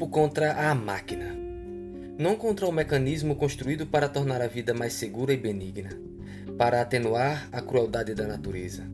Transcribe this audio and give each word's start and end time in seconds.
grupo 0.00 0.08
contra 0.08 0.70
a 0.70 0.74
máquina. 0.74 1.36
Não 2.18 2.34
contra 2.34 2.66
o 2.66 2.72
mecanismo 2.72 3.36
construído 3.36 3.86
para 3.86 4.08
tornar 4.08 4.40
a 4.40 4.46
vida 4.46 4.72
mais 4.72 4.94
segura 4.94 5.30
e 5.30 5.36
benigna, 5.36 5.90
para 6.56 6.80
atenuar 6.80 7.46
a 7.52 7.60
crueldade 7.60 8.14
da 8.14 8.26
natureza, 8.26 8.84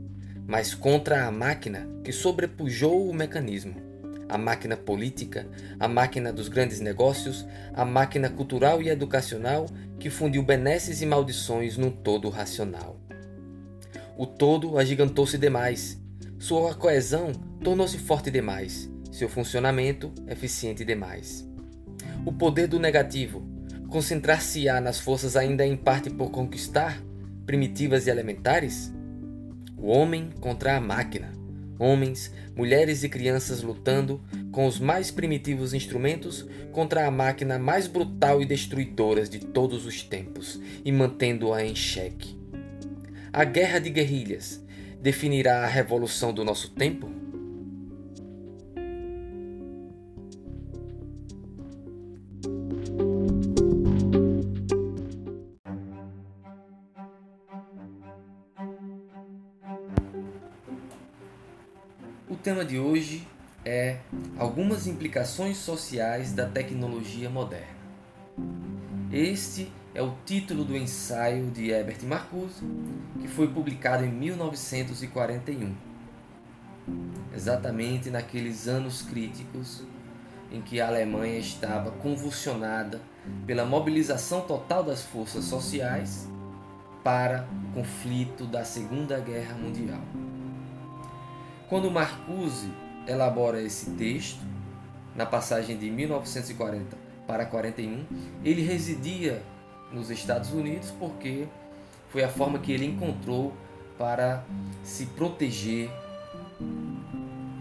mas 0.48 0.74
contra 0.74 1.24
a 1.24 1.30
máquina 1.30 1.88
que 2.02 2.10
sobrepujou 2.10 3.08
o 3.08 3.14
mecanismo. 3.14 3.76
A 4.28 4.36
máquina 4.36 4.76
política, 4.76 5.46
a 5.78 5.86
máquina 5.86 6.32
dos 6.32 6.48
grandes 6.48 6.80
negócios, 6.80 7.46
a 7.72 7.84
máquina 7.84 8.28
cultural 8.28 8.82
e 8.82 8.88
educacional 8.88 9.66
que 10.00 10.10
fundiu 10.10 10.42
benesses 10.42 11.02
e 11.02 11.06
maldições 11.06 11.76
num 11.76 11.90
todo 11.90 12.28
racional. 12.28 12.98
O 14.18 14.26
todo 14.26 14.76
agigantou-se 14.76 15.38
demais, 15.38 16.00
sua 16.36 16.74
coesão 16.74 17.30
tornou-se 17.62 17.96
forte 17.96 18.28
demais, 18.28 18.90
seu 19.16 19.30
funcionamento 19.30 20.12
eficiente 20.28 20.84
demais. 20.84 21.48
O 22.24 22.32
poder 22.32 22.66
do 22.66 22.78
negativo 22.78 23.42
concentrar-se-á 23.88 24.78
nas 24.78 25.00
forças 25.00 25.36
ainda 25.36 25.64
em 25.64 25.74
parte 25.74 26.10
por 26.10 26.30
conquistar, 26.30 27.02
primitivas 27.46 28.06
e 28.06 28.10
elementares? 28.10 28.92
O 29.74 29.86
homem 29.86 30.30
contra 30.40 30.76
a 30.76 30.80
máquina. 30.80 31.32
Homens, 31.78 32.32
mulheres 32.54 33.04
e 33.04 33.08
crianças 33.08 33.62
lutando 33.62 34.22
com 34.52 34.66
os 34.66 34.78
mais 34.78 35.10
primitivos 35.10 35.72
instrumentos 35.72 36.46
contra 36.72 37.06
a 37.06 37.10
máquina 37.10 37.58
mais 37.58 37.86
brutal 37.86 38.42
e 38.42 38.46
destruidora 38.46 39.24
de 39.24 39.38
todos 39.38 39.86
os 39.86 40.02
tempos 40.02 40.60
e 40.84 40.92
mantendo-a 40.92 41.64
em 41.64 41.74
xeque. 41.74 42.38
A 43.32 43.44
guerra 43.44 43.78
de 43.78 43.88
guerrilhas 43.88 44.62
definirá 45.00 45.64
a 45.64 45.66
revolução 45.66 46.34
do 46.34 46.44
nosso 46.44 46.70
tempo? 46.70 47.25
Tema 62.46 62.64
de 62.64 62.78
hoje 62.78 63.26
é 63.64 63.98
algumas 64.38 64.86
implicações 64.86 65.56
sociais 65.56 66.32
da 66.32 66.46
tecnologia 66.46 67.28
moderna. 67.28 67.74
Este 69.10 69.72
é 69.92 70.00
o 70.00 70.14
título 70.24 70.64
do 70.64 70.76
ensaio 70.76 71.50
de 71.50 71.70
Herbert 71.70 72.04
Marcuse, 72.04 72.62
que 73.20 73.26
foi 73.26 73.48
publicado 73.48 74.04
em 74.04 74.12
1941, 74.12 75.74
exatamente 77.34 78.10
naqueles 78.10 78.68
anos 78.68 79.02
críticos 79.02 79.82
em 80.52 80.62
que 80.62 80.80
a 80.80 80.86
Alemanha 80.86 81.40
estava 81.40 81.90
convulsionada 81.90 83.00
pela 83.44 83.64
mobilização 83.64 84.42
total 84.42 84.84
das 84.84 85.02
forças 85.02 85.46
sociais 85.46 86.28
para 87.02 87.44
o 87.70 87.74
conflito 87.74 88.46
da 88.46 88.64
Segunda 88.64 89.18
Guerra 89.18 89.54
Mundial. 89.54 90.35
Quando 91.68 91.90
Marcuse 91.90 92.70
elabora 93.08 93.60
esse 93.60 93.90
texto, 93.90 94.40
na 95.16 95.26
passagem 95.26 95.76
de 95.76 95.90
1940 95.90 96.96
para 97.26 97.44
41, 97.44 98.04
ele 98.44 98.62
residia 98.62 99.42
nos 99.92 100.10
Estados 100.10 100.52
Unidos 100.52 100.92
porque 100.92 101.48
foi 102.10 102.22
a 102.22 102.28
forma 102.28 102.58
que 102.58 102.70
ele 102.70 102.86
encontrou 102.86 103.52
para 103.98 104.44
se 104.84 105.06
proteger 105.06 105.90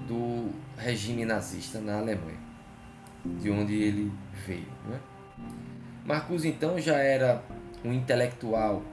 do 0.08 0.52
regime 0.78 1.26
nazista 1.26 1.80
na 1.80 1.98
Alemanha, 1.98 2.40
de 3.24 3.50
onde 3.50 3.74
ele 3.74 4.12
veio. 4.46 4.68
Né? 4.88 5.00
Marcuse 6.06 6.48
então 6.48 6.80
já 6.80 6.98
era 6.98 7.42
um 7.84 7.92
intelectual 7.92 8.84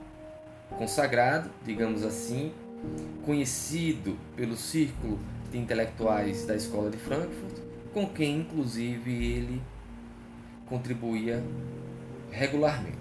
consagrado, 0.77 1.51
digamos 1.63 2.03
assim, 2.03 2.51
conhecido 3.25 4.17
pelo 4.35 4.55
círculo 4.55 5.19
de 5.51 5.57
intelectuais 5.57 6.45
da 6.45 6.55
escola 6.55 6.89
de 6.89 6.97
Frankfurt, 6.97 7.57
com 7.93 8.07
quem 8.07 8.39
inclusive 8.39 9.11
ele 9.11 9.61
contribuía 10.65 11.43
regularmente. 12.31 12.97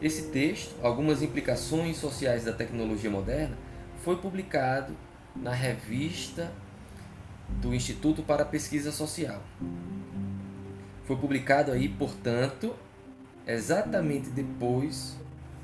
Esse 0.00 0.28
texto, 0.28 0.74
Algumas 0.82 1.22
Implicações 1.22 1.96
Sociais 1.96 2.44
da 2.44 2.52
Tecnologia 2.52 3.10
Moderna, 3.10 3.56
foi 4.04 4.16
publicado 4.16 4.96
na 5.34 5.52
revista 5.52 6.52
do 7.60 7.74
Instituto 7.74 8.22
para 8.22 8.42
a 8.42 8.46
Pesquisa 8.46 8.92
Social. 8.92 9.42
Foi 11.04 11.16
publicado 11.16 11.72
aí, 11.72 11.88
portanto, 11.88 12.76
exatamente 13.46 14.28
depois 14.28 15.16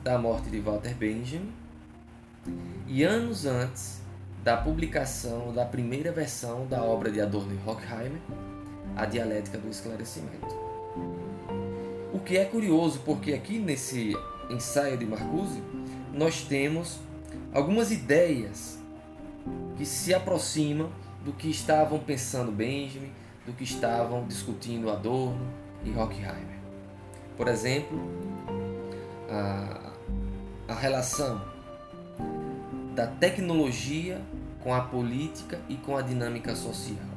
da 0.03 0.19
morte 0.19 0.51
de 0.51 0.59
Walter 0.59 0.95
Benjamin 0.95 1.53
e 2.87 3.03
anos 3.03 3.47
antes 3.47 4.01
da 4.43 4.57
publicação 4.57 5.53
da 5.55 5.65
primeira 5.65 6.13
versão 6.13 6.67
da 6.67 6.83
obra 6.83 7.11
de 7.11 7.21
Adorno 7.21 7.55
e 7.55 7.69
Horkheimer, 7.69 8.21
A 8.95 9.07
Dialética 9.07 9.57
do 9.57 9.71
Esclarecimento. 9.71 10.55
O 12.13 12.21
que 12.21 12.37
é 12.37 12.45
curioso, 12.45 13.01
porque 13.05 13.33
aqui 13.33 13.59
nesse 13.59 14.15
ensaio 14.51 14.99
de 14.99 15.07
Marcuse, 15.07 15.63
nós 16.13 16.43
temos 16.43 16.99
algumas 17.53 17.91
ideias 17.91 18.79
que 19.77 19.87
se 19.87 20.15
aproximam 20.15 20.91
do 21.25 21.33
que 21.33 21.49
estavam 21.49 21.99
pensando 21.99 22.53
Benjamin, 22.53 23.11
do 23.47 23.53
que 23.53 23.65
estavam 23.65 24.27
discutindo 24.27 24.91
Adorno 24.91 25.49
e 25.85 25.91
Horkheimer. 25.91 26.59
Por 27.37 27.49
exemplo, 27.49 27.99
a, 29.29 29.93
a 30.69 30.75
relação 30.75 31.54
da 32.95 33.07
tecnologia 33.07 34.21
com 34.63 34.73
a 34.73 34.81
política 34.81 35.61
e 35.69 35.77
com 35.77 35.97
a 35.97 36.03
dinâmica 36.03 36.55
social. 36.55 37.15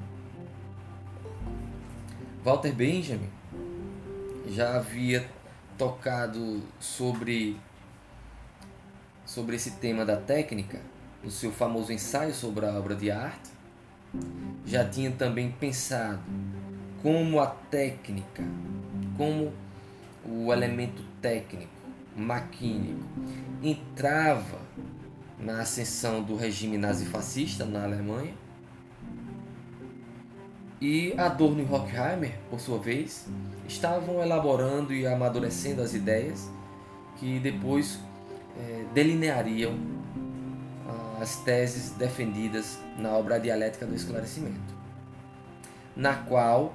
Walter 2.44 2.74
Benjamin 2.74 3.30
já 4.48 4.78
havia 4.78 5.30
tocado 5.78 6.64
sobre 6.80 7.58
sobre 9.26 9.58
esse 9.58 9.72
tema 9.72 10.06
da 10.06 10.18
técnica 10.18 10.82
no 11.24 11.30
seu 11.30 11.52
famoso 11.52 11.92
ensaio 11.92 12.34
sobre 12.34 12.66
a 12.66 12.72
obra 12.72 12.96
de 12.96 13.12
arte. 13.12 13.52
Já 14.66 14.88
tinha 14.88 15.12
também 15.12 15.52
pensado 15.52 16.22
como 17.04 17.40
a 17.40 17.48
técnica, 17.48 18.44
como 19.16 19.54
o 20.26 20.52
elemento 20.52 21.04
técnico, 21.22 21.72
maquínico, 22.16 23.06
entrava 23.62 24.60
na 25.40 25.62
ascensão 25.62 26.22
do 26.22 26.36
regime 26.36 26.78
nazifascista 26.78 27.66
na 27.66 27.84
Alemanha. 27.84 28.34
E 30.80 31.14
Adorno 31.18 31.62
e 31.62 31.66
Horkheimer, 31.66 32.38
por 32.50 32.60
sua 32.60 32.78
vez, 32.78 33.28
estavam 33.68 34.22
elaborando 34.22 34.94
e 34.94 35.08
amadurecendo 35.08 35.82
as 35.82 35.94
ideias 35.94 36.50
que 37.18 37.40
depois 37.40 38.00
é, 38.60 38.86
delineariam 38.94 39.76
as 41.20 41.38
teses 41.38 41.92
defendidas 41.92 42.80
na 42.98 43.12
obra 43.12 43.40
Dialética 43.40 43.86
do 43.86 43.96
Esclarecimento, 43.96 44.76
na 45.96 46.16
qual 46.16 46.74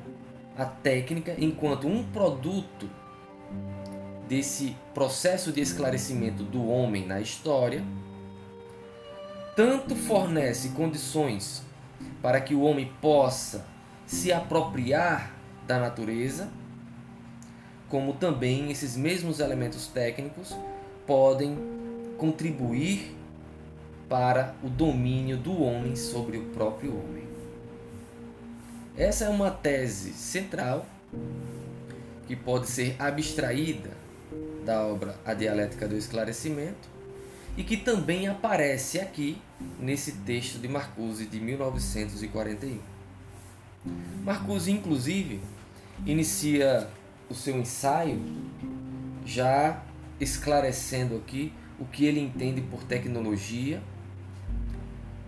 a 0.56 0.64
técnica, 0.64 1.34
enquanto 1.38 1.86
um 1.86 2.02
produto 2.04 2.90
desse 4.28 4.76
processo 4.92 5.52
de 5.52 5.60
esclarecimento 5.60 6.42
do 6.42 6.66
homem 6.66 7.06
na 7.06 7.20
história, 7.20 7.82
tanto 9.54 9.94
fornece 9.94 10.70
condições 10.70 11.62
para 12.20 12.40
que 12.40 12.54
o 12.54 12.62
homem 12.62 12.90
possa 13.00 13.66
se 14.06 14.32
apropriar 14.32 15.34
da 15.66 15.78
natureza, 15.78 16.48
como 17.88 18.14
também 18.14 18.70
esses 18.70 18.96
mesmos 18.96 19.40
elementos 19.40 19.86
técnicos 19.86 20.56
podem 21.06 21.58
contribuir 22.16 23.16
para 24.08 24.54
o 24.62 24.68
domínio 24.68 25.36
do 25.36 25.62
homem 25.62 25.96
sobre 25.96 26.38
o 26.38 26.44
próprio 26.50 26.96
homem. 26.96 27.28
Essa 28.96 29.24
é 29.24 29.28
uma 29.28 29.50
tese 29.50 30.12
central 30.12 30.86
que 32.26 32.36
pode 32.36 32.68
ser 32.68 32.94
abstraída 32.98 33.90
da 34.64 34.86
obra 34.86 35.16
A 35.24 35.34
Dialética 35.34 35.88
do 35.88 35.96
Esclarecimento 35.96 36.91
e 37.56 37.62
que 37.62 37.76
também 37.76 38.26
aparece 38.26 38.98
aqui 38.98 39.40
nesse 39.78 40.12
texto 40.12 40.58
de 40.58 40.68
Marcuse 40.68 41.26
de 41.26 41.40
1941. 41.40 42.78
Marcuse, 44.24 44.70
inclusive, 44.70 45.40
inicia 46.06 46.88
o 47.28 47.34
seu 47.34 47.56
ensaio 47.58 48.20
já 49.24 49.82
esclarecendo 50.20 51.16
aqui 51.16 51.52
o 51.78 51.84
que 51.84 52.04
ele 52.04 52.20
entende 52.20 52.60
por 52.60 52.84
tecnologia 52.84 53.82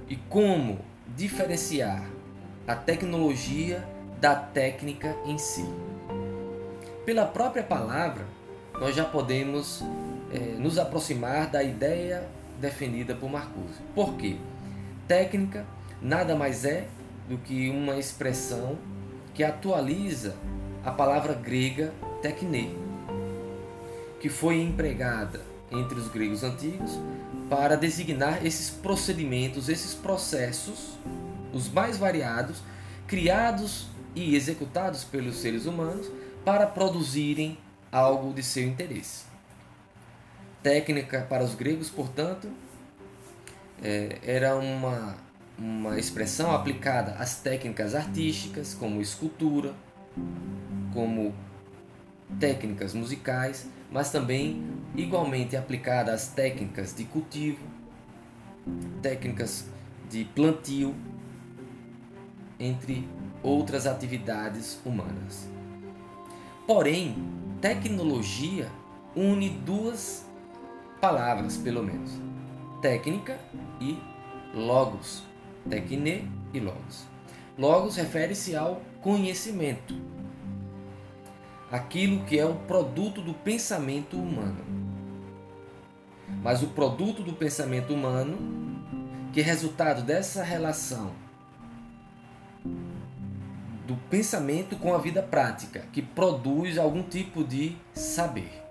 e 0.09 0.17
como 0.17 0.79
diferenciar 1.17 2.09
a 2.67 2.75
tecnologia 2.75 3.87
da 4.20 4.35
técnica 4.35 5.17
em 5.27 5.37
si. 5.37 5.65
Pela 7.05 7.27
própria 7.27 7.62
palavra, 7.62 8.25
nós 8.81 8.94
já 8.94 9.05
podemos 9.05 9.82
é, 10.35 10.39
nos 10.59 10.79
aproximar 10.79 11.49
da 11.49 11.63
ideia 11.63 12.29
defendida 12.61 13.15
por 13.15 13.31
Marcuse. 13.31 13.81
Por 13.95 14.15
quê? 14.15 14.37
Técnica 15.07 15.65
nada 16.03 16.35
mais 16.35 16.65
é 16.65 16.89
do 17.29 17.39
que 17.39 17.71
uma 17.71 17.97
expressão 17.97 18.77
que 19.33 19.45
atualiza 19.45 20.37
a 20.85 20.91
palavra 20.91 21.35
grega 21.35 21.93
tekne, 22.21 22.77
que 24.21 24.29
foi 24.29 24.61
empregada 24.61 25.41
entre 25.71 25.99
os 25.99 26.09
gregos 26.09 26.43
antigos 26.43 26.99
para 27.49 27.77
designar 27.77 28.45
esses 28.45 28.71
procedimentos, 28.71 29.69
esses 29.69 29.95
processos, 29.95 30.99
os 31.53 31.69
mais 31.69 31.97
variados, 31.97 32.63
criados 33.07 33.87
e 34.15 34.35
executados 34.35 35.05
pelos 35.05 35.37
seres 35.37 35.67
humanos 35.67 36.11
para 36.45 36.67
produzirem 36.67 37.59
algo 37.91 38.33
de 38.33 38.43
seu 38.43 38.65
interesse. 38.65 39.34
Técnica 40.65 41.27
para 41.29 41.45
os 41.45 41.55
gregos, 41.55 41.91
portanto, 41.91 42.49
é, 43.83 44.19
era 44.23 44.57
uma, 44.57 45.15
uma 45.59 45.99
expressão 45.99 46.53
aplicada 46.53 47.13
às 47.19 47.37
técnicas 47.37 47.95
artísticas, 47.95 48.73
como 48.73 49.03
escultura, 49.03 49.75
como 50.95 51.35
técnicas 52.41 52.95
musicais, 52.95 53.69
mas 53.91 54.11
também 54.11 54.67
igualmente 54.97 55.55
aplicada 55.55 56.15
às 56.15 56.29
técnicas 56.29 56.95
de 56.95 57.05
cultivo, 57.05 57.61
técnicas 59.03 59.67
de 60.09 60.25
plantio, 60.25 60.95
entre 62.59 63.07
outras 63.43 63.87
atividades 63.87 64.81
humanas. 64.83 65.47
Porém, 66.67 67.17
tecnologia 67.61 68.71
une 69.15 69.51
duas 69.51 70.25
palavras, 71.05 71.59
pelo 71.59 71.83
menos: 71.83 72.12
técnica 72.81 73.39
e 73.79 73.99
logos. 74.55 75.23
Tecne 75.69 76.31
e 76.53 76.61
logos. 76.61 77.06
Logos 77.59 77.97
refere-se 77.97 78.56
ao 78.56 78.81
conhecimento, 79.03 79.95
aquilo 81.71 82.25
que 82.25 82.39
é 82.39 82.45
o 82.45 82.55
produto 82.55 83.21
do 83.21 83.35
pensamento 83.35 84.17
humano. 84.17 84.65
Mas 86.43 86.62
o 86.62 86.69
produto 86.69 87.23
do 87.23 87.35
pensamento 87.35 87.93
humano, 87.93 88.39
que 89.33 89.41
é 89.41 89.43
resultado 89.43 90.03
dessa 90.03 90.43
relação 90.43 91.12
do 93.87 93.97
pensamento 94.09 94.77
com 94.77 94.95
a 94.95 94.99
vida 94.99 95.23
prática, 95.23 95.85
que 95.93 96.01
produz 96.01 96.79
algum 96.79 97.03
tipo 97.03 97.45
de 97.45 97.77
saber. 97.93 98.64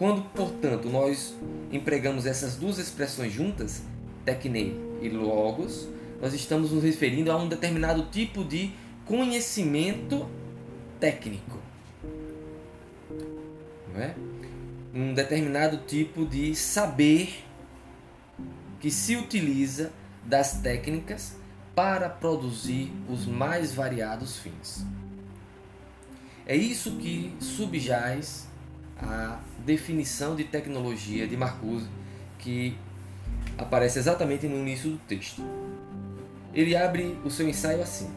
Quando, 0.00 0.22
portanto, 0.30 0.88
nós 0.88 1.34
empregamos 1.70 2.24
essas 2.24 2.56
duas 2.56 2.78
expressões 2.78 3.34
juntas, 3.34 3.82
tecne 4.24 4.74
e 5.02 5.10
logos, 5.10 5.86
nós 6.22 6.32
estamos 6.32 6.72
nos 6.72 6.82
referindo 6.82 7.30
a 7.30 7.36
um 7.36 7.46
determinado 7.46 8.04
tipo 8.04 8.42
de 8.42 8.72
conhecimento 9.04 10.26
técnico. 10.98 11.58
Não 13.92 14.00
é? 14.00 14.14
Um 14.94 15.12
determinado 15.12 15.76
tipo 15.86 16.24
de 16.24 16.54
saber 16.54 17.44
que 18.80 18.90
se 18.90 19.16
utiliza 19.16 19.92
das 20.24 20.62
técnicas 20.62 21.36
para 21.74 22.08
produzir 22.08 22.90
os 23.06 23.26
mais 23.26 23.74
variados 23.74 24.38
fins. 24.38 24.82
É 26.46 26.56
isso 26.56 26.92
que 26.92 27.34
subjaz 27.38 28.49
a 29.02 29.38
definição 29.64 30.34
de 30.34 30.44
tecnologia 30.44 31.26
de 31.26 31.36
Marcuse 31.36 31.88
que 32.38 32.76
aparece 33.56 33.98
exatamente 33.98 34.46
no 34.46 34.56
início 34.56 34.90
do 34.90 34.98
texto. 34.98 35.42
Ele 36.52 36.74
abre 36.76 37.18
o 37.24 37.30
seu 37.30 37.48
ensaio 37.48 37.82
assim: 37.82 38.10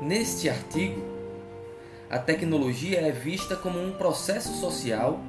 Neste 0.00 0.48
artigo, 0.48 1.02
a 2.10 2.18
tecnologia 2.18 3.00
é 3.00 3.10
vista 3.10 3.56
como 3.56 3.82
um 3.82 3.92
processo 3.92 4.54
social 4.54 5.20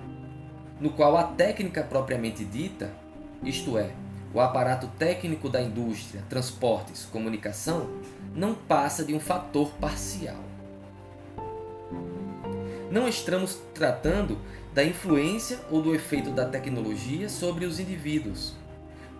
no 0.79 0.91
qual 0.91 1.17
a 1.17 1.23
técnica 1.23 1.83
propriamente 1.83 2.45
dita, 2.45 2.91
isto 3.43 3.77
é, 3.77 3.91
o 4.33 4.39
aparato 4.39 4.87
técnico 4.97 5.49
da 5.49 5.61
indústria, 5.61 6.23
transportes, 6.29 7.05
comunicação, 7.05 7.89
não 8.33 8.53
passa 8.53 9.03
de 9.03 9.13
um 9.13 9.19
fator 9.19 9.71
parcial. 9.73 10.37
Não 12.91 13.07
estamos 13.07 13.59
tratando 13.75 14.39
da 14.73 14.83
influência 14.83 15.59
ou 15.69 15.79
do 15.79 15.93
efeito 15.93 16.31
da 16.31 16.45
tecnologia 16.45 17.29
sobre 17.29 17.65
os 17.65 17.79
indivíduos, 17.79 18.55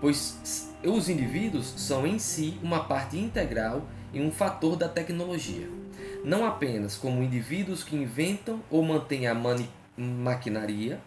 pois 0.01 0.74
os 0.83 1.07
indivíduos 1.07 1.68
são 1.77 2.07
em 2.07 2.18
si 2.18 2.57
uma 2.63 2.86
parte 2.86 3.18
integral 3.18 3.83
e 4.12 4.19
um 4.21 4.31
fator 4.31 4.75
da 4.75 4.89
tecnologia, 4.89 5.69
não 6.25 6.48
apenas 6.48 6.95
como 6.95 7.21
indivíduos 7.21 7.83
que 7.83 7.95
inventam 7.95 8.60
ou 8.71 8.83
mantêm 8.83 9.27
a 9.27 9.36
maquinaria, 9.95 11.00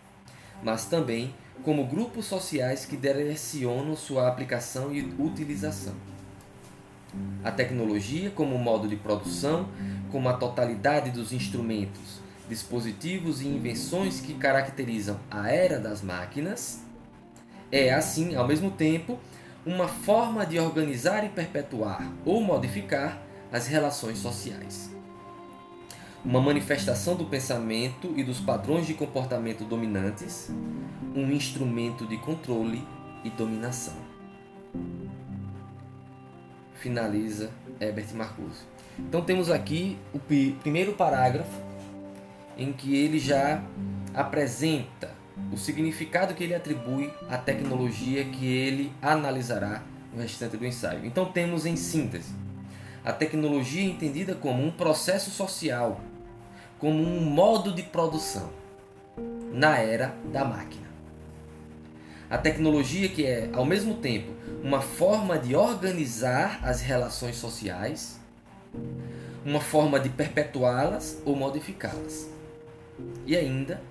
mas 0.62 0.84
também 0.84 1.34
como 1.64 1.86
grupos 1.86 2.26
sociais 2.26 2.86
que 2.86 2.96
direcionam 2.96 3.96
sua 3.96 4.28
aplicação 4.28 4.94
e 4.94 5.02
utilização. 5.18 5.94
A 7.42 7.50
tecnologia, 7.50 8.30
como 8.30 8.56
modo 8.56 8.86
de 8.86 8.96
produção, 8.96 9.68
como 10.12 10.28
a 10.28 10.34
totalidade 10.34 11.10
dos 11.10 11.32
instrumentos, 11.32 12.21
dispositivos 12.48 13.40
e 13.40 13.48
invenções 13.48 14.20
que 14.20 14.34
caracterizam 14.34 15.18
a 15.30 15.50
era 15.50 15.78
das 15.78 16.02
máquinas, 16.02 16.80
é, 17.70 17.92
assim, 17.92 18.34
ao 18.34 18.46
mesmo 18.46 18.70
tempo, 18.70 19.18
uma 19.64 19.88
forma 19.88 20.44
de 20.44 20.58
organizar 20.58 21.24
e 21.24 21.28
perpetuar 21.28 22.12
ou 22.24 22.42
modificar 22.42 23.22
as 23.50 23.66
relações 23.66 24.18
sociais. 24.18 24.90
Uma 26.24 26.40
manifestação 26.40 27.16
do 27.16 27.24
pensamento 27.24 28.12
e 28.16 28.22
dos 28.22 28.40
padrões 28.40 28.86
de 28.86 28.94
comportamento 28.94 29.64
dominantes, 29.64 30.50
um 31.14 31.30
instrumento 31.32 32.06
de 32.06 32.16
controle 32.16 32.86
e 33.24 33.30
dominação. 33.30 33.94
Finaliza 36.74 37.50
Herbert 37.80 38.14
Marcuse. 38.14 38.60
Então 38.98 39.22
temos 39.22 39.50
aqui 39.50 39.96
o 40.12 40.18
primeiro 40.18 40.92
parágrafo 40.92 41.71
em 42.56 42.72
que 42.72 42.94
ele 42.94 43.18
já 43.18 43.62
apresenta 44.14 45.10
o 45.52 45.56
significado 45.56 46.34
que 46.34 46.44
ele 46.44 46.54
atribui 46.54 47.12
à 47.28 47.36
tecnologia 47.36 48.24
que 48.24 48.46
ele 48.46 48.92
analisará 49.00 49.82
no 50.12 50.20
restante 50.20 50.56
do 50.56 50.66
ensaio. 50.66 51.04
Então 51.04 51.26
temos 51.26 51.66
em 51.66 51.76
síntese 51.76 52.32
a 53.04 53.12
tecnologia 53.12 53.82
entendida 53.82 54.34
como 54.34 54.64
um 54.64 54.70
processo 54.70 55.30
social, 55.30 56.00
como 56.78 57.02
um 57.02 57.20
modo 57.20 57.72
de 57.72 57.82
produção 57.82 58.50
na 59.52 59.78
era 59.78 60.14
da 60.32 60.44
máquina. 60.44 60.86
A 62.30 62.38
tecnologia 62.38 63.08
que 63.08 63.26
é, 63.26 63.50
ao 63.52 63.64
mesmo 63.64 63.96
tempo, 63.96 64.32
uma 64.62 64.80
forma 64.80 65.38
de 65.38 65.54
organizar 65.54 66.60
as 66.62 66.80
relações 66.80 67.36
sociais, 67.36 68.18
uma 69.44 69.60
forma 69.60 69.98
de 70.00 70.08
perpetuá-las 70.08 71.20
ou 71.26 71.36
modificá-las. 71.36 72.31
E 73.26 73.36
ainda, 73.36 73.82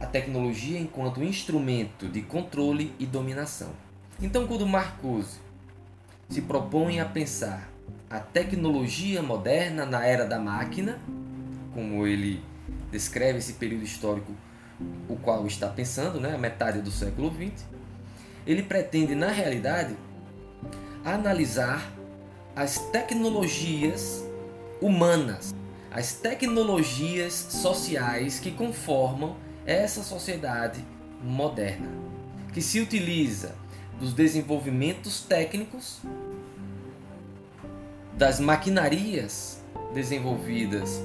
a 0.00 0.06
tecnologia 0.06 0.78
enquanto 0.78 1.22
instrumento 1.22 2.08
de 2.08 2.22
controle 2.22 2.94
e 2.98 3.06
dominação. 3.06 3.70
Então, 4.20 4.46
quando 4.46 4.66
Marcuse 4.66 5.38
se 6.28 6.42
propõe 6.42 7.00
a 7.00 7.04
pensar 7.04 7.70
a 8.08 8.20
tecnologia 8.20 9.22
moderna 9.22 9.84
na 9.84 10.04
era 10.04 10.24
da 10.24 10.38
máquina, 10.38 11.00
como 11.74 12.06
ele 12.06 12.42
descreve 12.90 13.38
esse 13.38 13.54
período 13.54 13.84
histórico 13.84 14.32
o 15.08 15.16
qual 15.16 15.46
está 15.46 15.68
pensando, 15.68 16.20
né, 16.20 16.34
a 16.34 16.38
metade 16.38 16.80
do 16.80 16.90
século 16.90 17.30
XX, 17.30 17.64
ele 18.46 18.62
pretende, 18.62 19.14
na 19.14 19.28
realidade, 19.28 19.96
analisar 21.04 21.92
as 22.54 22.78
tecnologias 22.90 24.24
humanas, 24.80 25.54
as 25.96 26.12
tecnologias 26.12 27.32
sociais 27.32 28.38
que 28.38 28.50
conformam 28.50 29.34
essa 29.64 30.02
sociedade 30.02 30.84
moderna, 31.24 31.88
que 32.52 32.60
se 32.60 32.80
utiliza 32.80 33.54
dos 33.98 34.12
desenvolvimentos 34.12 35.22
técnicos, 35.22 36.02
das 38.12 38.38
maquinarias 38.38 39.62
desenvolvidas 39.94 41.02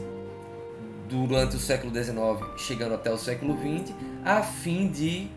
durante 1.07 1.55
o 1.55 1.59
século 1.59 1.93
XIX, 1.93 2.17
chegando 2.57 2.95
até 2.95 3.09
o 3.11 3.17
século 3.17 3.57
XX, 3.57 3.95
a 4.25 4.43
fim 4.43 4.89
de 4.91 5.29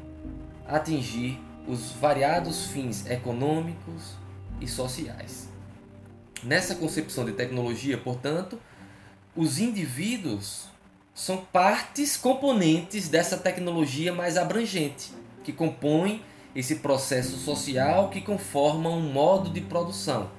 atingir 0.66 1.40
os 1.68 1.92
variados 1.92 2.66
fins 2.66 3.08
econômicos 3.08 4.16
e 4.61 4.66
sociais. 4.66 5.49
Nessa 6.42 6.75
concepção 6.75 7.25
de 7.25 7.32
tecnologia, 7.32 7.96
portanto, 7.96 8.58
os 9.37 9.59
indivíduos 9.59 10.67
são 11.12 11.38
partes 11.38 12.17
componentes 12.17 13.09
dessa 13.09 13.37
tecnologia 13.37 14.12
mais 14.12 14.37
abrangente, 14.37 15.12
que 15.43 15.53
compõe 15.53 16.23
esse 16.55 16.76
processo 16.76 17.37
social 17.37 18.11
que 18.11 18.21
conforma 18.21 18.88
um 18.91 19.12
modo 19.12 19.50
de 19.50 19.61
produção, 19.61 20.31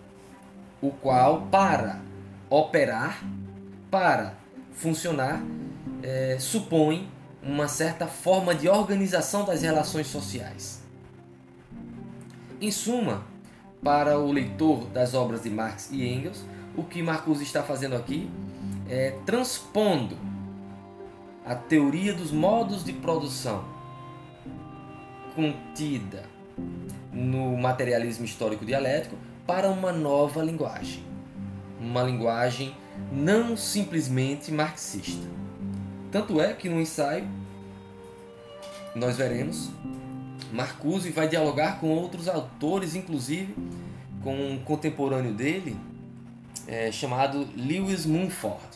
o 0.82 0.90
qual, 0.92 1.44
para 1.52 2.02
operar, 2.50 3.24
para 3.92 4.36
funcionar, 4.74 5.44
é, 6.02 6.38
supõe 6.40 7.10
uma 7.44 7.68
certa 7.68 8.08
forma 8.08 8.56
de 8.56 8.70
organização 8.70 9.46
das 9.46 9.62
relações 9.62 10.08
sociais. 10.08 10.82
Em 12.60 12.72
suma, 12.72 13.24
para 13.84 14.18
o 14.18 14.32
leitor 14.32 14.86
das 14.88 15.14
obras 15.14 15.44
de 15.44 15.50
Marx 15.50 15.90
e 15.92 16.08
Engels, 16.08 16.44
o 16.76 16.84
que 16.84 17.02
Marcuse 17.04 17.44
está 17.44 17.62
fazendo 17.62 17.96
aqui 17.96 18.30
é 18.90 19.12
transpondo 19.26 20.18
a 21.46 21.56
teoria 21.56 22.14
dos 22.14 22.32
modos 22.32 22.84
de 22.84 22.94
produção 22.94 23.64
contida 25.36 26.24
no 27.12 27.58
materialismo 27.58 28.26
histórico 28.26 28.66
dialético 28.66 29.16
para 29.46 29.70
uma 29.70 29.92
nova 29.92 30.42
linguagem. 30.42 31.04
Uma 31.80 32.04
linguagem 32.04 32.76
não 33.12 33.56
simplesmente 33.58 34.52
marxista. 34.52 35.28
Tanto 36.12 36.40
é 36.42 36.54
que 36.54 36.70
no 36.70 36.80
ensaio 36.80 37.28
nós 38.96 39.18
veremos 39.18 39.72
Marcuse 40.52 41.10
vai 41.10 41.28
dialogar 41.28 41.80
com 41.80 41.90
outros 41.90 42.28
autores, 42.28 42.96
inclusive 42.96 43.54
com 44.24 44.34
um 44.34 44.58
contemporâneo 44.60 45.34
dele 45.34 45.76
é, 46.68 46.92
chamado 46.92 47.48
Lewis 47.56 48.06
Mumford, 48.06 48.75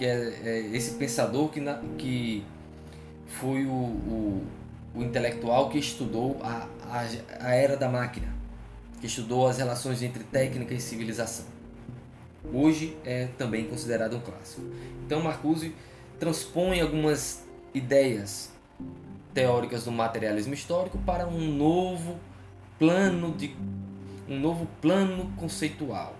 que 0.00 0.06
é, 0.06 0.40
é 0.42 0.58
esse 0.74 0.92
pensador 0.92 1.50
que, 1.50 1.60
na, 1.60 1.74
que 1.98 2.42
foi 3.26 3.66
o, 3.66 3.70
o, 3.70 4.46
o, 4.94 5.02
intelectual 5.02 5.68
que 5.68 5.76
estudou 5.76 6.38
a, 6.42 6.66
a, 6.84 7.06
a 7.38 7.54
era 7.54 7.76
da 7.76 7.86
máquina, 7.86 8.34
que 8.98 9.06
estudou 9.06 9.46
as 9.46 9.58
relações 9.58 10.02
entre 10.02 10.24
técnica 10.24 10.72
e 10.72 10.80
civilização. 10.80 11.44
Hoje 12.50 12.96
é 13.04 13.26
também 13.36 13.66
considerado 13.66 14.16
um 14.16 14.20
clássico. 14.20 14.62
Então 15.04 15.22
Marcuse 15.22 15.74
transpõe 16.18 16.80
algumas 16.80 17.46
ideias 17.74 18.50
teóricas 19.34 19.84
do 19.84 19.92
materialismo 19.92 20.54
histórico 20.54 20.96
para 21.04 21.26
um 21.26 21.40
novo 21.54 22.18
plano 22.78 23.34
de 23.36 23.54
um 24.26 24.40
novo 24.40 24.66
plano 24.80 25.30
conceitual. 25.36 26.19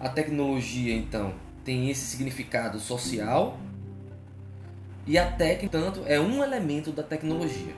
A 0.00 0.08
tecnologia 0.08 0.96
então 0.96 1.34
tem 1.62 1.90
esse 1.90 2.06
significado 2.06 2.80
social 2.80 3.58
e 5.06 5.18
a 5.18 5.30
técnica, 5.30 5.78
tanto, 5.78 6.02
é 6.06 6.18
um 6.18 6.42
elemento 6.42 6.90
da 6.90 7.02
tecnologia. 7.02 7.74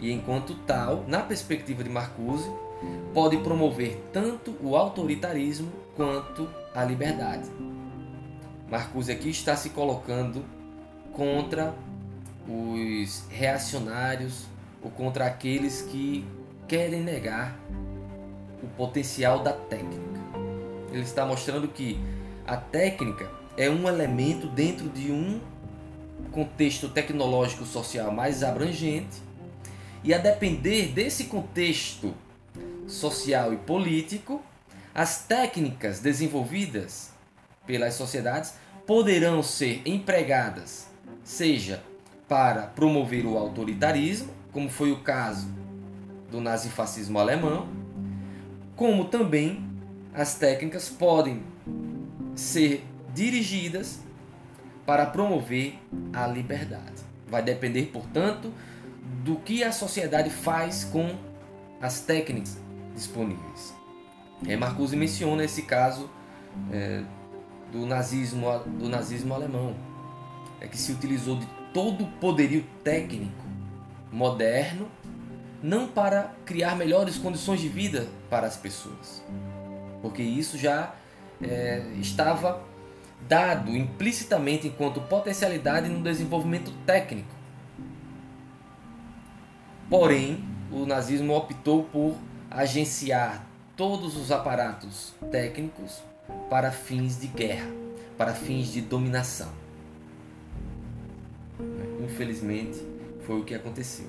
E 0.00 0.10
enquanto 0.10 0.54
tal, 0.66 1.04
na 1.06 1.20
perspectiva 1.20 1.84
de 1.84 1.90
Marcuse, 1.90 2.50
pode 3.12 3.36
promover 3.38 4.00
tanto 4.12 4.54
o 4.62 4.76
autoritarismo 4.76 5.70
quanto 5.96 6.48
a 6.74 6.84
liberdade. 6.84 7.50
Marcuse 8.70 9.10
aqui 9.10 9.30
está 9.30 9.56
se 9.56 9.70
colocando 9.70 10.44
contra 11.12 11.74
os 12.48 13.24
reacionários 13.28 14.46
ou 14.82 14.90
contra 14.90 15.26
aqueles 15.26 15.82
que 15.82 16.24
querem 16.68 17.02
negar 17.02 17.58
o 18.62 18.66
potencial 18.76 19.42
da 19.42 19.52
técnica. 19.52 20.07
Ele 20.90 21.02
está 21.02 21.24
mostrando 21.24 21.68
que 21.68 21.98
a 22.46 22.56
técnica 22.56 23.30
é 23.56 23.68
um 23.68 23.88
elemento 23.88 24.46
dentro 24.46 24.88
de 24.88 25.10
um 25.10 25.40
contexto 26.30 26.88
tecnológico 26.88 27.64
social 27.64 28.10
mais 28.12 28.42
abrangente. 28.42 29.22
E 30.02 30.14
a 30.14 30.18
depender 30.18 30.92
desse 30.92 31.24
contexto 31.24 32.14
social 32.86 33.52
e 33.52 33.56
político, 33.56 34.42
as 34.94 35.24
técnicas 35.26 36.00
desenvolvidas 36.00 37.10
pelas 37.66 37.94
sociedades 37.94 38.54
poderão 38.86 39.42
ser 39.42 39.82
empregadas, 39.84 40.88
seja 41.22 41.82
para 42.26 42.62
promover 42.62 43.26
o 43.26 43.36
autoritarismo, 43.36 44.32
como 44.52 44.70
foi 44.70 44.92
o 44.92 45.00
caso 45.00 45.48
do 46.30 46.40
nazifascismo 46.40 47.18
alemão, 47.18 47.68
como 48.74 49.04
também 49.04 49.67
as 50.18 50.34
técnicas 50.34 50.88
podem 50.88 51.44
ser 52.34 52.84
dirigidas 53.14 54.00
para 54.84 55.06
promover 55.06 55.78
a 56.12 56.26
liberdade. 56.26 57.04
Vai 57.28 57.40
depender, 57.40 57.86
portanto, 57.92 58.52
do 59.22 59.36
que 59.36 59.62
a 59.62 59.70
sociedade 59.70 60.28
faz 60.28 60.82
com 60.82 61.16
as 61.80 62.00
técnicas 62.00 62.58
disponíveis. 62.96 63.72
É, 64.46 64.56
Marcuse 64.56 64.96
menciona 64.96 65.44
esse 65.44 65.62
caso 65.62 66.10
é, 66.72 67.04
do 67.70 67.86
nazismo 67.86 68.46
do 68.76 68.88
nazismo 68.88 69.34
alemão, 69.34 69.76
é 70.60 70.66
que 70.66 70.76
se 70.76 70.90
utilizou 70.90 71.36
de 71.36 71.46
todo 71.72 72.02
o 72.02 72.06
poderio 72.12 72.64
técnico 72.82 73.44
moderno, 74.10 74.88
não 75.62 75.86
para 75.86 76.34
criar 76.44 76.74
melhores 76.74 77.16
condições 77.18 77.60
de 77.60 77.68
vida 77.68 78.08
para 78.28 78.48
as 78.48 78.56
pessoas, 78.56 79.22
porque 80.00 80.22
isso 80.22 80.56
já 80.56 80.94
é, 81.42 81.82
estava 82.00 82.62
dado 83.28 83.76
implicitamente 83.76 84.68
enquanto 84.68 85.00
potencialidade 85.00 85.88
no 85.88 86.02
desenvolvimento 86.02 86.72
técnico. 86.86 87.34
Porém, 89.90 90.44
o 90.70 90.84
nazismo 90.86 91.34
optou 91.34 91.84
por 91.84 92.16
agenciar 92.50 93.46
todos 93.76 94.16
os 94.16 94.30
aparatos 94.30 95.14
técnicos 95.30 96.02
para 96.50 96.70
fins 96.70 97.18
de 97.18 97.26
guerra, 97.26 97.70
para 98.16 98.34
fins 98.34 98.72
de 98.72 98.80
dominação 98.80 99.48
infelizmente, 102.08 102.84
foi 103.26 103.40
o 103.40 103.44
que 103.44 103.54
aconteceu. 103.54 104.06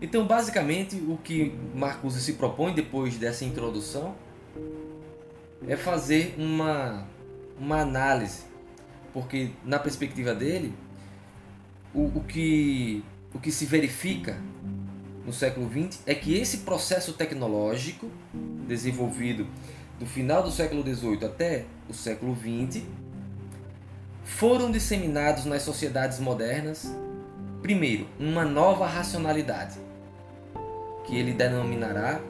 Então, 0.00 0.26
basicamente, 0.26 0.96
o 0.96 1.18
que 1.22 1.54
Marcuse 1.74 2.20
se 2.20 2.34
propõe 2.34 2.74
depois 2.74 3.16
dessa 3.16 3.44
introdução 3.44 4.14
é 5.66 5.76
fazer 5.76 6.34
uma, 6.38 7.06
uma 7.58 7.80
análise, 7.80 8.42
porque 9.12 9.50
na 9.64 9.78
perspectiva 9.78 10.34
dele, 10.34 10.74
o, 11.94 12.06
o, 12.18 12.24
que, 12.24 13.04
o 13.32 13.38
que 13.38 13.50
se 13.50 13.64
verifica 13.66 14.36
no 15.24 15.32
século 15.32 15.70
XX 15.70 16.02
é 16.06 16.14
que 16.14 16.34
esse 16.34 16.58
processo 16.58 17.14
tecnológico 17.14 18.10
desenvolvido 18.66 19.46
do 19.98 20.06
final 20.06 20.42
do 20.42 20.50
século 20.50 20.82
XVIII 20.82 21.24
até 21.24 21.64
o 21.88 21.94
século 21.94 22.36
XX 22.36 22.82
foram 24.24 24.70
disseminados 24.70 25.44
nas 25.44 25.62
sociedades 25.62 26.18
modernas, 26.18 26.94
primeiro, 27.62 28.06
uma 28.18 28.44
nova 28.44 28.86
racionalidade, 28.86 29.78
que 31.06 31.16
ele 31.16 31.32
denominará 31.32 32.20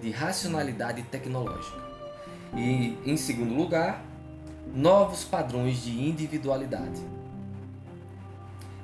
de 0.00 0.10
racionalidade 0.10 1.02
tecnológica. 1.04 1.82
E, 2.56 2.96
em 3.04 3.16
segundo 3.16 3.54
lugar, 3.54 4.04
novos 4.74 5.24
padrões 5.24 5.82
de 5.82 5.90
individualidade. 5.90 7.00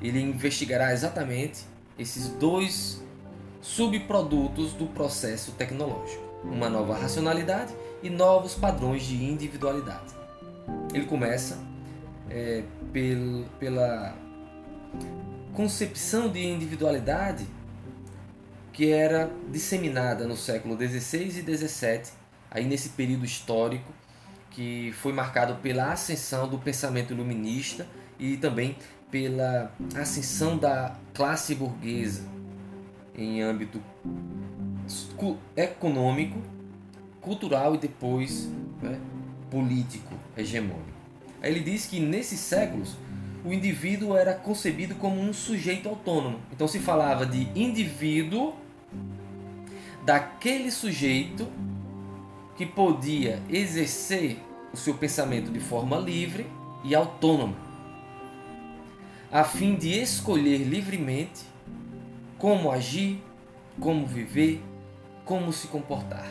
Ele 0.00 0.20
investigará 0.20 0.92
exatamente 0.92 1.64
esses 1.98 2.28
dois 2.28 3.02
subprodutos 3.60 4.72
do 4.72 4.86
processo 4.86 5.52
tecnológico: 5.52 6.22
uma 6.44 6.68
nova 6.68 6.96
racionalidade 6.96 7.74
e 8.02 8.08
novos 8.08 8.54
padrões 8.54 9.02
de 9.02 9.22
individualidade. 9.22 10.14
Ele 10.94 11.06
começa 11.06 11.58
é, 12.28 12.64
pel, 12.92 13.44
pela 13.58 14.16
concepção 15.52 16.28
de 16.28 16.46
individualidade 16.46 17.46
que 18.80 18.90
era 18.90 19.30
disseminada 19.52 20.26
no 20.26 20.34
século 20.38 20.74
XVI 20.74 21.26
e 21.26 21.56
XVII, 21.58 22.00
aí 22.50 22.64
nesse 22.64 22.88
período 22.88 23.26
histórico 23.26 23.92
que 24.52 24.90
foi 24.92 25.12
marcado 25.12 25.56
pela 25.56 25.92
ascensão 25.92 26.48
do 26.48 26.56
pensamento 26.56 27.12
iluminista 27.12 27.86
e 28.18 28.38
também 28.38 28.74
pela 29.10 29.70
ascensão 29.94 30.56
da 30.56 30.96
classe 31.12 31.54
burguesa 31.54 32.22
em 33.14 33.42
âmbito 33.42 33.82
econômico, 35.54 36.38
cultural 37.20 37.74
e 37.74 37.78
depois 37.78 38.48
né, 38.80 38.98
político 39.50 40.14
hegemônico. 40.34 40.88
Ele 41.42 41.60
diz 41.60 41.84
que 41.84 42.00
nesses 42.00 42.40
séculos 42.40 42.96
o 43.44 43.52
indivíduo 43.52 44.16
era 44.16 44.32
concebido 44.32 44.94
como 44.94 45.20
um 45.20 45.34
sujeito 45.34 45.86
autônomo. 45.86 46.40
Então 46.50 46.66
se 46.66 46.78
falava 46.78 47.26
de 47.26 47.46
indivíduo 47.54 48.54
daquele 50.10 50.72
sujeito 50.72 51.46
que 52.56 52.66
podia 52.66 53.40
exercer 53.48 54.42
o 54.72 54.76
seu 54.76 54.94
pensamento 54.94 55.52
de 55.52 55.60
forma 55.60 55.96
livre 55.98 56.50
e 56.82 56.96
autônoma, 56.96 57.54
a 59.30 59.44
fim 59.44 59.76
de 59.76 59.96
escolher 60.00 60.64
livremente 60.64 61.44
como 62.38 62.72
agir, 62.72 63.22
como 63.78 64.04
viver, 64.04 64.60
como 65.24 65.52
se 65.52 65.68
comportar, 65.68 66.26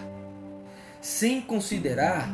sem 1.00 1.39
considerar 1.39 2.29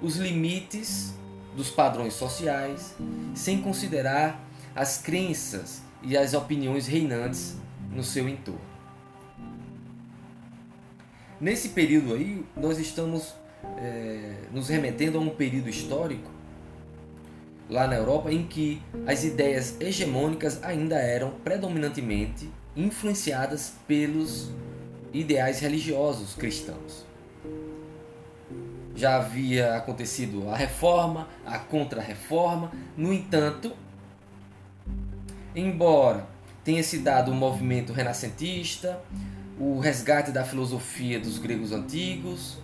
os 0.00 0.16
limites 0.16 1.14
dos 1.56 1.70
padrões 1.70 2.14
sociais, 2.14 2.96
sem 3.36 3.62
considerar 3.62 4.36
as 4.74 4.98
crenças 4.98 5.80
e 6.02 6.16
as 6.16 6.34
opiniões 6.34 6.88
reinantes 6.88 7.54
no 7.92 8.02
seu 8.02 8.28
entorno. 8.28 8.71
Nesse 11.42 11.70
período 11.70 12.14
aí, 12.14 12.46
nós 12.56 12.78
estamos 12.78 13.34
é, 13.76 14.32
nos 14.52 14.68
remetendo 14.68 15.18
a 15.18 15.20
um 15.20 15.28
período 15.28 15.68
histórico 15.68 16.30
lá 17.68 17.88
na 17.88 17.96
Europa 17.96 18.30
em 18.32 18.46
que 18.46 18.80
as 19.08 19.24
ideias 19.24 19.76
hegemônicas 19.80 20.62
ainda 20.62 20.94
eram 20.94 21.32
predominantemente 21.42 22.48
influenciadas 22.76 23.74
pelos 23.88 24.52
ideais 25.12 25.58
religiosos 25.58 26.36
cristãos. 26.36 27.04
Já 28.94 29.16
havia 29.16 29.74
acontecido 29.74 30.48
a 30.48 30.54
reforma, 30.54 31.26
a 31.44 31.58
contra-reforma, 31.58 32.70
no 32.96 33.12
entanto, 33.12 33.72
embora 35.56 36.24
tenha 36.62 36.84
se 36.84 36.98
dado 36.98 37.32
o 37.32 37.34
um 37.34 37.36
movimento 37.36 37.92
renascentista, 37.92 39.02
o 39.58 39.78
resgate 39.78 40.30
da 40.30 40.44
filosofia 40.44 41.20
dos 41.20 41.38
gregos 41.38 41.72
antigos, 41.72 42.58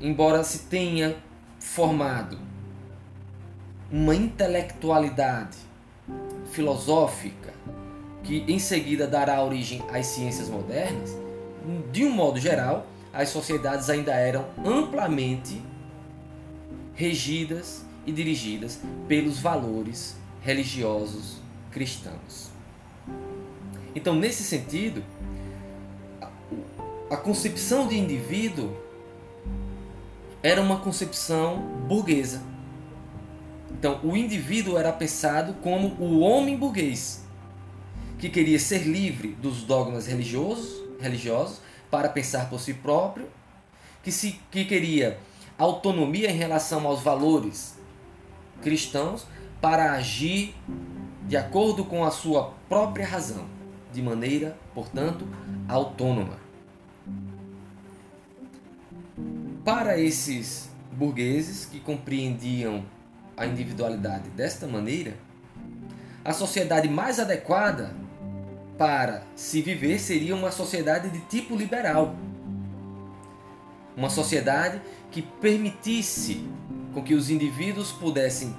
embora 0.00 0.44
se 0.44 0.60
tenha 0.60 1.16
formado 1.58 2.38
uma 3.90 4.14
intelectualidade 4.14 5.56
filosófica 6.52 7.52
que 8.22 8.44
em 8.46 8.58
seguida 8.58 9.06
dará 9.06 9.42
origem 9.42 9.82
às 9.92 10.06
ciências 10.06 10.48
modernas, 10.48 11.16
de 11.90 12.04
um 12.04 12.10
modo 12.10 12.38
geral, 12.38 12.86
as 13.12 13.30
sociedades 13.30 13.88
ainda 13.88 14.12
eram 14.12 14.46
amplamente 14.64 15.62
regidas 16.94 17.84
e 18.06 18.12
dirigidas 18.12 18.80
pelos 19.06 19.38
valores 19.38 20.16
religiosos 20.42 21.38
cristãos. 21.70 22.50
Então, 23.94 24.14
nesse 24.14 24.42
sentido, 24.42 25.02
a 27.10 27.16
concepção 27.16 27.88
de 27.88 27.98
indivíduo 27.98 28.76
era 30.42 30.60
uma 30.60 30.80
concepção 30.80 31.58
burguesa. 31.88 32.42
Então, 33.70 34.00
o 34.02 34.16
indivíduo 34.16 34.76
era 34.76 34.92
pensado 34.92 35.54
como 35.62 35.88
o 35.98 36.20
homem 36.20 36.56
burguês, 36.56 37.24
que 38.18 38.28
queria 38.28 38.58
ser 38.58 38.82
livre 38.86 39.28
dos 39.28 39.62
dogmas 39.62 40.06
religiosos, 40.06 40.82
religiosos 41.00 41.60
para 41.90 42.08
pensar 42.08 42.50
por 42.50 42.60
si 42.60 42.74
próprio, 42.74 43.28
que, 44.02 44.12
se, 44.12 44.40
que 44.50 44.64
queria 44.64 45.18
autonomia 45.56 46.30
em 46.30 46.36
relação 46.36 46.86
aos 46.86 47.02
valores 47.02 47.78
cristãos 48.62 49.26
para 49.60 49.92
agir 49.92 50.54
de 51.26 51.36
acordo 51.36 51.84
com 51.84 52.04
a 52.04 52.10
sua 52.10 52.52
própria 52.68 53.06
razão, 53.06 53.46
de 53.92 54.02
maneira, 54.02 54.58
portanto, 54.74 55.26
autônoma. 55.68 56.47
Para 59.68 60.00
esses 60.00 60.70
burgueses 60.90 61.66
que 61.66 61.78
compreendiam 61.78 62.86
a 63.36 63.44
individualidade 63.44 64.30
desta 64.30 64.66
maneira, 64.66 65.14
a 66.24 66.32
sociedade 66.32 66.88
mais 66.88 67.20
adequada 67.20 67.94
para 68.78 69.24
se 69.36 69.60
viver 69.60 69.98
seria 69.98 70.34
uma 70.34 70.50
sociedade 70.50 71.10
de 71.10 71.20
tipo 71.26 71.54
liberal. 71.54 72.16
Uma 73.94 74.08
sociedade 74.08 74.80
que 75.10 75.20
permitisse 75.20 76.42
com 76.94 77.02
que 77.02 77.12
os 77.12 77.28
indivíduos 77.28 77.92
pudessem 77.92 78.56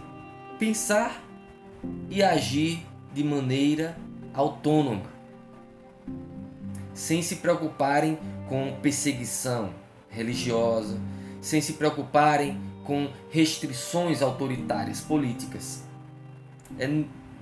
pensar 0.60 1.24
e 2.08 2.22
agir 2.22 2.86
de 3.15 3.24
maneira 3.24 3.98
autônoma, 4.32 5.10
sem 6.93 7.24
se 7.24 7.38
preocuparem 7.38 8.19
com 8.48 8.78
perseguição 8.80 9.74
religiosa, 10.10 11.00
sem 11.41 11.62
se 11.62 11.74
preocuparem 11.74 12.60
com 12.84 13.10
restrições 13.30 14.22
autoritárias 14.22 15.02
políticas. 15.02 15.84
É 16.78 16.88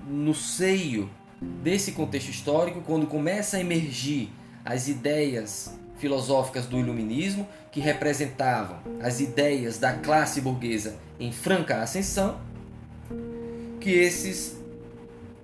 no 0.06 0.34
seio 0.34 1.10
desse 1.40 1.92
contexto 1.92 2.28
histórico, 2.30 2.80
quando 2.80 3.06
começa 3.06 3.56
a 3.56 3.60
emergir 3.60 4.30
as 4.64 4.88
ideias 4.88 5.74
filosóficas 5.98 6.66
do 6.66 6.78
iluminismo, 6.78 7.46
que 7.70 7.80
representavam 7.80 8.78
as 9.00 9.20
ideias 9.20 9.78
da 9.78 9.92
classe 9.92 10.40
burguesa 10.40 10.96
em 11.18 11.32
franca 11.32 11.82
ascensão, 11.82 12.40
que 13.80 13.90
esses 13.90 14.56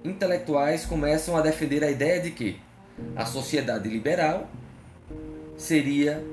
intelectuais 0.05 0.85
começam 0.85 1.37
a 1.37 1.41
defender 1.41 1.83
a 1.83 1.91
ideia 1.91 2.21
de 2.21 2.31
que 2.31 2.61
a 3.17 3.25
sociedade 3.25 3.89
liberal 3.89 4.49
seria 5.57 6.25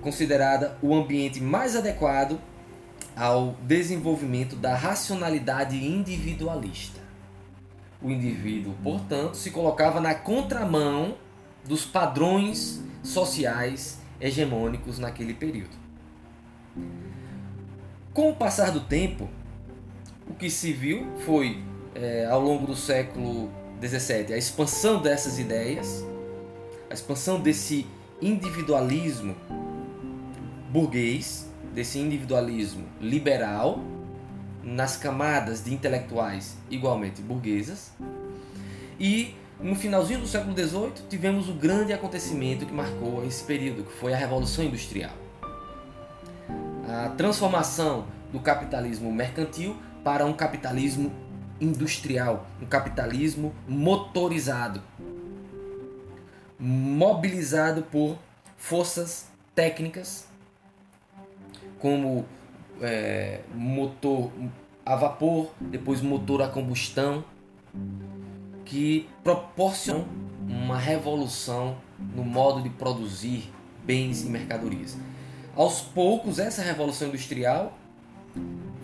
considerada 0.00 0.78
o 0.82 0.94
ambiente 0.94 1.40
mais 1.40 1.76
adequado 1.76 2.40
ao 3.16 3.56
desenvolvimento 3.62 4.56
da 4.56 4.74
racionalidade 4.74 5.76
individualista. 5.76 7.00
O 8.02 8.10
indivíduo, 8.10 8.74
portanto, 8.82 9.36
se 9.36 9.50
colocava 9.50 10.00
na 10.00 10.14
contramão 10.14 11.16
dos 11.66 11.84
padrões 11.84 12.82
sociais 13.02 14.00
hegemônicos 14.20 14.98
naquele 14.98 15.34
período. 15.34 15.76
Com 18.14 18.30
o 18.30 18.36
passar 18.36 18.70
do 18.70 18.80
tempo, 18.80 19.28
o 20.28 20.34
que 20.34 20.48
se 20.48 20.72
viu 20.72 21.06
foi, 21.24 21.62
é, 21.94 22.26
ao 22.26 22.40
longo 22.40 22.66
do 22.66 22.76
século 22.76 23.50
XVII, 23.82 24.32
a 24.32 24.38
expansão 24.38 25.00
dessas 25.00 25.38
ideias, 25.38 26.04
a 26.88 26.94
expansão 26.94 27.40
desse 27.40 27.86
individualismo 28.20 29.36
burguês, 30.70 31.50
desse 31.74 31.98
individualismo 31.98 32.84
liberal 33.00 33.80
nas 34.62 34.96
camadas 34.96 35.64
de 35.64 35.72
intelectuais 35.72 36.56
igualmente 36.70 37.22
burguesas. 37.22 37.92
E 38.98 39.34
no 39.60 39.74
finalzinho 39.74 40.20
do 40.20 40.26
século 40.26 40.56
XVIII 40.56 40.92
tivemos 41.08 41.48
o 41.48 41.54
grande 41.54 41.92
acontecimento 41.92 42.66
que 42.66 42.72
marcou 42.72 43.24
esse 43.24 43.42
período, 43.44 43.84
que 43.84 43.92
foi 43.92 44.12
a 44.12 44.16
Revolução 44.16 44.64
Industrial. 44.64 45.12
A 46.88 47.08
transformação 47.10 48.06
do 48.32 48.40
capitalismo 48.40 49.12
mercantil 49.12 49.76
para 50.04 50.24
um 50.24 50.32
capitalismo 50.32 51.12
industrial, 51.60 52.46
um 52.60 52.66
capitalismo 52.66 53.54
motorizado, 53.68 54.82
mobilizado 56.58 57.82
por 57.82 58.18
forças 58.56 59.26
técnicas 59.54 60.29
como 61.80 62.24
é, 62.80 63.40
motor 63.54 64.30
a 64.84 64.96
vapor, 64.96 65.50
depois 65.60 66.00
motor 66.00 66.42
a 66.42 66.48
combustão, 66.48 67.24
que 68.64 69.08
proporcionam 69.22 70.06
uma 70.48 70.78
revolução 70.78 71.76
no 72.14 72.24
modo 72.24 72.62
de 72.62 72.70
produzir 72.70 73.50
bens 73.84 74.22
e 74.22 74.26
mercadorias. 74.28 74.96
Aos 75.56 75.80
poucos, 75.80 76.38
essa 76.38 76.62
revolução 76.62 77.08
industrial 77.08 77.76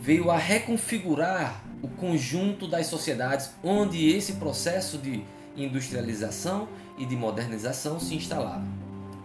veio 0.01 0.31
a 0.31 0.37
reconfigurar 0.37 1.63
o 1.83 1.89
conjunto 1.89 2.67
das 2.67 2.87
sociedades 2.87 3.51
onde 3.63 4.09
esse 4.09 4.35
processo 4.35 4.99
de 4.99 5.23
industrialização 5.57 6.69
e 6.99 7.07
de 7.07 7.17
modernização 7.17 7.99
se 7.99 8.15
instalava. 8.15 8.65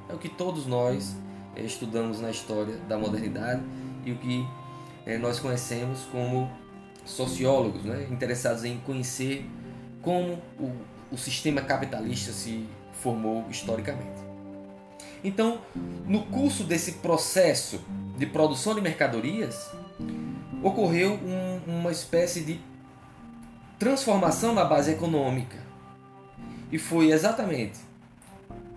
É 0.09 0.13
o 0.13 0.17
que 0.17 0.29
todos 0.29 0.65
nós 0.65 1.15
estudamos 1.55 2.19
na 2.21 2.29
história 2.29 2.77
da 2.87 2.97
modernidade 2.97 3.61
e 4.05 4.11
o 4.11 4.17
que 4.17 4.47
eh, 5.05 5.17
nós 5.17 5.39
conhecemos 5.39 6.01
como 6.11 6.49
sociólogos, 7.05 7.83
né, 7.83 8.07
interessados 8.09 8.63
em 8.63 8.77
conhecer 8.79 9.45
como 10.01 10.41
o, 10.59 10.71
o 11.11 11.17
sistema 11.17 11.61
capitalista 11.61 12.31
se 12.31 12.67
formou 12.93 13.45
historicamente. 13.49 14.21
Então, 15.23 15.61
no 16.07 16.23
curso 16.25 16.63
desse 16.63 16.93
processo 16.93 17.79
de 18.17 18.25
produção 18.25 18.73
de 18.73 18.81
mercadorias, 18.81 19.69
ocorreu 20.63 21.13
um, 21.13 21.79
uma 21.79 21.91
espécie 21.91 22.41
de 22.41 22.59
transformação 23.77 24.53
na 24.53 24.63
base 24.63 24.91
econômica. 24.91 25.57
E 26.71 26.77
foi 26.77 27.11
exatamente 27.11 27.79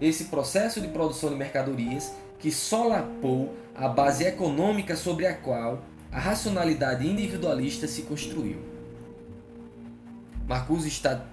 esse 0.00 0.24
processo 0.24 0.80
de 0.80 0.88
produção 0.88 1.30
de 1.30 1.36
mercadorias 1.36 2.12
que 2.38 2.50
solapou 2.50 3.54
a 3.74 3.88
base 3.88 4.24
econômica 4.24 4.96
sobre 4.96 5.26
a 5.26 5.34
qual 5.34 5.84
a 6.12 6.18
racionalidade 6.18 7.06
individualista 7.06 7.88
se 7.88 8.02
construiu. 8.02 8.58
Marcuse 10.46 10.88
está 10.88 11.26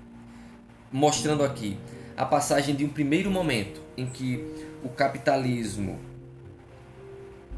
mostrando 0.92 1.44
aqui 1.44 1.78
a 2.18 2.26
passagem 2.26 2.76
de 2.76 2.86
um 2.86 2.90
primeiro 2.90 3.30
momento 3.30 3.82
em 3.96 4.06
que 4.06 4.44
o 4.84 4.90
capitalismo 4.90 6.00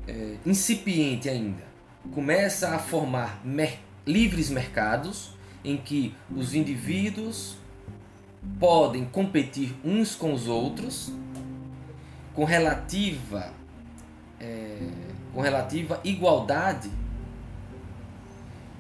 é, 0.08 0.38
incipiente 0.46 1.30
ainda 1.30 1.64
começa 2.12 2.76
a 2.76 2.80
formar 2.80 3.42
mer 3.46 3.80
livres 4.06 4.50
mercados 4.50 5.32
em 5.64 5.78
que 5.78 6.14
os 6.36 6.54
indivíduos 6.54 7.56
podem 8.60 9.06
competir 9.06 9.74
uns 9.84 10.14
com 10.14 10.34
os 10.34 10.48
outros 10.48 11.12
com 12.34 12.44
relativa 12.44 13.52
é, 14.40 14.78
com 15.34 15.42
relativa 15.42 16.00
igualdade 16.04 16.92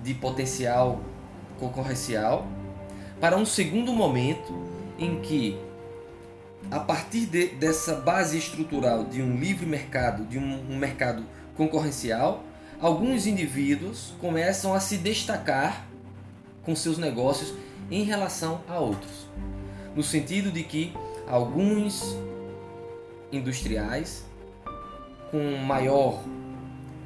de 0.03 0.13
potencial 0.13 1.01
concorrencial 1.59 2.47
para 3.19 3.37
um 3.37 3.45
segundo 3.45 3.93
momento 3.93 4.53
em 4.99 5.21
que 5.21 5.57
a 6.69 6.79
partir 6.79 7.25
de, 7.25 7.47
dessa 7.49 7.95
base 7.95 8.37
estrutural 8.37 9.05
de 9.05 9.21
um 9.21 9.37
livre 9.37 9.65
mercado, 9.65 10.25
de 10.25 10.37
um, 10.37 10.71
um 10.71 10.77
mercado 10.77 11.23
concorrencial, 11.55 12.43
alguns 12.79 13.25
indivíduos 13.27 14.13
começam 14.19 14.73
a 14.73 14.79
se 14.79 14.97
destacar 14.97 15.85
com 16.63 16.75
seus 16.75 16.97
negócios 16.97 17.53
em 17.91 18.03
relação 18.03 18.61
a 18.67 18.79
outros. 18.79 19.27
No 19.95 20.03
sentido 20.03 20.51
de 20.51 20.63
que 20.63 20.93
alguns 21.27 22.17
industriais 23.33 24.25
com 25.31 25.57
maior 25.57 26.23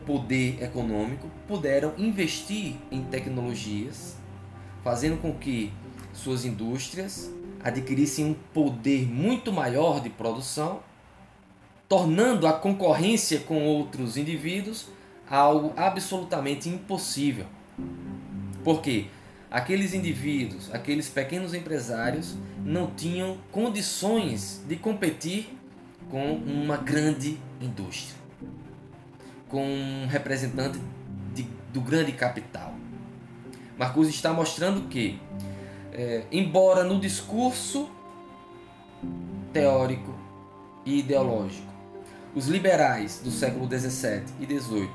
poder 0.05 0.61
econômico 0.61 1.29
puderam 1.47 1.93
investir 1.97 2.75
em 2.91 3.03
tecnologias, 3.03 4.15
fazendo 4.83 5.21
com 5.21 5.33
que 5.33 5.71
suas 6.13 6.45
indústrias 6.45 7.31
adquirissem 7.63 8.25
um 8.25 8.33
poder 8.53 9.05
muito 9.05 9.51
maior 9.51 10.01
de 10.01 10.09
produção, 10.09 10.81
tornando 11.89 12.47
a 12.47 12.53
concorrência 12.53 13.39
com 13.39 13.65
outros 13.65 14.17
indivíduos 14.17 14.87
algo 15.29 15.73
absolutamente 15.75 16.69
impossível. 16.69 17.45
Porque 18.63 19.07
aqueles 19.51 19.93
indivíduos, 19.93 20.73
aqueles 20.73 21.09
pequenos 21.09 21.53
empresários, 21.53 22.35
não 22.63 22.91
tinham 22.91 23.37
condições 23.51 24.61
de 24.67 24.75
competir 24.75 25.56
com 26.09 26.33
uma 26.33 26.77
grande 26.77 27.37
indústria, 27.61 28.15
com 29.49 29.65
um 29.65 30.07
representante 30.07 30.79
de, 31.33 31.43
do 31.73 31.81
grande 31.81 32.11
capital. 32.11 32.73
Marcuse 33.77 34.09
está 34.09 34.33
mostrando 34.33 34.87
que 34.87 35.19
é, 35.93 36.23
embora 36.31 36.83
no 36.83 36.99
discurso 36.99 37.89
teórico 39.51 40.15
e 40.85 40.99
ideológico, 40.99 41.67
os 42.35 42.47
liberais 42.47 43.19
do 43.23 43.31
século 43.31 43.67
XVII 43.67 44.23
e 44.39 44.45
XVIII 44.45 44.89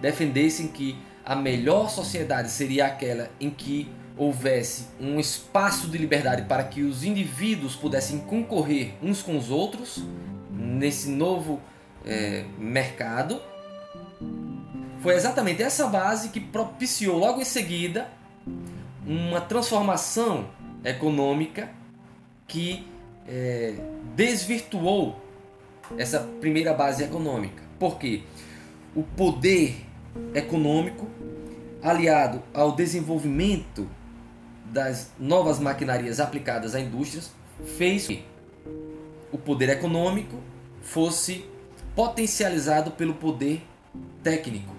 defendessem 0.00 0.68
que 0.68 0.96
a 1.24 1.36
melhor 1.36 1.88
sociedade 1.88 2.50
seria 2.50 2.86
aquela 2.86 3.30
em 3.40 3.50
que 3.50 3.88
houvesse 4.16 4.86
um 5.00 5.18
espaço 5.18 5.88
de 5.88 5.98
liberdade 5.98 6.42
para 6.42 6.64
que 6.64 6.82
os 6.82 7.04
indivíduos 7.04 7.74
pudessem 7.74 8.18
concorrer 8.18 8.94
uns 9.02 9.22
com 9.22 9.36
os 9.36 9.50
outros 9.50 10.02
nesse 10.50 11.08
novo 11.08 11.60
é, 12.04 12.44
mercado, 12.58 13.40
foi 15.00 15.14
exatamente 15.14 15.62
essa 15.62 15.86
base 15.86 16.28
que 16.28 16.40
propiciou 16.40 17.18
logo 17.18 17.40
em 17.40 17.44
seguida 17.44 18.08
uma 19.06 19.40
transformação 19.40 20.48
econômica 20.84 21.70
que 22.46 22.86
é, 23.26 23.74
desvirtuou 24.14 25.20
essa 25.98 26.20
primeira 26.40 26.72
base 26.72 27.02
econômica. 27.02 27.62
Porque 27.78 28.22
o 28.94 29.02
poder 29.02 29.84
econômico, 30.34 31.08
aliado 31.82 32.42
ao 32.54 32.72
desenvolvimento 32.72 33.88
das 34.72 35.10
novas 35.18 35.58
maquinarias 35.60 36.18
aplicadas 36.18 36.74
a 36.74 36.80
indústrias, 36.80 37.30
fez 37.76 38.06
que 38.06 38.24
o 39.30 39.36
poder 39.36 39.68
econômico 39.68 40.38
fosse 40.80 41.44
potencializado 41.94 42.90
pelo 42.92 43.14
poder 43.14 43.62
técnico. 44.22 44.74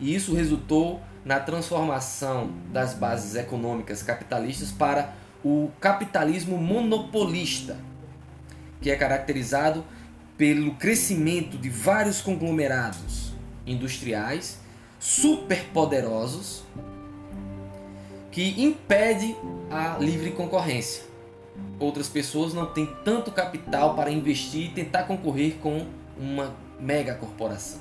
E 0.00 0.14
isso 0.14 0.34
resultou 0.34 1.00
na 1.24 1.38
transformação 1.38 2.50
das 2.72 2.94
bases 2.94 3.34
econômicas 3.34 4.02
capitalistas 4.02 4.72
para 4.72 5.14
o 5.44 5.70
capitalismo 5.78 6.56
monopolista, 6.56 7.76
que 8.80 8.90
é 8.90 8.96
caracterizado 8.96 9.84
pelo 10.38 10.74
crescimento 10.74 11.58
de 11.58 11.68
vários 11.68 12.20
conglomerados 12.20 13.32
industriais 13.66 14.58
superpoderosos 14.98 16.64
que 18.36 18.62
impede 18.62 19.34
a 19.70 19.96
livre 19.96 20.30
concorrência. 20.30 21.04
Outras 21.80 22.06
pessoas 22.06 22.52
não 22.52 22.66
têm 22.66 22.84
tanto 23.02 23.30
capital 23.30 23.94
para 23.94 24.10
investir 24.10 24.66
e 24.66 24.68
tentar 24.68 25.04
concorrer 25.04 25.54
com 25.54 25.86
uma 26.20 26.54
mega 26.78 27.14
corporação. 27.14 27.80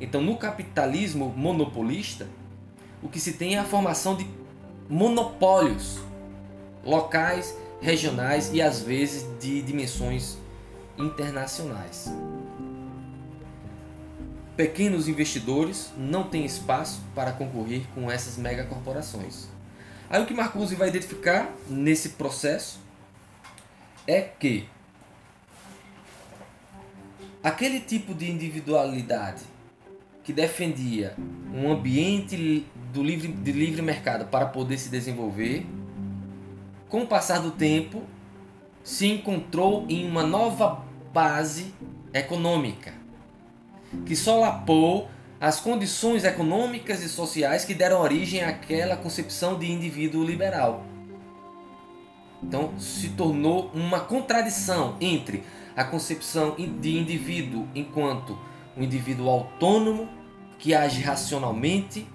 Então, 0.00 0.22
no 0.22 0.38
capitalismo 0.38 1.28
monopolista, 1.36 2.26
o 3.02 3.08
que 3.10 3.20
se 3.20 3.34
tem 3.34 3.56
é 3.56 3.58
a 3.58 3.64
formação 3.64 4.16
de 4.16 4.26
monopólios 4.88 5.98
locais, 6.82 7.54
regionais 7.78 8.50
e 8.54 8.62
às 8.62 8.80
vezes 8.80 9.26
de 9.38 9.60
dimensões 9.60 10.38
internacionais. 10.96 12.10
Pequenos 14.56 15.06
investidores 15.06 15.92
não 15.98 16.24
têm 16.24 16.46
espaço 16.46 17.02
para 17.14 17.30
concorrer 17.30 17.82
com 17.94 18.10
essas 18.10 18.38
megacorporações. 18.38 19.54
Aí 20.08 20.22
o 20.22 20.26
que 20.26 20.34
Marcuse 20.34 20.74
vai 20.74 20.88
identificar 20.88 21.52
nesse 21.68 22.10
processo 22.10 22.78
é 24.06 24.20
que 24.20 24.68
aquele 27.42 27.80
tipo 27.80 28.14
de 28.14 28.30
individualidade 28.30 29.42
que 30.22 30.32
defendia 30.32 31.14
um 31.52 31.70
ambiente 31.70 32.66
do 32.92 33.02
livre, 33.02 33.28
de 33.28 33.52
livre 33.52 33.82
mercado 33.82 34.26
para 34.26 34.46
poder 34.46 34.78
se 34.78 34.88
desenvolver, 34.88 35.66
com 36.88 37.02
o 37.02 37.06
passar 37.06 37.40
do 37.40 37.50
tempo, 37.50 38.02
se 38.82 39.06
encontrou 39.06 39.86
em 39.88 40.08
uma 40.08 40.24
nova 40.24 40.84
base 41.12 41.74
econômica, 42.12 42.94
que 44.04 44.14
solapou 44.14 45.08
as 45.40 45.60
condições 45.60 46.24
econômicas 46.24 47.02
e 47.02 47.08
sociais 47.08 47.64
que 47.64 47.74
deram 47.74 48.00
origem 48.00 48.42
àquela 48.42 48.96
concepção 48.96 49.58
de 49.58 49.70
indivíduo 49.70 50.24
liberal. 50.24 50.84
Então 52.42 52.78
se 52.78 53.10
tornou 53.10 53.70
uma 53.74 54.00
contradição 54.00 54.96
entre 55.00 55.42
a 55.76 55.84
concepção 55.84 56.54
de 56.56 56.96
indivíduo 56.96 57.68
enquanto 57.74 58.38
um 58.76 58.82
indivíduo 58.82 59.28
autônomo 59.28 60.08
que 60.58 60.74
age 60.74 61.02
racionalmente 61.02 62.06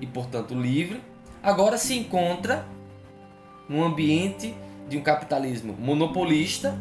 e, 0.00 0.06
portanto, 0.06 0.54
livre, 0.54 1.02
agora 1.42 1.78
se 1.78 1.96
encontra 1.96 2.66
num 3.68 3.82
ambiente 3.82 4.54
de 4.88 4.98
um 4.98 5.02
capitalismo 5.02 5.74
monopolista 5.78 6.78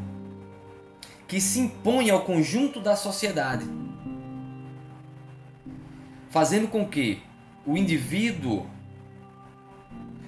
que 1.27 1.39
se 1.39 1.59
impõe 1.59 2.09
ao 2.09 2.21
conjunto 2.21 2.81
da 2.81 2.95
sociedade, 2.95 3.65
fazendo 6.33 6.67
com 6.67 6.83
que 6.83 7.21
o 7.63 7.77
indivíduo 7.77 8.65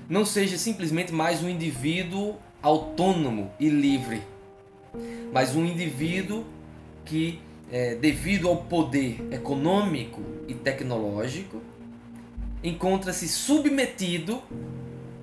não 0.07 0.23
seja 0.23 0.55
simplesmente 0.55 1.11
mais 1.11 1.41
um 1.41 1.49
indivíduo 1.49 2.35
autônomo 2.61 3.51
e 3.59 3.69
livre, 3.69 4.21
mas 5.33 5.55
um 5.55 5.65
indivíduo 5.65 6.45
que 7.03 7.41
é, 7.71 7.95
devido 7.95 8.47
ao 8.47 8.57
poder 8.57 9.17
econômico 9.31 10.21
e 10.47 10.53
tecnológico, 10.53 11.59
encontra-se 12.63 13.27
submetido 13.27 14.43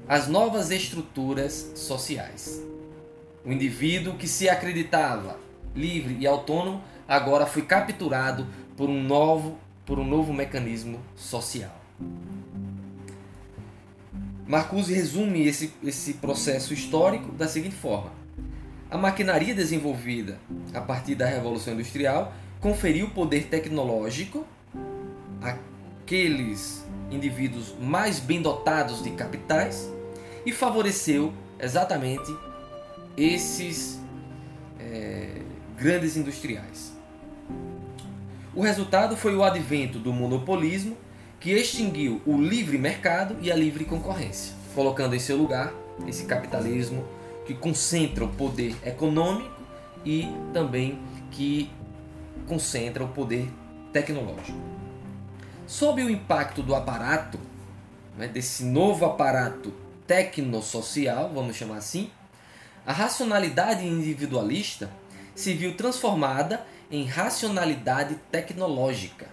às 0.08 0.26
novas 0.26 0.72
estruturas 0.72 1.70
sociais. 1.76 2.60
O 3.46 3.52
indivíduo 3.52 4.14
que 4.14 4.26
se 4.26 4.48
acreditava 4.48 5.38
livre 5.76 6.16
e 6.18 6.26
autônomo 6.26 6.82
agora 7.06 7.46
foi 7.46 7.62
capturado 7.62 8.48
por 8.76 8.90
um 8.90 9.00
novo, 9.00 9.56
por 9.84 9.98
um 9.98 10.04
novo 10.04 10.32
mecanismo 10.32 11.00
social. 11.16 11.80
Marcuse 14.46 14.92
resume 14.92 15.46
esse, 15.46 15.72
esse 15.82 16.14
processo 16.14 16.74
histórico 16.74 17.32
da 17.32 17.48
seguinte 17.48 17.74
forma: 17.74 18.12
A 18.90 18.98
maquinaria 18.98 19.54
desenvolvida 19.54 20.38
a 20.74 20.80
partir 20.80 21.14
da 21.14 21.26
Revolução 21.26 21.74
Industrial 21.74 22.32
conferiu 22.60 23.10
poder 23.10 23.46
tecnológico 23.46 24.46
àqueles 25.40 26.84
indivíduos 27.10 27.74
mais 27.80 28.18
bem 28.18 28.42
dotados 28.42 29.02
de 29.02 29.10
capitais 29.10 29.90
e 30.44 30.52
favoreceu 30.52 31.32
exatamente 31.58 32.34
esses 33.16 34.00
é, 34.78 35.40
grandes 35.76 36.16
industriais. 36.16 36.91
O 38.54 38.60
resultado 38.60 39.16
foi 39.16 39.34
o 39.34 39.42
advento 39.42 39.98
do 39.98 40.12
monopolismo, 40.12 40.96
que 41.40 41.52
extinguiu 41.52 42.20
o 42.26 42.36
livre 42.36 42.76
mercado 42.76 43.36
e 43.40 43.50
a 43.50 43.56
livre 43.56 43.86
concorrência, 43.86 44.54
colocando 44.74 45.16
em 45.16 45.18
seu 45.18 45.38
lugar 45.38 45.72
esse 46.06 46.26
capitalismo 46.26 47.02
que 47.46 47.54
concentra 47.54 48.24
o 48.24 48.28
poder 48.28 48.76
econômico 48.84 49.50
e 50.04 50.28
também 50.52 50.98
que 51.30 51.70
concentra 52.46 53.02
o 53.02 53.08
poder 53.08 53.48
tecnológico. 53.90 54.58
Sob 55.66 56.02
o 56.04 56.10
impacto 56.10 56.62
do 56.62 56.74
aparato, 56.74 57.40
né, 58.18 58.28
desse 58.28 58.64
novo 58.64 59.06
aparato 59.06 59.72
tecnosocial, 60.06 61.30
vamos 61.32 61.56
chamar 61.56 61.78
assim, 61.78 62.10
a 62.86 62.92
racionalidade 62.92 63.86
individualista 63.86 64.90
se 65.34 65.54
viu 65.54 65.74
transformada 65.74 66.66
em 66.92 67.06
racionalidade 67.06 68.16
tecnológica, 68.30 69.26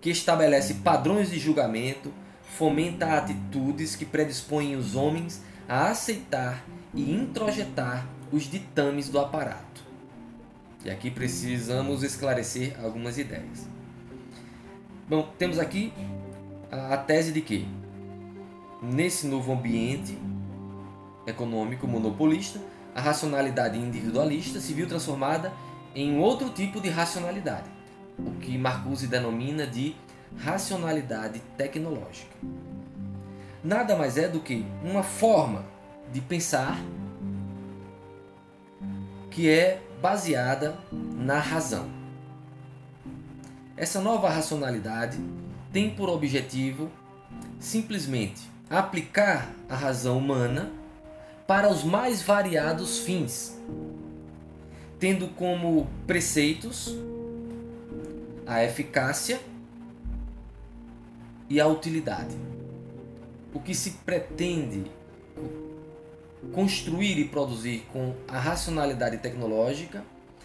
que 0.00 0.10
estabelece 0.10 0.74
padrões 0.74 1.30
de 1.30 1.38
julgamento, 1.38 2.12
fomenta 2.42 3.16
atitudes 3.16 3.94
que 3.94 4.04
predispõem 4.04 4.74
os 4.74 4.96
homens 4.96 5.40
a 5.68 5.90
aceitar 5.90 6.64
e 6.92 7.14
introjetar 7.14 8.04
os 8.32 8.50
ditames 8.50 9.08
do 9.08 9.20
aparato. 9.20 9.80
E 10.84 10.90
aqui 10.90 11.08
precisamos 11.08 12.02
esclarecer 12.02 12.76
algumas 12.82 13.16
ideias. 13.16 13.68
Bom, 15.08 15.32
temos 15.38 15.60
aqui 15.60 15.92
a 16.68 16.96
tese 16.96 17.30
de 17.30 17.40
que 17.40 17.68
nesse 18.82 19.28
novo 19.28 19.52
ambiente 19.52 20.18
econômico 21.28 21.86
monopolista, 21.86 22.60
a 22.92 23.00
racionalidade 23.00 23.78
individualista 23.78 24.58
se 24.60 24.74
viu 24.74 24.88
transformada 24.88 25.52
em 25.94 26.18
outro 26.18 26.50
tipo 26.50 26.80
de 26.80 26.88
racionalidade, 26.88 27.68
o 28.18 28.32
que 28.32 28.56
Marcuse 28.56 29.06
denomina 29.06 29.66
de 29.66 29.94
racionalidade 30.38 31.40
tecnológica. 31.56 32.36
Nada 33.62 33.96
mais 33.96 34.16
é 34.16 34.28
do 34.28 34.40
que 34.40 34.66
uma 34.82 35.02
forma 35.02 35.64
de 36.12 36.20
pensar 36.20 36.78
que 39.30 39.48
é 39.48 39.80
baseada 40.00 40.76
na 40.92 41.38
razão. 41.38 41.88
Essa 43.76 44.00
nova 44.00 44.28
racionalidade 44.28 45.18
tem 45.72 45.90
por 45.90 46.08
objetivo 46.08 46.90
simplesmente 47.58 48.42
aplicar 48.68 49.50
a 49.68 49.76
razão 49.76 50.18
humana 50.18 50.70
para 51.46 51.70
os 51.70 51.84
mais 51.84 52.22
variados 52.22 52.98
fins, 53.00 53.58
tendo 55.02 55.26
como 55.30 55.88
preceitos 56.06 56.96
a 58.46 58.62
eficácia 58.62 59.40
e 61.50 61.60
a 61.60 61.66
utilidade. 61.66 62.36
O 63.52 63.58
que 63.58 63.74
se 63.74 63.90
pretende 64.06 64.84
construir 66.52 67.18
e 67.18 67.24
produzir 67.24 67.84
com 67.92 68.14
a 68.28 68.38
racionalidade 68.38 69.18
tecnológica 69.18 70.04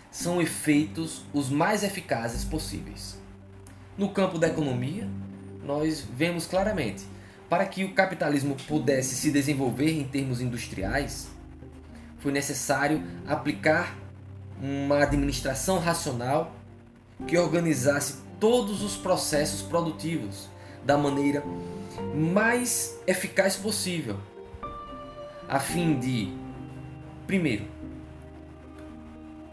são 0.10 0.42
efeitos 0.42 1.22
os 1.32 1.52
mais 1.52 1.84
eficazes 1.84 2.44
possíveis. 2.44 3.16
No 3.96 4.10
campo 4.10 4.40
da 4.40 4.48
economia, 4.48 5.08
nós 5.64 6.02
vemos 6.02 6.48
claramente 6.48 7.06
para 7.48 7.64
que 7.68 7.84
o 7.84 7.94
capitalismo 7.94 8.56
pudesse 8.68 9.14
se 9.14 9.30
desenvolver 9.30 9.92
em 9.92 10.08
termos 10.08 10.42
industriais, 10.42 11.28
foi 12.18 12.32
necessário 12.32 13.04
aplicar 13.28 14.07
uma 14.62 15.04
administração 15.04 15.80
racional 15.80 16.52
que 17.28 17.38
organizasse 17.38 18.16
todos 18.40 18.82
os 18.82 18.96
processos 18.96 19.62
produtivos 19.62 20.48
da 20.86 20.98
maneira 20.98 21.44
mais 22.14 23.00
eficaz 23.08 23.56
possível, 23.56 24.18
a 25.50 25.60
fim 25.60 26.00
de, 26.00 26.32
primeiro, 27.26 27.66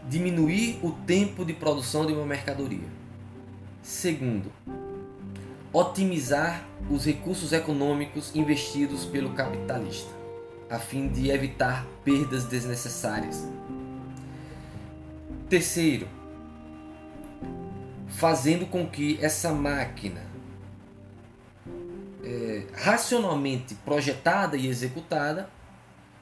diminuir 0.07 0.79
o 0.83 0.91
tempo 0.91 1.43
de 1.43 1.53
produção 1.53 2.05
de 2.05 2.13
uma 2.13 2.25
mercadoria. 2.25 2.87
Segundo, 3.81 4.51
otimizar 5.73 6.63
os 6.89 7.05
recursos 7.05 7.51
econômicos 7.51 8.35
investidos 8.35 9.05
pelo 9.05 9.31
capitalista, 9.31 10.11
a 10.69 10.79
fim 10.79 11.07
de 11.07 11.29
evitar 11.29 11.85
perdas 12.03 12.45
desnecessárias. 12.45 13.47
Terceiro, 15.55 16.05
fazendo 18.09 18.65
com 18.65 18.85
que 18.85 19.17
essa 19.21 19.53
máquina 19.53 20.21
é, 22.21 22.65
racionalmente 22.73 23.73
projetada 23.75 24.57
e 24.57 24.67
executada 24.67 25.49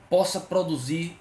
possa 0.08 0.40
produzir 0.40 1.18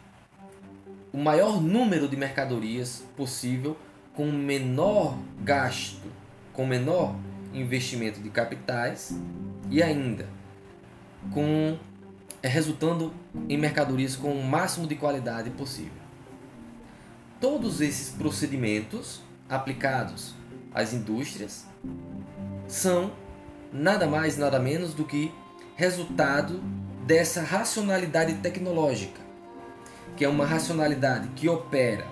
o 1.11 1.17
maior 1.17 1.59
número 1.59 2.07
de 2.07 2.15
mercadorias 2.15 3.03
possível 3.17 3.79
com 4.15 4.31
menor 4.31 5.17
gasto, 5.41 6.13
com 6.53 6.67
menor 6.67 7.17
investimento 7.55 8.21
de 8.21 8.29
capitais 8.29 9.17
e 9.71 9.83
ainda 9.83 10.29
com 11.33 11.79
é, 12.43 12.49
resultando 12.49 13.11
em 13.49 13.57
mercadorias 13.57 14.15
com 14.15 14.39
o 14.39 14.45
máximo 14.45 14.87
de 14.87 14.97
qualidade 14.97 15.49
possível. 15.49 16.02
Todos 17.43 17.81
esses 17.81 18.11
procedimentos 18.11 19.21
aplicados 19.49 20.33
às 20.73 20.93
indústrias 20.93 21.67
são 22.69 23.11
nada 23.73 24.07
mais 24.07 24.39
nada 24.39 24.61
menos 24.61 24.95
do 24.95 25.05
que 25.05 25.35
resultado 25.75 26.63
dessa 27.05 27.43
racionalidade 27.43 28.35
tecnológica, 28.35 29.21
que 30.17 30.25
é 30.25 30.29
uma 30.29 30.47
racionalidade 30.47 31.31
que 31.35 31.49
opera 31.49 32.07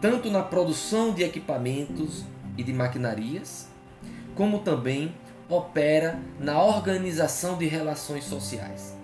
tanto 0.00 0.30
na 0.30 0.42
produção 0.42 1.12
de 1.12 1.22
equipamentos 1.22 2.24
e 2.56 2.62
de 2.62 2.72
maquinarias, 2.72 3.68
como 4.34 4.60
também 4.60 5.14
opera 5.50 6.18
na 6.40 6.62
organização 6.62 7.58
de 7.58 7.66
relações 7.66 8.24
sociais, 8.24 8.96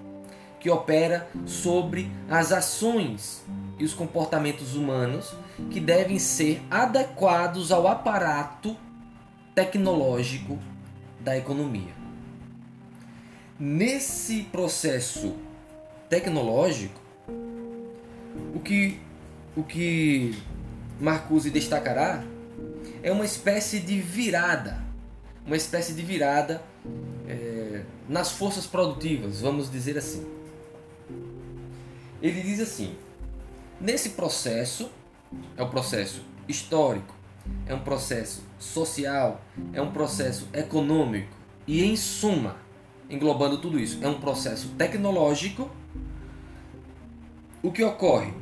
que 0.60 0.70
opera 0.70 1.28
sobre 1.44 2.10
as 2.26 2.52
ações 2.52 3.44
e 3.78 3.84
os 3.84 3.92
comportamentos 3.92 4.74
humanos 4.74 5.36
que 5.70 5.80
devem 5.80 6.18
ser 6.18 6.62
adequados 6.70 7.72
ao 7.72 7.86
aparato 7.86 8.76
tecnológico 9.54 10.58
da 11.20 11.36
economia. 11.36 11.92
Nesse 13.58 14.42
processo 14.44 15.34
tecnológico, 16.08 17.00
o 18.54 18.60
que, 18.60 19.00
o 19.56 19.62
que 19.62 20.40
Marcuse 21.00 21.50
destacará 21.50 22.22
é 23.02 23.10
uma 23.10 23.24
espécie 23.24 23.80
de 23.80 24.00
virada 24.00 24.88
uma 25.48 25.56
espécie 25.56 25.94
de 25.94 26.02
virada 26.02 26.62
é, 27.26 27.82
nas 28.06 28.30
forças 28.32 28.66
produtivas, 28.66 29.40
vamos 29.40 29.70
dizer 29.70 29.96
assim. 29.96 30.24
Ele 32.22 32.42
diz 32.42 32.60
assim: 32.60 32.94
nesse 33.80 34.10
processo, 34.10 34.90
é 35.56 35.62
um 35.62 35.68
processo 35.68 36.22
histórico, 36.46 37.14
é 37.66 37.74
um 37.74 37.80
processo 37.80 38.42
social, 38.58 39.40
é 39.72 39.80
um 39.80 39.90
processo 39.90 40.48
econômico 40.52 41.34
e, 41.66 41.84
em 41.84 41.96
suma, 41.96 42.56
englobando 43.08 43.58
tudo 43.58 43.78
isso, 43.78 43.98
é 44.02 44.08
um 44.08 44.20
processo 44.20 44.68
tecnológico. 44.76 45.70
O 47.62 47.72
que 47.72 47.82
ocorre? 47.82 48.32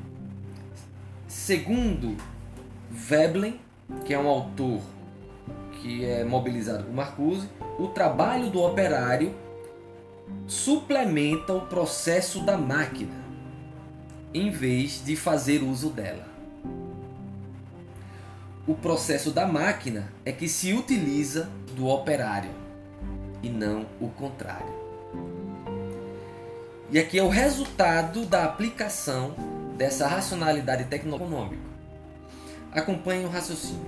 Segundo 1.27 2.16
Veblen, 2.90 3.61
que 4.05 4.12
é 4.14 4.18
um 4.18 4.29
autor 4.29 4.81
que 5.81 6.05
é 6.05 6.25
mobilizado 6.25 6.85
por 6.85 6.94
Marcuse, 6.94 7.49
o 7.79 7.88
trabalho 7.88 8.51
do 8.51 8.62
operário 8.62 9.35
suplementa 10.46 11.53
o 11.53 11.62
processo 11.62 12.40
da 12.40 12.57
máquina, 12.57 13.14
em 14.35 14.51
vez 14.51 15.05
de 15.05 15.14
fazer 15.16 15.62
uso 15.62 15.90
dela. 15.90 16.26
O 18.67 18.75
processo 18.75 19.31
da 19.31 19.47
máquina 19.47 20.13
é 20.25 20.33
que 20.33 20.49
se 20.49 20.73
utiliza 20.73 21.49
do 21.77 21.87
operário 21.87 22.51
e 23.41 23.49
não 23.49 23.87
o 24.01 24.09
contrário. 24.09 24.75
E 26.91 26.99
aqui 26.99 27.17
é 27.17 27.23
o 27.23 27.29
resultado 27.29 28.27
da 28.27 28.45
aplicação 28.45 29.37
dessa 29.77 30.09
racionalidade 30.09 30.87
tecnológica. 30.87 31.63
Acompanhe 32.73 33.25
o 33.25 33.29
raciocínio. 33.29 33.87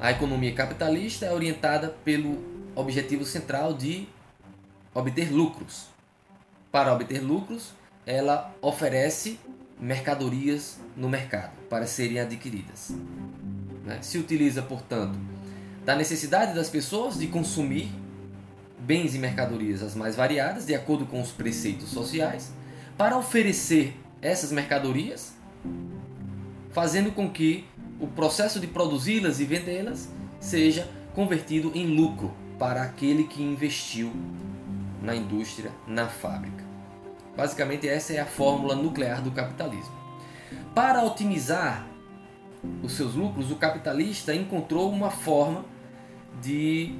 A 0.00 0.10
economia 0.10 0.52
capitalista 0.52 1.26
é 1.26 1.32
orientada 1.32 1.90
pelo 2.04 2.42
objetivo 2.74 3.24
central 3.24 3.72
de 3.72 4.08
obter 4.92 5.32
lucros. 5.32 5.86
Para 6.72 6.92
obter 6.92 7.20
lucros, 7.20 7.70
ela 8.04 8.52
oferece 8.60 9.38
mercadorias 9.78 10.80
no 10.96 11.08
mercado 11.08 11.52
para 11.68 11.86
serem 11.86 12.18
adquiridas. 12.18 12.92
Né? 13.84 13.98
Se 14.00 14.18
utiliza, 14.18 14.62
portanto, 14.62 15.18
da 15.84 15.94
necessidade 15.94 16.54
das 16.54 16.70
pessoas 16.70 17.18
de 17.18 17.26
consumir 17.26 17.88
bens 18.78 19.14
e 19.14 19.18
mercadorias 19.18 19.82
as 19.82 19.94
mais 19.94 20.16
variadas, 20.16 20.66
de 20.66 20.74
acordo 20.74 21.06
com 21.06 21.20
os 21.20 21.30
preceitos 21.30 21.88
sociais, 21.88 22.52
para 22.96 23.16
oferecer 23.16 23.96
essas 24.22 24.50
mercadorias, 24.50 25.34
fazendo 26.72 27.12
com 27.12 27.30
que 27.30 27.64
o 28.00 28.06
processo 28.06 28.58
de 28.60 28.66
produzi-las 28.66 29.40
e 29.40 29.44
vendê-las 29.44 30.08
seja 30.40 30.88
convertido 31.14 31.72
em 31.74 31.86
lucro 31.86 32.34
para 32.58 32.82
aquele 32.82 33.24
que 33.24 33.42
investiu 33.42 34.12
na 35.02 35.14
indústria, 35.14 35.70
na 35.86 36.08
fábrica. 36.08 36.64
Basicamente, 37.36 37.88
essa 37.88 38.14
é 38.14 38.18
a 38.18 38.26
fórmula 38.26 38.74
nuclear 38.74 39.22
do 39.22 39.30
capitalismo. 39.30 39.94
Para 40.76 41.02
otimizar 41.02 41.86
os 42.82 42.92
seus 42.92 43.14
lucros, 43.14 43.50
o 43.50 43.56
capitalista 43.56 44.34
encontrou 44.34 44.90
uma 44.90 45.10
forma 45.10 45.64
de 46.42 46.94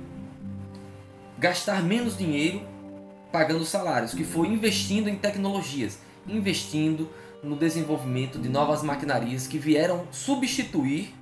gastar 1.38 1.82
menos 1.82 2.16
dinheiro 2.16 2.62
pagando 3.30 3.66
salários, 3.66 4.14
que 4.14 4.24
foi 4.24 4.48
investindo 4.48 5.10
em 5.10 5.16
tecnologias, 5.16 5.98
investindo 6.26 7.10
no 7.42 7.54
desenvolvimento 7.54 8.38
de 8.38 8.48
novas 8.48 8.82
maquinarias 8.82 9.46
que 9.46 9.58
vieram 9.58 10.06
substituir 10.10 11.14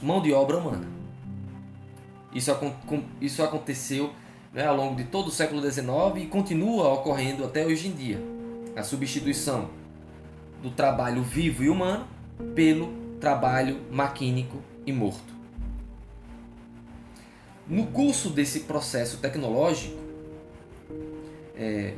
mão 0.00 0.22
de 0.22 0.32
obra 0.32 0.56
humana. 0.56 0.88
Isso, 2.34 2.50
isso 3.20 3.42
aconteceu 3.42 4.10
né, 4.54 4.66
ao 4.66 4.74
longo 4.74 4.96
de 4.96 5.04
todo 5.04 5.28
o 5.28 5.30
século 5.30 5.60
XIX 5.60 5.90
e 6.16 6.26
continua 6.28 6.94
ocorrendo 6.94 7.44
até 7.44 7.66
hoje 7.66 7.88
em 7.88 7.92
dia. 7.92 8.24
A 8.74 8.82
substituição 8.82 9.83
do 10.64 10.70
trabalho 10.70 11.22
vivo 11.22 11.62
e 11.62 11.68
humano 11.68 12.08
pelo 12.54 12.90
trabalho 13.20 13.82
maquínico 13.92 14.62
e 14.86 14.92
morto. 14.94 15.34
No 17.68 17.88
curso 17.88 18.30
desse 18.30 18.60
processo 18.60 19.18
tecnológico, 19.18 19.94
é, 21.54 21.94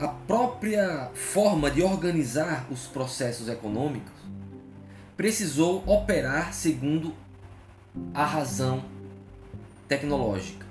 a 0.00 0.08
própria 0.08 1.10
forma 1.12 1.70
de 1.70 1.82
organizar 1.82 2.66
os 2.70 2.86
processos 2.86 3.50
econômicos 3.50 4.14
precisou 5.14 5.84
operar 5.86 6.54
segundo 6.54 7.12
a 8.14 8.24
razão 8.24 8.82
tecnológica. 9.86 10.64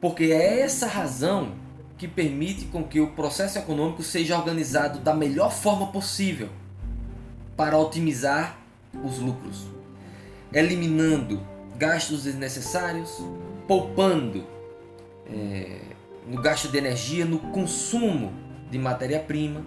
Porque 0.00 0.24
é 0.24 0.60
essa 0.60 0.86
razão 0.86 1.52
que 2.00 2.08
permite 2.08 2.64
com 2.64 2.82
que 2.82 2.98
o 2.98 3.08
processo 3.08 3.58
econômico 3.58 4.02
seja 4.02 4.34
organizado 4.34 5.00
da 5.00 5.12
melhor 5.12 5.52
forma 5.52 5.88
possível 5.88 6.48
para 7.54 7.76
otimizar 7.76 8.58
os 9.04 9.18
lucros, 9.18 9.66
eliminando 10.50 11.46
gastos 11.76 12.22
desnecessários, 12.22 13.22
poupando 13.68 14.46
é, 15.26 15.82
no 16.26 16.40
gasto 16.40 16.68
de 16.68 16.78
energia, 16.78 17.26
no 17.26 17.38
consumo 17.38 18.32
de 18.70 18.78
matéria-prima, 18.78 19.62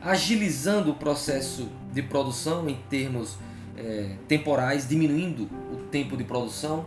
agilizando 0.00 0.92
o 0.92 0.94
processo 0.94 1.68
de 1.92 2.02
produção 2.02 2.68
em 2.68 2.76
termos 2.88 3.36
é, 3.76 4.12
temporais, 4.28 4.88
diminuindo 4.88 5.50
o 5.72 5.88
tempo 5.90 6.16
de 6.16 6.22
produção, 6.22 6.84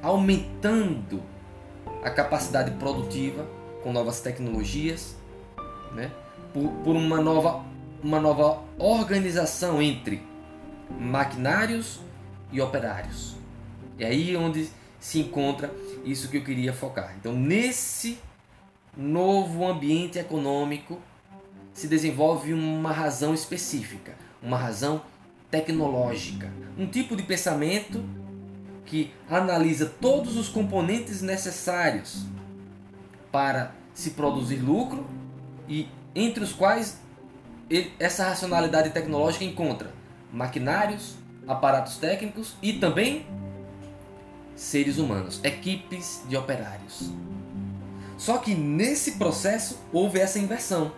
aumentando 0.00 1.20
a 2.04 2.10
capacidade 2.10 2.70
produtiva 2.78 3.60
com 3.82 3.92
novas 3.92 4.20
tecnologias, 4.20 5.16
né? 5.94 6.10
por, 6.52 6.70
por 6.84 6.96
uma, 6.96 7.20
nova, 7.20 7.64
uma 8.02 8.20
nova 8.20 8.62
organização 8.78 9.80
entre 9.80 10.22
maquinários 10.98 12.00
e 12.50 12.60
operários. 12.60 13.36
É 13.98 14.06
aí 14.06 14.36
onde 14.36 14.68
se 15.00 15.20
encontra 15.20 15.72
isso 16.04 16.28
que 16.28 16.36
eu 16.36 16.44
queria 16.44 16.72
focar. 16.72 17.14
Então, 17.18 17.32
nesse 17.32 18.18
novo 18.96 19.66
ambiente 19.66 20.18
econômico 20.18 21.00
se 21.72 21.88
desenvolve 21.88 22.52
uma 22.52 22.92
razão 22.92 23.32
específica, 23.32 24.14
uma 24.42 24.58
razão 24.58 25.02
tecnológica, 25.50 26.52
um 26.78 26.86
tipo 26.86 27.16
de 27.16 27.22
pensamento 27.22 28.04
que 28.84 29.12
analisa 29.30 29.86
todos 30.00 30.36
os 30.36 30.48
componentes 30.48 31.22
necessários 31.22 32.26
para 33.32 33.74
se 33.94 34.10
produzir 34.10 34.58
lucro 34.58 35.06
e 35.68 35.88
entre 36.14 36.44
os 36.44 36.52
quais 36.52 37.00
essa 37.98 38.28
racionalidade 38.28 38.90
tecnológica 38.90 39.44
encontra 39.44 39.90
maquinários, 40.30 41.16
aparatos 41.48 41.96
técnicos 41.96 42.54
e 42.62 42.74
também 42.74 43.26
seres 44.54 44.98
humanos, 44.98 45.40
equipes 45.42 46.22
de 46.28 46.36
operários. 46.36 47.10
Só 48.18 48.38
que 48.38 48.54
nesse 48.54 49.12
processo 49.12 49.80
houve 49.92 50.20
essa 50.20 50.38
inversão. 50.38 50.92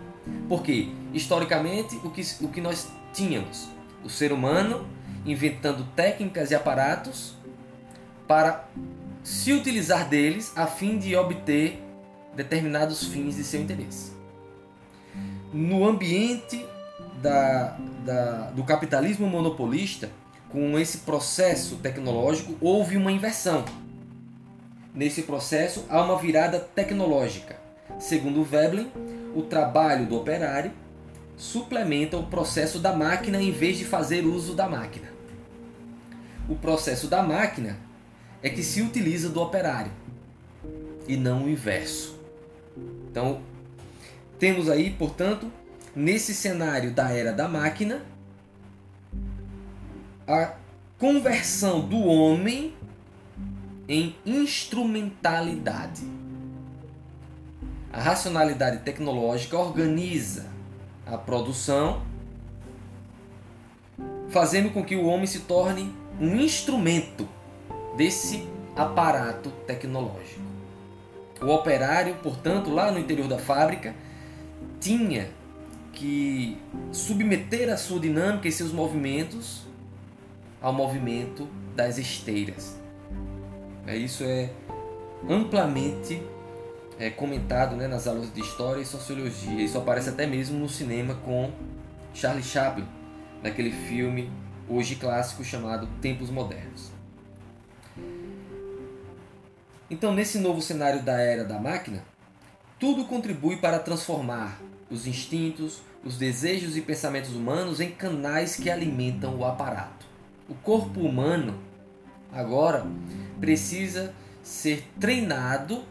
Porque, 0.48 0.88
historicamente, 1.12 1.96
o 2.04 2.10
que, 2.10 2.22
o 2.40 2.48
que 2.48 2.60
nós 2.60 2.88
tínhamos? 3.12 3.68
O 4.02 4.10
ser 4.10 4.32
humano 4.32 4.86
inventando 5.24 5.86
técnicas 5.96 6.50
e 6.50 6.54
aparatos 6.54 7.34
para 8.26 8.68
se 9.22 9.52
utilizar 9.52 10.08
deles 10.08 10.52
a 10.54 10.66
fim 10.66 10.98
de 10.98 11.16
obter 11.16 11.82
determinados 12.36 13.04
fins 13.06 13.36
de 13.36 13.44
seu 13.44 13.60
interesse. 13.60 14.12
No 15.52 15.86
ambiente 15.86 16.66
da, 17.22 17.76
da, 18.04 18.50
do 18.50 18.64
capitalismo 18.64 19.26
monopolista, 19.26 20.10
com 20.48 20.78
esse 20.78 20.98
processo 20.98 21.76
tecnológico, 21.76 22.54
houve 22.60 22.96
uma 22.96 23.10
inversão. 23.10 23.64
Nesse 24.94 25.22
processo, 25.22 25.84
há 25.88 26.02
uma 26.02 26.18
virada 26.18 26.60
tecnológica. 26.60 27.56
Segundo 27.98 28.44
Veblen, 28.44 28.90
o 29.34 29.42
trabalho 29.42 30.06
do 30.06 30.16
operário 30.16 30.72
suplementa 31.36 32.16
o 32.16 32.26
processo 32.26 32.78
da 32.78 32.92
máquina 32.92 33.40
em 33.42 33.50
vez 33.50 33.78
de 33.78 33.84
fazer 33.84 34.24
uso 34.24 34.54
da 34.54 34.68
máquina. 34.68 35.08
O 36.48 36.54
processo 36.54 37.08
da 37.08 37.22
máquina 37.22 37.78
é 38.42 38.50
que 38.50 38.62
se 38.62 38.82
utiliza 38.82 39.28
do 39.28 39.40
operário 39.40 39.90
e 41.08 41.16
não 41.16 41.44
o 41.44 41.48
inverso. 41.48 42.14
Então, 43.14 43.40
temos 44.40 44.68
aí, 44.68 44.90
portanto, 44.90 45.48
nesse 45.94 46.34
cenário 46.34 46.90
da 46.90 47.12
era 47.12 47.32
da 47.32 47.46
máquina, 47.46 48.02
a 50.26 50.54
conversão 50.98 51.86
do 51.86 51.96
homem 52.00 52.74
em 53.88 54.16
instrumentalidade. 54.26 56.02
A 57.92 58.00
racionalidade 58.00 58.78
tecnológica 58.78 59.56
organiza 59.56 60.50
a 61.06 61.16
produção, 61.16 62.02
fazendo 64.30 64.70
com 64.70 64.84
que 64.84 64.96
o 64.96 65.04
homem 65.04 65.28
se 65.28 65.42
torne 65.42 65.94
um 66.20 66.34
instrumento 66.34 67.28
desse 67.96 68.44
aparato 68.74 69.52
tecnológico. 69.68 70.43
O 71.40 71.46
operário, 71.46 72.14
portanto, 72.22 72.70
lá 72.70 72.90
no 72.90 72.98
interior 72.98 73.28
da 73.28 73.38
fábrica, 73.38 73.94
tinha 74.80 75.28
que 75.92 76.58
submeter 76.92 77.72
a 77.72 77.76
sua 77.76 78.00
dinâmica 78.00 78.48
e 78.48 78.52
seus 78.52 78.72
movimentos 78.72 79.62
ao 80.60 80.72
movimento 80.72 81.48
das 81.74 81.98
esteiras. 81.98 82.76
É, 83.86 83.96
isso 83.96 84.24
é 84.24 84.50
amplamente 85.28 86.22
é, 86.98 87.10
comentado 87.10 87.76
né, 87.76 87.86
nas 87.86 88.06
aulas 88.06 88.32
de 88.32 88.40
História 88.40 88.80
e 88.80 88.86
Sociologia. 88.86 89.62
Isso 89.62 89.76
aparece 89.76 90.10
até 90.10 90.26
mesmo 90.26 90.58
no 90.58 90.68
cinema 90.68 91.14
com 91.16 91.50
Charlie 92.14 92.42
Chaplin, 92.42 92.86
naquele 93.42 93.70
filme 93.70 94.30
hoje 94.68 94.96
clássico 94.96 95.44
chamado 95.44 95.88
Tempos 96.00 96.30
Modernos. 96.30 96.93
Então, 99.94 100.12
nesse 100.12 100.40
novo 100.40 100.60
cenário 100.60 101.04
da 101.04 101.20
era 101.20 101.44
da 101.44 101.56
máquina, 101.56 102.02
tudo 102.80 103.04
contribui 103.04 103.58
para 103.58 103.78
transformar 103.78 104.60
os 104.90 105.06
instintos, 105.06 105.82
os 106.04 106.18
desejos 106.18 106.76
e 106.76 106.80
pensamentos 106.80 107.30
humanos 107.30 107.78
em 107.78 107.92
canais 107.92 108.56
que 108.56 108.68
alimentam 108.68 109.36
o 109.36 109.44
aparato. 109.44 110.04
O 110.48 110.54
corpo 110.56 110.98
humano 110.98 111.60
agora 112.32 112.84
precisa 113.38 114.12
ser 114.42 114.84
treinado 114.98 115.84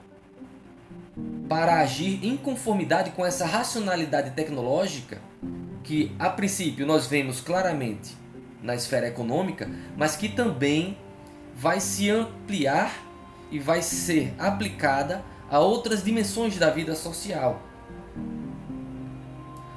para 1.48 1.80
agir 1.80 2.20
em 2.26 2.36
conformidade 2.36 3.12
com 3.12 3.26
essa 3.26 3.46
racionalidade 3.46 4.32
tecnológica 4.32 5.22
que 5.82 6.14
a 6.20 6.30
princípio 6.30 6.86
nós 6.86 7.08
vemos 7.08 7.40
claramente 7.40 8.18
na 8.62 8.76
esfera 8.76 9.08
econômica, 9.08 9.72
mas 9.96 10.18
que 10.18 10.28
também 10.28 10.98
vai 11.56 11.80
se 11.80 12.10
ampliar 12.10 13.13
e 13.54 13.60
vai 13.60 13.84
ser 13.84 14.34
aplicada 14.40 15.24
a 15.48 15.60
outras 15.60 16.04
dimensões 16.04 16.58
da 16.58 16.72
vida 16.72 16.96
social. 16.96 17.62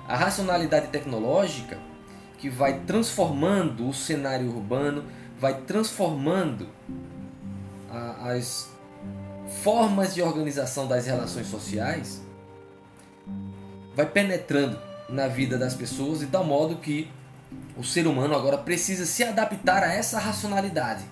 A 0.08 0.16
racionalidade 0.16 0.88
tecnológica 0.88 1.78
que 2.38 2.48
vai 2.48 2.80
transformando 2.80 3.86
o 3.86 3.92
cenário 3.92 4.48
urbano, 4.48 5.04
vai 5.38 5.60
transformando 5.60 6.68
a, 7.90 8.32
as 8.32 8.70
formas 9.62 10.14
de 10.14 10.22
organização 10.22 10.88
das 10.88 11.04
relações 11.04 11.46
sociais, 11.46 12.22
vai 13.94 14.06
penetrando 14.06 14.78
na 15.06 15.28
vida 15.28 15.58
das 15.58 15.74
pessoas 15.74 16.20
de 16.20 16.26
tal 16.26 16.44
modo 16.44 16.76
que 16.76 17.10
o 17.76 17.84
ser 17.84 18.06
humano 18.06 18.34
agora 18.34 18.56
precisa 18.56 19.04
se 19.04 19.22
adaptar 19.22 19.82
a 19.82 19.92
essa 19.92 20.18
racionalidade, 20.18 21.04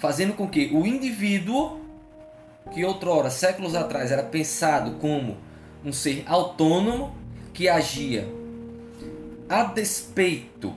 fazendo 0.00 0.32
com 0.32 0.48
que 0.48 0.70
o 0.72 0.86
indivíduo, 0.86 1.78
que 2.72 2.84
outrora, 2.84 3.30
séculos 3.30 3.74
atrás, 3.74 4.10
era 4.10 4.22
pensado 4.22 4.92
como 4.92 5.36
um 5.84 5.92
ser 5.92 6.24
autônomo 6.26 7.14
que 7.52 7.68
agia 7.68 8.26
a 9.48 9.64
despeito 9.64 10.74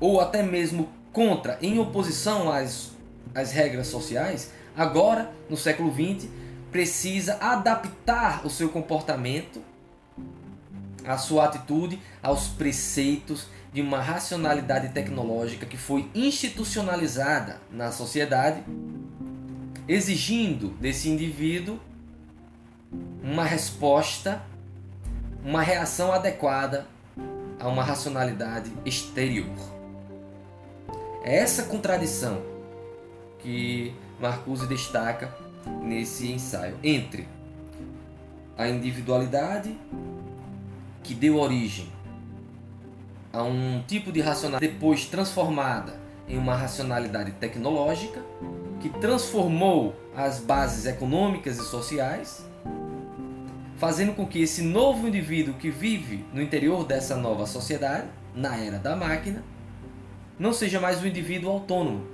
ou 0.00 0.20
até 0.20 0.42
mesmo 0.42 0.88
contra, 1.12 1.58
em 1.62 1.78
oposição 1.78 2.50
às, 2.50 2.90
às 3.34 3.52
regras 3.52 3.86
sociais, 3.86 4.50
agora, 4.76 5.30
no 5.48 5.56
século 5.56 5.92
XX, 5.92 6.28
precisa 6.72 7.34
adaptar 7.34 8.44
o 8.44 8.50
seu 8.50 8.70
comportamento, 8.70 9.62
a 11.04 11.18
sua 11.18 11.44
atitude 11.44 12.00
aos 12.22 12.48
preceitos 12.48 13.46
de 13.72 13.80
uma 13.80 14.00
racionalidade 14.00 14.90
tecnológica 14.90 15.64
que 15.64 15.78
foi 15.78 16.10
institucionalizada 16.14 17.58
na 17.70 17.90
sociedade, 17.90 18.62
exigindo 19.88 20.68
desse 20.80 21.08
indivíduo 21.08 21.80
uma 23.22 23.44
resposta, 23.44 24.42
uma 25.42 25.62
reação 25.62 26.12
adequada 26.12 26.86
a 27.58 27.66
uma 27.68 27.82
racionalidade 27.82 28.70
exterior. 28.84 29.56
É 31.24 31.36
essa 31.36 31.62
contradição 31.62 32.42
que 33.38 33.94
Marcuse 34.20 34.66
destaca 34.66 35.34
nesse 35.82 36.30
ensaio 36.30 36.76
entre 36.82 37.26
a 38.58 38.68
individualidade 38.68 39.74
que 41.02 41.14
deu 41.14 41.38
origem 41.38 41.90
a 43.32 43.42
um 43.42 43.82
tipo 43.86 44.12
de 44.12 44.20
racionalidade 44.20 44.72
depois 44.72 45.06
transformada 45.06 46.00
em 46.28 46.36
uma 46.36 46.54
racionalidade 46.54 47.32
tecnológica 47.32 48.22
que 48.80 48.88
transformou 48.88 49.94
as 50.14 50.38
bases 50.38 50.86
econômicas 50.86 51.58
e 51.58 51.64
sociais 51.64 52.44
fazendo 53.82 54.14
com 54.14 54.24
que 54.24 54.40
esse 54.40 54.62
novo 54.62 55.08
indivíduo 55.08 55.54
que 55.54 55.68
vive 55.68 56.24
no 56.32 56.40
interior 56.40 56.84
dessa 56.84 57.16
nova 57.16 57.46
sociedade, 57.46 58.06
na 58.32 58.56
era 58.56 58.78
da 58.78 58.94
máquina, 58.94 59.42
não 60.38 60.52
seja 60.52 60.78
mais 60.78 61.02
um 61.02 61.06
indivíduo 61.06 61.50
autônomo, 61.50 62.06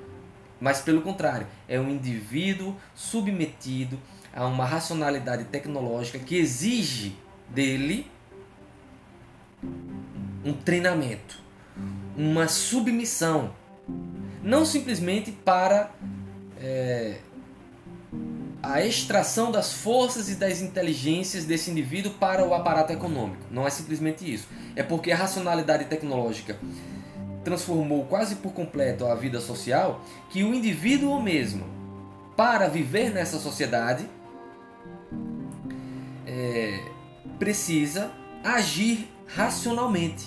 mas 0.58 0.80
pelo 0.80 1.02
contrário, 1.02 1.46
é 1.68 1.78
um 1.78 1.90
indivíduo 1.90 2.74
submetido 2.94 3.98
a 4.34 4.46
uma 4.46 4.64
racionalidade 4.64 5.44
tecnológica 5.44 6.18
que 6.18 6.38
exige 6.38 7.14
dele 7.50 8.10
um 10.44 10.52
treinamento, 10.52 11.40
uma 12.16 12.48
submissão, 12.48 13.54
não 14.42 14.64
simplesmente 14.64 15.32
para 15.32 15.90
é, 16.60 17.18
a 18.62 18.84
extração 18.84 19.50
das 19.50 19.72
forças 19.72 20.28
e 20.28 20.34
das 20.34 20.60
inteligências 20.60 21.44
desse 21.44 21.70
indivíduo 21.70 22.12
para 22.12 22.44
o 22.44 22.54
aparato 22.54 22.92
econômico. 22.92 23.42
Não 23.50 23.66
é 23.66 23.70
simplesmente 23.70 24.30
isso. 24.30 24.48
É 24.74 24.82
porque 24.82 25.12
a 25.12 25.16
racionalidade 25.16 25.84
tecnológica 25.86 26.58
transformou 27.44 28.04
quase 28.04 28.36
por 28.36 28.52
completo 28.52 29.06
a 29.06 29.14
vida 29.14 29.40
social 29.40 30.04
que 30.30 30.42
o 30.42 30.52
indivíduo 30.52 31.20
mesmo, 31.22 31.64
para 32.36 32.68
viver 32.68 33.10
nessa 33.10 33.38
sociedade, 33.38 34.08
é, 36.26 36.84
precisa 37.38 38.10
agir 38.44 39.08
racionalmente, 39.28 40.26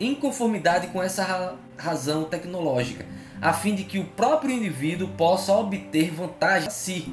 em 0.00 0.14
conformidade 0.14 0.88
com 0.88 1.02
essa 1.02 1.22
ra 1.22 1.54
razão 1.76 2.24
tecnológica, 2.24 3.06
a 3.40 3.52
fim 3.52 3.74
de 3.74 3.84
que 3.84 4.00
o 4.00 4.04
próprio 4.04 4.52
indivíduo 4.52 5.08
possa 5.16 5.52
obter 5.52 6.10
vantagem 6.10 6.66
a 6.66 6.70
si. 6.70 7.12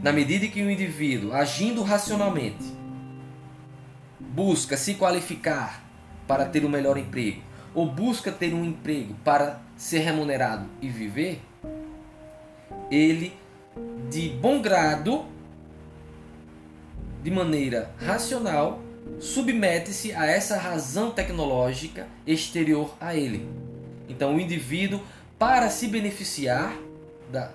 Na 0.00 0.12
medida 0.12 0.46
que 0.46 0.62
o 0.62 0.70
indivíduo, 0.70 1.32
agindo 1.32 1.82
racionalmente, 1.82 2.72
busca 4.20 4.76
se 4.76 4.94
qualificar 4.94 5.82
para 6.28 6.44
ter 6.44 6.64
um 6.64 6.68
melhor 6.68 6.96
emprego, 6.96 7.42
ou 7.74 7.86
busca 7.86 8.30
ter 8.30 8.54
um 8.54 8.64
emprego 8.64 9.14
para 9.24 9.60
ser 9.76 10.00
remunerado 10.00 10.68
e 10.80 10.88
viver, 10.88 11.42
ele, 12.88 13.34
de 14.08 14.28
bom 14.28 14.62
grado, 14.62 15.24
de 17.22 17.30
maneira 17.30 17.92
racional, 17.98 18.83
submete-se 19.18 20.12
a 20.12 20.26
essa 20.26 20.56
razão 20.56 21.10
tecnológica 21.10 22.06
exterior 22.26 22.94
a 23.00 23.14
ele. 23.14 23.48
Então, 24.08 24.36
o 24.36 24.40
indivíduo, 24.40 25.00
para 25.38 25.70
se 25.70 25.88
beneficiar 25.88 26.76
da, 27.30 27.50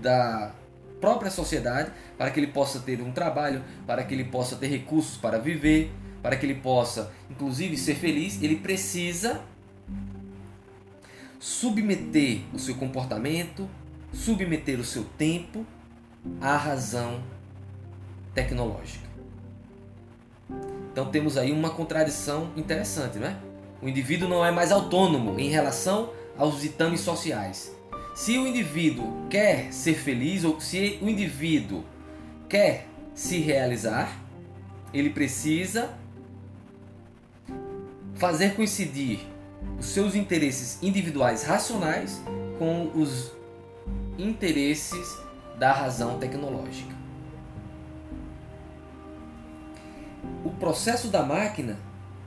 da 0.00 0.52
própria 1.00 1.30
sociedade, 1.30 1.90
para 2.16 2.30
que 2.30 2.40
ele 2.40 2.46
possa 2.48 2.80
ter 2.80 3.00
um 3.00 3.12
trabalho, 3.12 3.62
para 3.86 4.04
que 4.04 4.14
ele 4.14 4.24
possa 4.24 4.56
ter 4.56 4.68
recursos 4.68 5.16
para 5.16 5.38
viver, 5.38 5.92
para 6.22 6.36
que 6.36 6.46
ele 6.46 6.54
possa, 6.54 7.12
inclusive, 7.30 7.76
ser 7.76 7.96
feliz, 7.96 8.42
ele 8.42 8.56
precisa 8.56 9.42
submeter 11.38 12.40
o 12.54 12.58
seu 12.58 12.74
comportamento, 12.76 13.68
submeter 14.12 14.80
o 14.80 14.84
seu 14.84 15.04
tempo 15.18 15.66
à 16.40 16.56
razão 16.56 17.22
tecnológica. 18.34 19.13
Então 20.94 21.06
temos 21.06 21.36
aí 21.36 21.50
uma 21.50 21.70
contradição 21.70 22.52
interessante, 22.56 23.18
não 23.18 23.26
é? 23.26 23.36
O 23.82 23.88
indivíduo 23.88 24.28
não 24.28 24.46
é 24.46 24.52
mais 24.52 24.70
autônomo 24.70 25.40
em 25.40 25.48
relação 25.48 26.10
aos 26.38 26.60
ditames 26.60 27.00
sociais. 27.00 27.74
Se 28.14 28.38
o 28.38 28.46
indivíduo 28.46 29.26
quer 29.28 29.72
ser 29.72 29.94
feliz 29.94 30.44
ou 30.44 30.60
se 30.60 31.00
o 31.02 31.08
indivíduo 31.08 31.82
quer 32.48 32.86
se 33.12 33.40
realizar, 33.40 34.16
ele 34.92 35.10
precisa 35.10 35.90
fazer 38.14 38.54
coincidir 38.54 39.18
os 39.76 39.86
seus 39.86 40.14
interesses 40.14 40.80
individuais 40.80 41.42
racionais 41.42 42.22
com 42.56 42.92
os 42.94 43.32
interesses 44.16 45.18
da 45.58 45.72
razão 45.72 46.20
tecnológica. 46.20 46.94
O 50.44 50.50
processo 50.50 51.08
da 51.08 51.22
máquina 51.22 51.78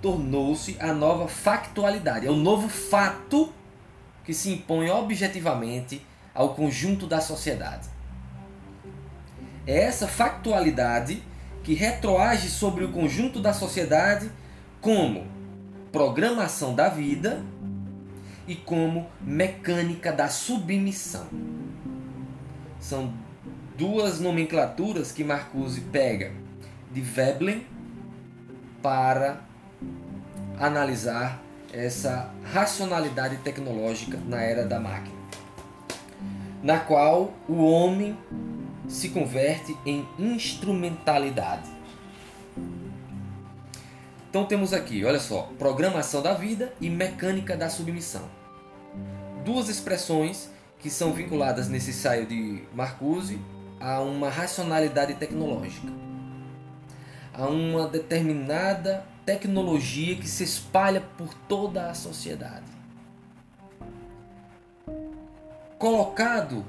tornou-se 0.01 0.77
a 0.79 0.93
nova 0.93 1.27
factualidade, 1.27 2.27
é 2.27 2.31
o 2.31 2.35
novo 2.35 2.69
fato 2.69 3.51
que 4.23 4.33
se 4.33 4.51
impõe 4.51 4.89
objetivamente 4.89 6.05
ao 6.33 6.53
conjunto 6.53 7.07
da 7.07 7.19
sociedade. 7.21 7.87
É 9.65 9.83
essa 9.83 10.07
factualidade 10.07 11.23
que 11.63 11.73
retroage 11.73 12.49
sobre 12.49 12.85
o 12.85 12.91
conjunto 12.91 13.41
da 13.41 13.53
sociedade 13.53 14.31
como 14.79 15.25
programação 15.91 16.75
da 16.75 16.89
vida 16.89 17.43
e 18.47 18.55
como 18.55 19.07
mecânica 19.21 20.11
da 20.11 20.29
submissão. 20.29 21.27
São 22.79 23.13
duas 23.77 24.19
nomenclaturas 24.19 25.11
que 25.11 25.23
Marcuse 25.23 25.81
pega 25.81 26.31
de 26.91 27.01
Veblen 27.01 27.65
para 28.81 29.41
analisar 30.59 31.41
essa 31.73 32.31
racionalidade 32.51 33.37
tecnológica 33.37 34.17
na 34.25 34.41
era 34.41 34.65
da 34.65 34.79
máquina, 34.79 35.15
na 36.63 36.79
qual 36.79 37.33
o 37.47 37.63
homem 37.63 38.17
se 38.87 39.09
converte 39.09 39.77
em 39.85 40.07
instrumentalidade. 40.17 41.69
Então 44.29 44.45
temos 44.45 44.73
aqui, 44.73 45.03
olha 45.03 45.19
só, 45.19 45.49
programação 45.57 46.21
da 46.21 46.33
vida 46.33 46.73
e 46.79 46.89
mecânica 46.89 47.55
da 47.55 47.69
submissão. 47.69 48.23
Duas 49.43 49.69
expressões 49.69 50.49
que 50.79 50.89
são 50.89 51.13
vinculadas 51.13 51.67
nesse 51.69 51.89
ensaio 51.91 52.25
de 52.25 52.63
Marcuse 52.73 53.39
a 53.79 53.99
uma 54.01 54.29
racionalidade 54.29 55.15
tecnológica. 55.15 55.87
A 57.37 57.45
uma 57.45 57.87
determinada 57.87 59.05
tecnologia 59.23 60.15
que 60.15 60.27
se 60.27 60.43
espalha 60.43 61.01
por 61.01 61.31
toda 61.47 61.87
a 61.89 61.93
sociedade. 61.93 62.65
Colocado 65.77 66.65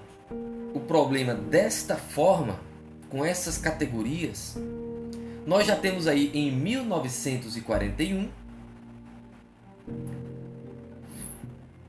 o 0.74 0.80
problema 0.80 1.34
desta 1.34 1.96
forma, 1.96 2.60
com 3.08 3.24
essas 3.24 3.56
categorias, 3.56 4.58
nós 5.46 5.66
já 5.66 5.74
temos 5.74 6.06
aí 6.06 6.30
em 6.34 6.52
1941 6.52 8.28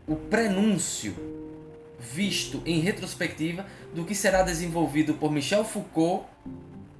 o 0.07 0.15
prenúncio 0.15 1.13
visto 1.99 2.61
em 2.65 2.79
retrospectiva 2.79 3.65
do 3.93 4.05
que 4.05 4.15
será 4.15 4.41
desenvolvido 4.41 5.15
por 5.15 5.29
Michel 5.29 5.65
Foucault 5.65 6.25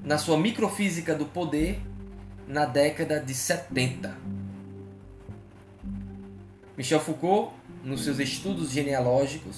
na 0.03 0.17
sua 0.17 0.37
Microfísica 0.37 1.13
do 1.15 1.25
Poder 1.25 1.79
na 2.47 2.65
década 2.65 3.19
de 3.19 3.33
70. 3.33 4.17
Michel 6.77 6.99
Foucault, 6.99 7.53
nos 7.83 8.03
seus 8.03 8.19
estudos 8.19 8.71
genealógicos, 8.71 9.57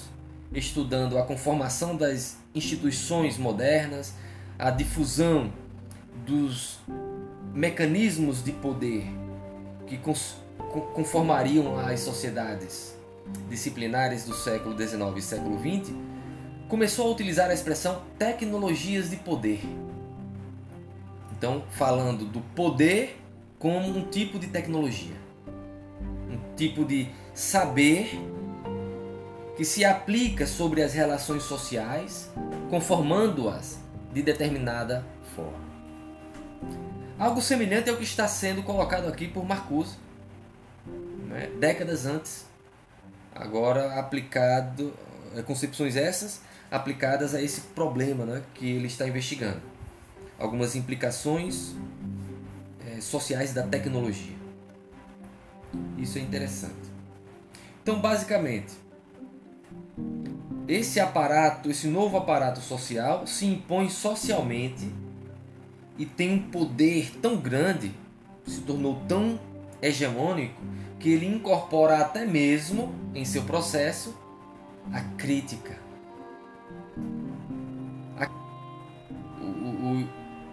estudando 0.52 1.18
a 1.18 1.22
conformação 1.22 1.96
das 1.96 2.36
instituições 2.54 3.38
modernas, 3.38 4.14
a 4.58 4.70
difusão 4.70 5.52
dos 6.26 6.78
mecanismos 7.54 8.42
de 8.42 8.52
poder 8.52 9.06
que 9.86 9.98
conformariam 10.94 11.78
as 11.78 12.00
sociedades 12.00 12.96
disciplinares 13.48 14.24
do 14.24 14.34
século 14.34 14.76
XIX 14.76 15.16
e 15.16 15.22
século 15.22 15.58
XX, 15.58 15.94
começou 16.68 17.08
a 17.08 17.10
utilizar 17.10 17.50
a 17.50 17.54
expressão 17.54 18.02
tecnologias 18.18 19.10
de 19.10 19.16
poder. 19.16 19.60
Então, 21.42 21.64
falando 21.72 22.24
do 22.24 22.40
poder 22.54 23.20
como 23.58 23.88
um 23.88 24.08
tipo 24.08 24.38
de 24.38 24.46
tecnologia, 24.46 25.16
um 26.30 26.54
tipo 26.54 26.84
de 26.84 27.08
saber 27.34 28.12
que 29.56 29.64
se 29.64 29.84
aplica 29.84 30.46
sobre 30.46 30.84
as 30.84 30.94
relações 30.94 31.42
sociais, 31.42 32.30
conformando-as 32.70 33.80
de 34.12 34.22
determinada 34.22 35.04
forma. 35.34 35.58
Algo 37.18 37.42
semelhante 37.42 37.90
é 37.90 37.92
o 37.92 37.96
que 37.96 38.04
está 38.04 38.28
sendo 38.28 38.62
colocado 38.62 39.08
aqui 39.08 39.26
por 39.26 39.44
Marcuse, 39.44 39.96
né? 41.26 41.50
décadas 41.58 42.06
antes, 42.06 42.46
agora 43.34 43.98
aplicado, 43.98 44.94
é, 45.34 45.42
concepções 45.42 45.96
essas 45.96 46.40
aplicadas 46.70 47.34
a 47.34 47.42
esse 47.42 47.62
problema 47.74 48.24
né? 48.24 48.42
que 48.54 48.70
ele 48.70 48.86
está 48.86 49.08
investigando. 49.08 49.71
Algumas 50.38 50.74
implicações 50.74 51.74
é, 52.86 53.00
sociais 53.00 53.52
da 53.52 53.62
tecnologia. 53.62 54.36
Isso 55.98 56.18
é 56.18 56.20
interessante. 56.20 56.92
Então, 57.82 58.00
basicamente, 58.00 58.72
esse 60.68 61.00
aparato, 61.00 61.70
esse 61.70 61.88
novo 61.88 62.16
aparato 62.16 62.60
social 62.60 63.26
se 63.26 63.46
impõe 63.46 63.88
socialmente 63.88 64.88
e 65.98 66.06
tem 66.06 66.34
um 66.34 66.50
poder 66.50 67.12
tão 67.20 67.36
grande, 67.36 67.92
se 68.46 68.60
tornou 68.60 69.02
tão 69.08 69.38
hegemônico, 69.80 70.62
que 70.98 71.10
ele 71.10 71.26
incorpora 71.26 71.98
até 71.98 72.24
mesmo 72.24 72.94
em 73.14 73.24
seu 73.24 73.42
processo 73.42 74.16
a 74.92 75.00
crítica. 75.00 75.81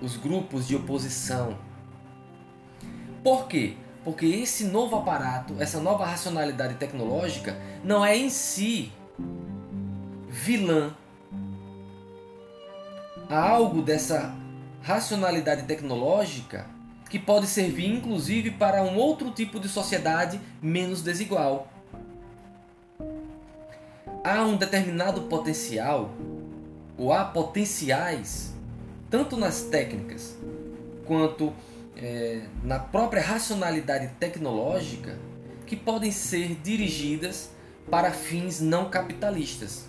Os 0.02 0.18
grupos 0.18 0.68
de 0.68 0.76
oposição. 0.76 1.58
Por 3.24 3.47
quê? 3.47 3.76
Porque 4.04 4.26
esse 4.26 4.66
novo 4.66 4.95
aparato, 4.95 5.56
essa 5.60 5.80
nova 5.80 6.06
racionalidade 6.06 6.76
tecnológica, 6.76 7.58
não 7.84 8.06
é 8.06 8.18
em 8.18 8.30
si 8.30 8.91
vilã. 10.30 10.95
Há 13.30 13.50
algo 13.50 13.82
dessa 13.82 14.34
racionalidade 14.82 15.64
tecnológica 15.64 16.66
que 17.10 17.20
pode 17.20 17.47
servir 17.47 17.88
inclusive 17.88 18.52
para 18.52 18.84
um 18.84 18.95
outro 18.95 19.32
tipo 19.32 19.60
de 19.60 19.68
sociedade 19.68 20.39
menos 20.62 21.02
desigual. 21.02 21.68
Há 24.24 24.43
um 24.43 24.58
determinado 24.58 25.24
potencial, 25.24 26.12
ou 26.97 27.12
há 27.12 27.26
potenciais, 27.26 28.54
tanto 29.10 29.36
nas 29.36 29.64
técnicas 29.64 30.38
quanto 31.05 31.53
é, 31.95 32.43
na 32.64 32.80
própria 32.80 33.22
racionalidade 33.22 34.14
tecnológica, 34.20 35.18
que 35.66 35.76
podem 35.76 36.12
ser 36.12 36.55
dirigidas 36.64 37.51
para 37.89 38.12
fins 38.12 38.60
não 38.60 38.89
capitalistas, 38.89 39.86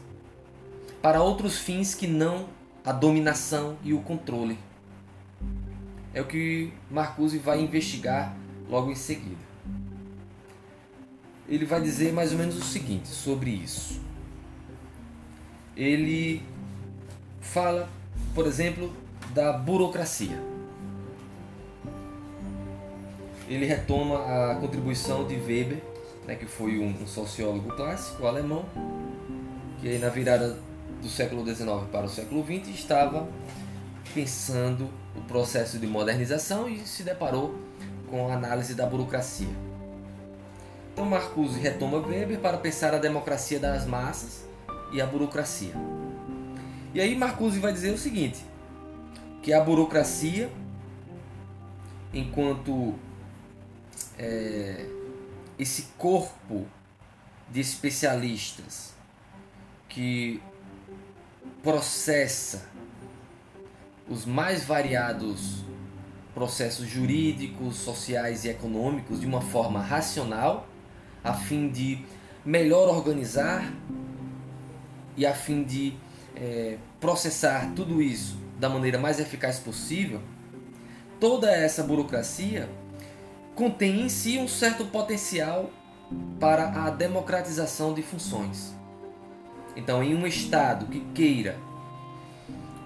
para 1.02 1.22
outros 1.22 1.58
fins 1.58 1.94
que 1.94 2.06
não 2.06 2.48
a 2.84 2.92
dominação 2.92 3.76
e 3.84 3.92
o 3.92 4.00
controle. 4.00 4.58
É 6.12 6.20
o 6.20 6.26
que 6.26 6.72
Marcuse 6.90 7.38
vai 7.38 7.60
investigar 7.60 8.34
logo 8.68 8.90
em 8.90 8.96
seguida. 8.96 9.50
Ele 11.48 11.64
vai 11.64 11.80
dizer 11.80 12.12
mais 12.12 12.32
ou 12.32 12.38
menos 12.38 12.56
o 12.56 12.62
seguinte 12.62 13.08
sobre 13.08 13.50
isso. 13.50 14.00
Ele 15.76 16.42
fala, 17.40 17.88
por 18.34 18.46
exemplo, 18.46 18.92
da 19.34 19.52
burocracia. 19.52 20.40
Ele 23.48 23.66
retoma 23.66 24.18
a 24.18 24.54
contribuição 24.56 25.26
de 25.26 25.34
Weber, 25.34 25.82
né, 26.26 26.36
que 26.36 26.46
foi 26.46 26.78
um, 26.78 27.06
sociólogo 27.06 27.74
clássico 27.74 28.26
alemão, 28.26 28.64
que 29.80 29.98
na 29.98 30.08
virada 30.08 30.56
do 31.02 31.08
século 31.08 31.44
XIX 31.44 31.66
para 31.90 32.06
o 32.06 32.08
século 32.08 32.44
XX 32.44 32.68
estava 32.68 33.26
pensando 34.14 34.88
o 35.16 35.20
processo 35.22 35.78
de 35.78 35.86
modernização 35.86 36.68
e 36.68 36.80
se 36.80 37.02
deparou 37.02 37.54
com 38.08 38.28
a 38.28 38.34
análise 38.34 38.74
da 38.74 38.86
burocracia. 38.86 39.48
Então 40.92 41.04
Marcuse 41.04 41.58
retoma 41.58 41.98
Weber 41.98 42.38
para 42.38 42.58
pensar 42.58 42.94
a 42.94 42.98
democracia 42.98 43.58
das 43.58 43.86
massas 43.86 44.44
e 44.92 45.00
a 45.00 45.06
burocracia. 45.06 45.72
E 46.92 47.00
aí 47.00 47.16
Marcuse 47.16 47.58
vai 47.58 47.72
dizer 47.72 47.92
o 47.92 47.98
seguinte, 47.98 48.44
que 49.42 49.52
a 49.52 49.60
burocracia, 49.60 50.50
enquanto 52.12 52.94
é, 54.18 54.86
esse 55.58 55.88
corpo 55.96 56.66
de 57.50 57.60
especialistas 57.60 58.94
que 59.88 60.42
processa 61.62 62.68
os 64.08 64.24
mais 64.24 64.64
variados 64.64 65.64
processos 66.34 66.86
jurídicos, 66.86 67.76
sociais 67.76 68.44
e 68.44 68.48
econômicos 68.48 69.20
de 69.20 69.26
uma 69.26 69.40
forma 69.40 69.80
racional, 69.80 70.68
a 71.24 71.34
fim 71.34 71.68
de 71.68 72.04
melhor 72.44 72.88
organizar 72.88 73.72
e 75.16 75.26
a 75.26 75.34
fim 75.34 75.62
de 75.64 75.94
é, 76.36 76.78
processar 76.98 77.72
tudo 77.74 78.00
isso 78.00 78.49
da 78.60 78.68
maneira 78.68 78.98
mais 78.98 79.18
eficaz 79.18 79.58
possível, 79.58 80.20
toda 81.18 81.50
essa 81.50 81.82
burocracia 81.82 82.68
contém 83.54 84.02
em 84.02 84.08
si 84.08 84.38
um 84.38 84.46
certo 84.46 84.84
potencial 84.84 85.70
para 86.38 86.84
a 86.84 86.90
democratização 86.90 87.94
de 87.94 88.02
funções. 88.02 88.74
Então, 89.74 90.02
em 90.02 90.14
um 90.14 90.26
Estado 90.26 90.86
que 90.86 91.00
queira 91.14 91.56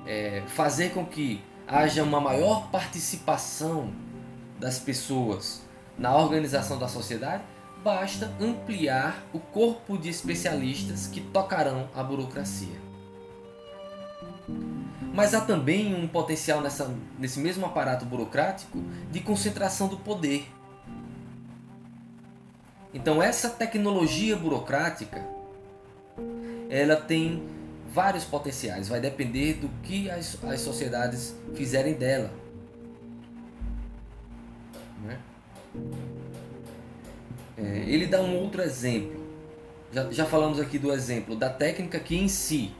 é, 0.07 0.45
fazer 0.47 0.91
com 0.91 1.05
que 1.05 1.43
haja 1.67 2.05
uma 2.05 2.21
maior 2.21 2.71
participação 2.71 3.93
das 4.61 4.79
pessoas 4.79 5.63
na 5.99 6.17
organização 6.17 6.79
da 6.79 6.87
sociedade, 6.87 7.43
basta 7.83 8.33
ampliar 8.41 9.25
o 9.33 9.41
corpo 9.41 9.99
de 9.99 10.09
especialistas 10.09 11.07
que 11.07 11.21
tocarão 11.21 11.89
a 11.95 12.03
burocracia. 12.03 12.85
Mas 15.15 15.33
há 15.33 15.41
também 15.41 15.95
um 15.95 16.09
potencial 16.09 16.61
nessa, 16.61 16.93
nesse 17.17 17.39
mesmo 17.39 17.65
aparato 17.65 18.05
burocrático 18.05 18.83
de 19.13 19.21
concentração 19.21 19.87
do 19.87 19.97
poder. 19.97 20.45
Então 22.93 23.23
essa 23.23 23.49
tecnologia 23.49 24.35
burocrática 24.37 25.25
ela 26.69 26.97
tem 26.97 27.45
vários 27.93 28.25
potenciais, 28.25 28.89
vai 28.89 29.01
depender 29.01 29.55
do 29.55 29.69
que 29.85 30.11
as, 30.11 30.37
as 30.43 30.61
sociedades 30.61 31.37
fizerem 31.55 31.95
dela. 31.95 32.33
Né? 35.05 35.19
É, 37.57 37.85
ele 37.87 38.09
dá 38.09 38.21
um 38.21 38.37
outro 38.37 38.63
exemplo. 38.63 39.25
Já, 39.93 40.11
já 40.11 40.27
falamos 40.27 40.59
aqui 40.59 40.77
do 40.77 40.93
exemplo 40.93 41.37
da 41.37 41.49
técnica 41.49 42.01
que 42.01 42.17
em 42.17 42.27
si 42.27 42.75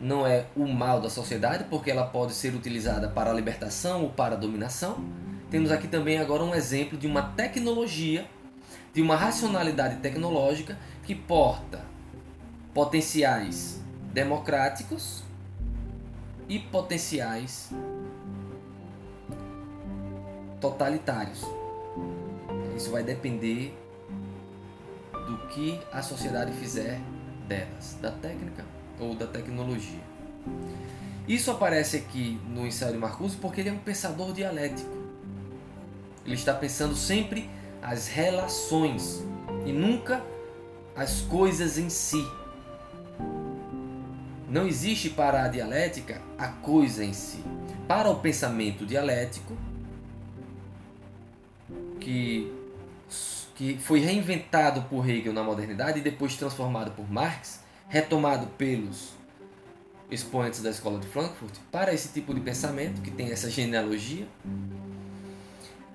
não 0.00 0.26
é 0.26 0.46
o 0.56 0.66
mal 0.66 1.00
da 1.00 1.08
sociedade, 1.08 1.64
porque 1.70 1.90
ela 1.90 2.04
pode 2.04 2.32
ser 2.32 2.54
utilizada 2.54 3.08
para 3.08 3.30
a 3.30 3.34
libertação 3.34 4.02
ou 4.02 4.10
para 4.10 4.34
a 4.34 4.38
dominação, 4.38 5.04
temos 5.50 5.70
aqui 5.70 5.86
também 5.86 6.18
agora 6.18 6.42
um 6.42 6.54
exemplo 6.54 6.98
de 6.98 7.06
uma 7.06 7.22
tecnologia, 7.22 8.28
de 8.92 9.00
uma 9.00 9.16
racionalidade 9.16 9.96
tecnológica 9.96 10.76
que 11.04 11.14
porta 11.14 11.80
potenciais 12.72 13.80
democráticos 14.12 15.22
e 16.48 16.58
potenciais 16.58 17.70
totalitários. 20.60 21.42
Isso 22.76 22.90
vai 22.90 23.04
depender 23.04 23.72
do 25.12 25.38
que 25.48 25.80
a 25.92 26.02
sociedade 26.02 26.52
fizer 26.52 27.00
delas, 27.46 27.96
da 28.00 28.10
técnica 28.10 28.73
ou 28.98 29.14
da 29.14 29.26
tecnologia. 29.26 30.00
Isso 31.26 31.50
aparece 31.50 31.96
aqui 31.96 32.38
no 32.48 32.66
ensaio 32.66 32.92
de 32.92 32.98
Marcuse 32.98 33.36
porque 33.36 33.60
ele 33.60 33.70
é 33.70 33.72
um 33.72 33.78
pensador 33.78 34.32
dialético. 34.32 34.90
Ele 36.24 36.34
está 36.34 36.52
pensando 36.52 36.94
sempre 36.94 37.48
as 37.82 38.08
relações 38.08 39.24
e 39.64 39.72
nunca 39.72 40.22
as 40.94 41.22
coisas 41.22 41.78
em 41.78 41.88
si. 41.88 42.24
Não 44.48 44.66
existe 44.66 45.10
para 45.10 45.44
a 45.44 45.48
dialética 45.48 46.20
a 46.38 46.48
coisa 46.48 47.04
em 47.04 47.12
si. 47.12 47.42
Para 47.88 48.08
o 48.08 48.20
pensamento 48.20 48.86
dialético, 48.86 49.56
que, 52.00 52.52
que 53.56 53.78
foi 53.78 54.00
reinventado 54.00 54.82
por 54.82 55.08
Hegel 55.08 55.32
na 55.32 55.42
modernidade 55.42 55.98
e 55.98 56.02
depois 56.02 56.36
transformado 56.36 56.92
por 56.92 57.10
Marx, 57.10 57.63
retomado 57.94 58.48
pelos 58.58 59.10
expoentes 60.10 60.60
da 60.60 60.70
escola 60.70 60.98
de 60.98 61.06
Frankfurt, 61.06 61.54
para 61.70 61.94
esse 61.94 62.08
tipo 62.08 62.34
de 62.34 62.40
pensamento 62.40 63.00
que 63.00 63.08
tem 63.08 63.30
essa 63.30 63.48
genealogia, 63.48 64.26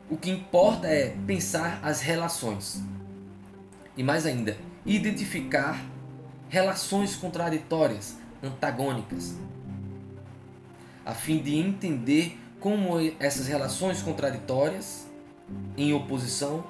o 0.10 0.16
que 0.16 0.30
importa 0.30 0.88
é 0.88 1.14
pensar 1.28 1.82
as 1.84 2.00
relações. 2.00 2.82
E 3.98 4.02
mais 4.02 4.26
ainda, 4.26 4.58
identificar 4.86 5.84
relações 6.48 7.18
contraditórias, 7.18 8.16
antagônicas, 8.42 9.36
a 11.06 11.14
fim 11.14 11.40
de 11.40 11.58
entender 11.58 12.40
como 12.62 12.94
essas 13.20 13.46
relações 13.46 14.02
contraditórias, 14.02 15.06
em 15.76 15.92
oposição, 15.92 16.64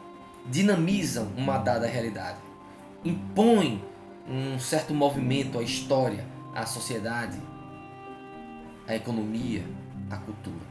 dinamizam 0.48 1.32
uma 1.38 1.60
dada 1.60 1.86
realidade, 1.86 2.40
impõem 3.06 3.88
um 4.30 4.60
certo 4.60 4.94
movimento 4.94 5.58
à 5.58 5.64
história, 5.64 6.26
à 6.54 6.66
sociedade, 6.66 7.40
à 8.88 8.96
economia, 8.96 9.64
à 10.10 10.18
cultura. 10.18 10.70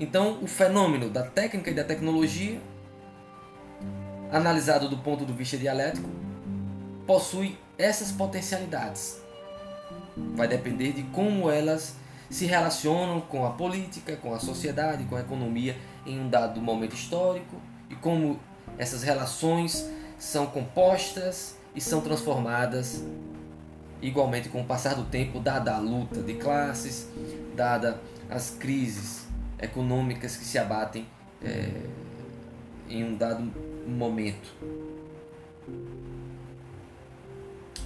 Então, 0.00 0.42
o 0.42 0.46
fenômeno 0.46 1.10
da 1.10 1.22
técnica 1.22 1.70
e 1.70 1.74
da 1.74 1.84
tecnologia, 1.84 2.60
analisado 4.32 4.88
do 4.88 4.96
ponto 4.98 5.26
de 5.26 5.32
vista 5.32 5.56
dialético, 5.56 6.08
possui 7.06 7.58
essas 7.76 8.10
potencialidades. 8.10 9.20
Vai 10.34 10.48
depender 10.48 10.92
de 10.92 11.02
como 11.04 11.50
elas 11.50 11.96
se 12.30 12.46
relacionam 12.46 13.20
com 13.20 13.44
a 13.44 13.50
política, 13.50 14.16
com 14.16 14.32
a 14.34 14.40
sociedade, 14.40 15.04
com 15.04 15.16
a 15.16 15.20
economia 15.20 15.76
em 16.06 16.18
um 16.18 16.28
dado 16.28 16.60
momento 16.62 16.94
histórico 16.94 17.60
e 17.90 17.94
como 17.94 18.40
essas 18.78 19.02
relações 19.02 19.86
são 20.18 20.46
compostas 20.46 21.56
e 21.74 21.80
são 21.80 22.00
transformadas 22.00 23.04
igualmente 24.02 24.48
com 24.48 24.60
o 24.60 24.64
passar 24.64 24.94
do 24.96 25.04
tempo, 25.04 25.38
dada 25.38 25.76
a 25.76 25.78
luta 25.78 26.20
de 26.20 26.34
classes, 26.34 27.08
dada 27.54 28.00
as 28.28 28.50
crises 28.50 29.26
econômicas 29.58 30.36
que 30.36 30.44
se 30.44 30.58
abatem 30.58 31.06
é, 31.40 31.70
em 32.88 33.04
um 33.04 33.16
dado 33.16 33.52
momento. 33.86 34.52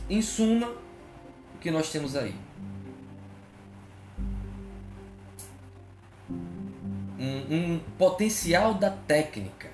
Em 0.09 0.23
suma, 0.23 0.69
o 0.69 1.59
que 1.61 1.71
nós 1.71 1.91
temos 1.91 2.17
aí? 2.17 2.35
Um, 7.19 7.55
um, 7.55 7.81
potencial 7.99 8.75
da 8.75 8.91
técnica. 8.91 9.69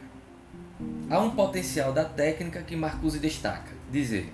Há 1.11 1.21
um 1.21 1.31
potencial 1.31 1.93
da 1.93 2.05
técnica 2.05 2.63
que 2.63 2.75
Marcuse 2.75 3.19
destaca. 3.19 3.82
Dizer, 3.93 4.33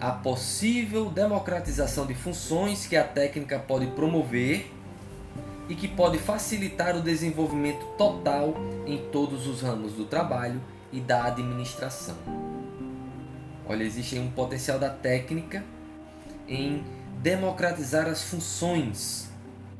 a 0.00 0.12
possível 0.12 1.10
democratização 1.10 2.06
de 2.06 2.14
funções 2.14 2.86
que 2.86 2.96
a 2.96 3.04
técnica 3.04 3.58
pode 3.58 3.88
promover 3.88 4.72
e 5.68 5.74
que 5.74 5.86
pode 5.86 6.16
facilitar 6.16 6.96
o 6.96 7.02
desenvolvimento 7.02 7.84
total 7.98 8.54
em 8.86 8.96
todos 9.12 9.46
os 9.46 9.60
ramos 9.60 9.92
do 9.92 10.06
trabalho 10.06 10.58
e 10.90 11.00
da 11.00 11.24
administração. 11.24 12.16
Olha, 13.68 13.84
existe 13.84 14.18
um 14.18 14.30
potencial 14.30 14.78
da 14.78 14.88
técnica 14.88 15.62
em 16.48 16.82
democratizar 17.22 18.08
as 18.08 18.22
funções 18.22 19.30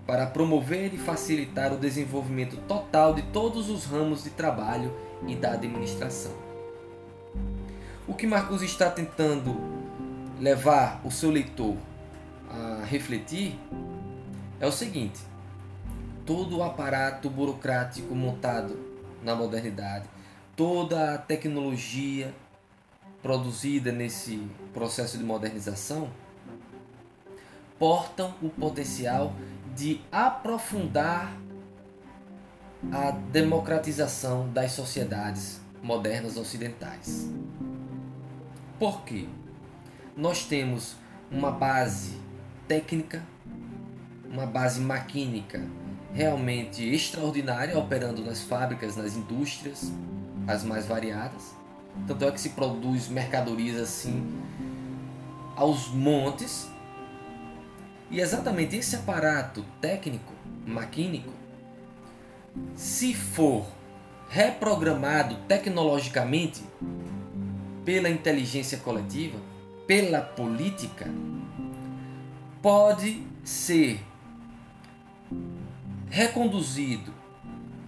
para 0.07 0.27
promover 0.27 0.93
e 0.93 0.99
facilitar 0.99 1.73
o 1.73 1.79
desenvolvimento 1.79 2.59
total 2.69 3.15
de 3.15 3.23
todos 3.23 3.71
os 3.71 3.87
ramos 3.87 4.23
de 4.23 4.31
trabalho 4.31 4.95
e 5.27 5.35
da 5.35 5.53
administração. 5.53 6.50
O 8.11 8.15
que 8.15 8.27
Marcos 8.27 8.61
está 8.61 8.91
tentando 8.91 9.57
levar 10.41 11.01
o 11.05 11.13
seu 11.13 11.31
leitor 11.31 11.77
a 12.51 12.85
refletir 12.85 13.57
é 14.59 14.67
o 14.67 14.73
seguinte: 14.73 15.21
todo 16.27 16.59
o 16.59 16.63
aparato 16.65 17.31
burocrático 17.31 18.13
montado 18.13 18.77
na 19.23 19.37
modernidade, 19.37 20.09
toda 20.57 21.15
a 21.15 21.19
tecnologia 21.19 22.35
produzida 23.23 23.93
nesse 23.93 24.45
processo 24.75 25.17
de 25.17 25.23
modernização 25.23 26.11
portam 27.79 28.35
o 28.43 28.49
potencial 28.51 29.37
de 29.77 30.01
aprofundar 30.11 31.33
a 32.91 33.13
democratização 33.13 34.53
das 34.53 34.73
sociedades 34.73 35.61
modernas 35.81 36.37
ocidentais. 36.37 37.31
Por 38.81 39.03
quê? 39.03 39.27
Nós 40.17 40.45
temos 40.45 40.97
uma 41.31 41.51
base 41.51 42.19
técnica, 42.67 43.23
uma 44.27 44.47
base 44.47 44.81
maquínica 44.81 45.63
realmente 46.15 46.83
extraordinária 46.83 47.79
operando 47.79 48.25
nas 48.25 48.41
fábricas, 48.41 48.97
nas 48.97 49.17
indústrias, 49.17 49.93
as 50.49 50.65
mais 50.65 50.87
variadas. 50.87 51.55
Tanto 52.07 52.25
é 52.25 52.33
que 52.33 52.41
se 52.41 52.49
produz 52.51 53.07
mercadorias 53.09 53.79
assim 53.79 54.27
aos 55.55 55.89
montes. 55.89 56.67
E 58.11 58.19
exatamente 58.19 58.77
esse 58.77 58.97
aparato 58.97 59.63
técnico, 59.79 60.33
maquínico, 60.67 61.31
se 62.75 63.13
for 63.13 63.67
reprogramado 64.31 65.37
tecnologicamente, 65.47 66.63
pela 67.85 68.09
inteligência 68.09 68.79
coletiva, 68.79 69.39
pela 69.87 70.21
política, 70.21 71.09
pode 72.63 73.23
ser 73.45 74.01
reconduzido 76.09 77.13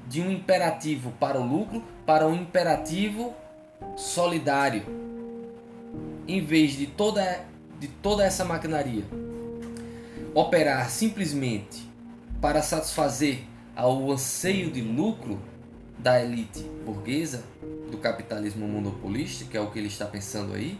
de 0.09 0.21
um 0.21 0.31
imperativo 0.31 1.13
para 1.19 1.41
o 1.41 1.47
lucro 1.47 1.83
para 2.05 2.27
um 2.27 2.35
imperativo 2.35 3.35
solidário, 3.97 4.83
em 6.27 6.45
vez 6.45 6.73
de 6.73 6.87
toda, 6.87 7.45
de 7.79 7.89
toda 7.89 8.25
essa 8.25 8.45
maquinaria 8.45 9.05
operar 10.35 10.89
simplesmente 10.91 11.89
para 12.41 12.63
satisfazer 12.63 13.41
ao 13.77 14.11
anseio 14.11 14.71
de 14.71 14.81
lucro 14.81 15.39
da 15.99 16.21
elite 16.21 16.61
burguesa, 16.85 17.45
do 17.93 17.99
capitalismo 17.99 18.67
monopolista, 18.67 19.45
que 19.45 19.57
é 19.57 19.61
o 19.61 19.71
que 19.71 19.79
ele 19.79 19.87
está 19.87 20.07
pensando 20.07 20.55
aí, 20.55 20.77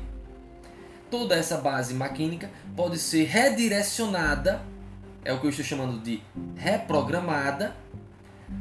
toda 1.11 1.37
essa 1.37 1.59
base 1.59 1.95
maquínica 1.95 2.51
pode 2.75 2.99
ser 2.99 3.25
redirecionada, 3.25 4.63
é 5.25 5.33
o 5.33 5.39
que 5.39 5.47
eu 5.47 5.51
estou 5.51 5.65
chamando 5.65 6.03
de 6.03 6.21
reprogramada, 6.57 7.77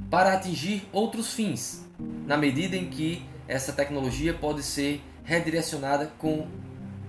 para 0.09 0.33
atingir 0.33 0.87
outros 0.91 1.33
fins, 1.33 1.83
na 2.27 2.37
medida 2.37 2.75
em 2.75 2.89
que 2.89 3.25
essa 3.47 3.73
tecnologia 3.73 4.33
pode 4.33 4.61
ser 4.61 5.01
redirecionada 5.23 6.11
com 6.17 6.47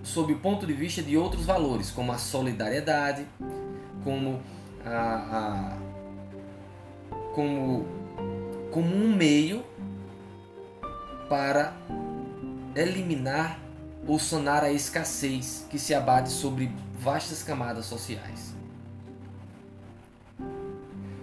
sob 0.03 0.33
o 0.33 0.39
ponto 0.39 0.67
de 0.67 0.73
vista 0.73 1.03
de 1.03 1.17
outros 1.17 1.45
valores, 1.45 1.91
como 1.91 2.13
a 2.13 2.19
solidariedade, 2.19 3.27
como 4.05 4.41
a, 4.85 5.77
a 5.77 5.93
como 7.35 7.87
como 8.71 8.95
um 8.95 9.15
meio 9.15 9.63
para 11.33 11.73
eliminar 12.77 13.59
ou 14.07 14.19
sanar 14.19 14.63
a 14.63 14.71
escassez 14.71 15.65
que 15.71 15.79
se 15.79 15.95
abate 15.95 16.29
sobre 16.29 16.71
vastas 16.99 17.43
camadas 17.43 17.87
sociais. 17.87 18.55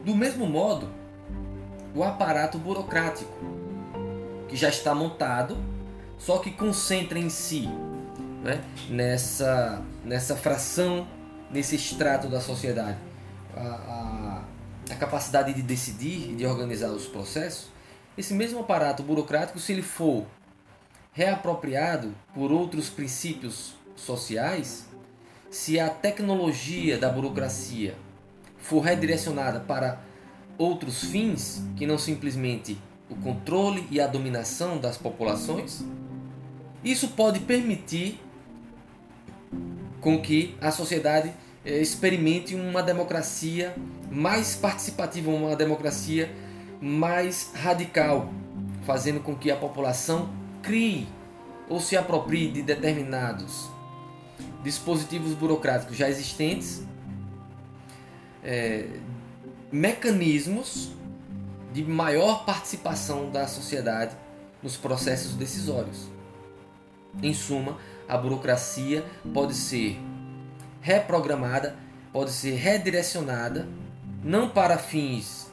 Do 0.03 0.15
mesmo 0.15 0.47
modo, 0.47 0.89
o 1.93 2.03
aparato 2.03 2.57
burocrático, 2.57 3.31
que 4.47 4.55
já 4.55 4.69
está 4.69 4.95
montado, 4.95 5.55
só 6.17 6.39
que 6.39 6.53
concentra 6.53 7.19
em 7.19 7.29
si, 7.29 7.69
né, 8.43 8.63
nessa, 8.89 9.79
nessa 10.03 10.35
fração, 10.35 11.07
nesse 11.51 11.75
extrato 11.75 12.27
da 12.27 12.41
sociedade, 12.41 12.97
a, 13.55 13.61
a, 13.61 14.43
a 14.91 14.95
capacidade 14.95 15.53
de 15.53 15.61
decidir 15.61 16.31
e 16.31 16.35
de 16.35 16.47
organizar 16.47 16.89
os 16.89 17.05
processos, 17.05 17.69
esse 18.19 18.33
mesmo 18.33 18.59
aparato 18.59 19.01
burocrático, 19.01 19.57
se 19.59 19.71
ele 19.71 19.81
for 19.81 20.25
reapropriado 21.13 22.13
por 22.35 22.51
outros 22.51 22.89
princípios 22.89 23.75
sociais, 23.95 24.85
se 25.49 25.79
a 25.79 25.89
tecnologia 25.89 26.97
da 26.97 27.07
burocracia 27.07 27.95
for 28.57 28.81
redirecionada 28.81 29.61
para 29.61 30.01
outros 30.57 31.01
fins, 31.01 31.63
que 31.77 31.87
não 31.87 31.97
simplesmente 31.97 32.77
o 33.09 33.15
controle 33.15 33.87
e 33.89 34.01
a 34.01 34.05
dominação 34.05 34.77
das 34.77 34.97
populações, 34.97 35.81
isso 36.83 37.07
pode 37.11 37.39
permitir 37.39 38.19
com 40.01 40.21
que 40.21 40.57
a 40.59 40.71
sociedade 40.71 41.31
eh, 41.63 41.79
experimente 41.79 42.53
uma 42.53 42.83
democracia 42.83 43.73
mais 44.11 44.57
participativa, 44.57 45.31
uma 45.31 45.55
democracia 45.55 46.29
mais 46.81 47.51
radical, 47.53 48.29
fazendo 48.85 49.19
com 49.19 49.35
que 49.35 49.51
a 49.51 49.55
população 49.55 50.29
crie 50.61 51.07
ou 51.67 51.79
se 51.79 51.95
aproprie 51.95 52.51
de 52.51 52.61
determinados 52.61 53.69
dispositivos 54.63 55.33
burocráticos 55.33 55.95
já 55.95 56.09
existentes, 56.09 56.83
é, 58.43 58.87
mecanismos 59.71 60.91
de 61.71 61.83
maior 61.83 62.45
participação 62.45 63.29
da 63.29 63.47
sociedade 63.47 64.15
nos 64.63 64.75
processos 64.75 65.35
decisórios. 65.35 66.07
Em 67.21 67.33
suma, 67.33 67.77
a 68.07 68.17
burocracia 68.17 69.05
pode 69.33 69.53
ser 69.53 69.99
reprogramada, 70.81 71.75
pode 72.11 72.31
ser 72.31 72.55
redirecionada, 72.55 73.67
não 74.23 74.49
para 74.49 74.77
fins 74.77 75.48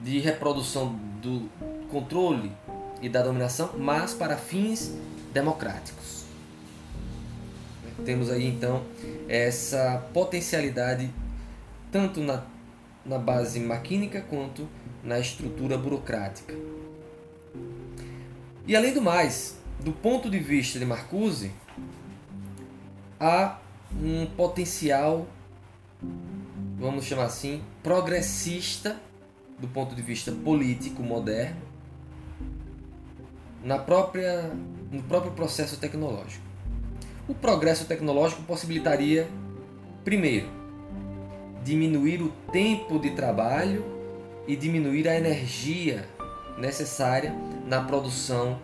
de 0.00 0.18
reprodução 0.20 0.94
do 1.20 1.48
controle 1.90 2.52
e 3.00 3.08
da 3.08 3.22
dominação, 3.22 3.70
mas 3.76 4.14
para 4.14 4.36
fins 4.36 4.94
democráticos. 5.32 6.24
Temos 8.04 8.30
aí 8.30 8.46
então 8.46 8.84
essa 9.28 10.04
potencialidade 10.12 11.10
tanto 11.90 12.20
na, 12.20 12.44
na 13.04 13.18
base 13.18 13.58
maquínica 13.60 14.20
quanto 14.20 14.68
na 15.02 15.18
estrutura 15.18 15.76
burocrática. 15.76 16.54
E 18.66 18.76
além 18.76 18.92
do 18.92 19.00
mais, 19.00 19.58
do 19.80 19.92
ponto 19.92 20.30
de 20.30 20.38
vista 20.38 20.78
de 20.78 20.84
Marcuse, 20.84 21.50
há 23.18 23.58
um 24.02 24.26
potencial, 24.26 25.26
vamos 26.78 27.04
chamar 27.04 27.24
assim, 27.24 27.62
progressista 27.82 28.96
do 29.58 29.68
ponto 29.68 29.94
de 29.94 30.02
vista 30.02 30.32
político 30.32 31.02
moderno 31.02 31.60
na 33.62 33.78
própria 33.78 34.52
no 34.90 35.02
próprio 35.02 35.32
processo 35.32 35.76
tecnológico. 35.76 36.44
O 37.26 37.34
progresso 37.34 37.84
tecnológico 37.84 38.42
possibilitaria 38.42 39.28
primeiro 40.04 40.48
diminuir 41.62 42.22
o 42.22 42.30
tempo 42.50 42.98
de 42.98 43.10
trabalho 43.10 43.84
e 44.46 44.56
diminuir 44.56 45.06
a 45.06 45.14
energia 45.14 46.08
necessária 46.56 47.34
na 47.66 47.82
produção 47.82 48.58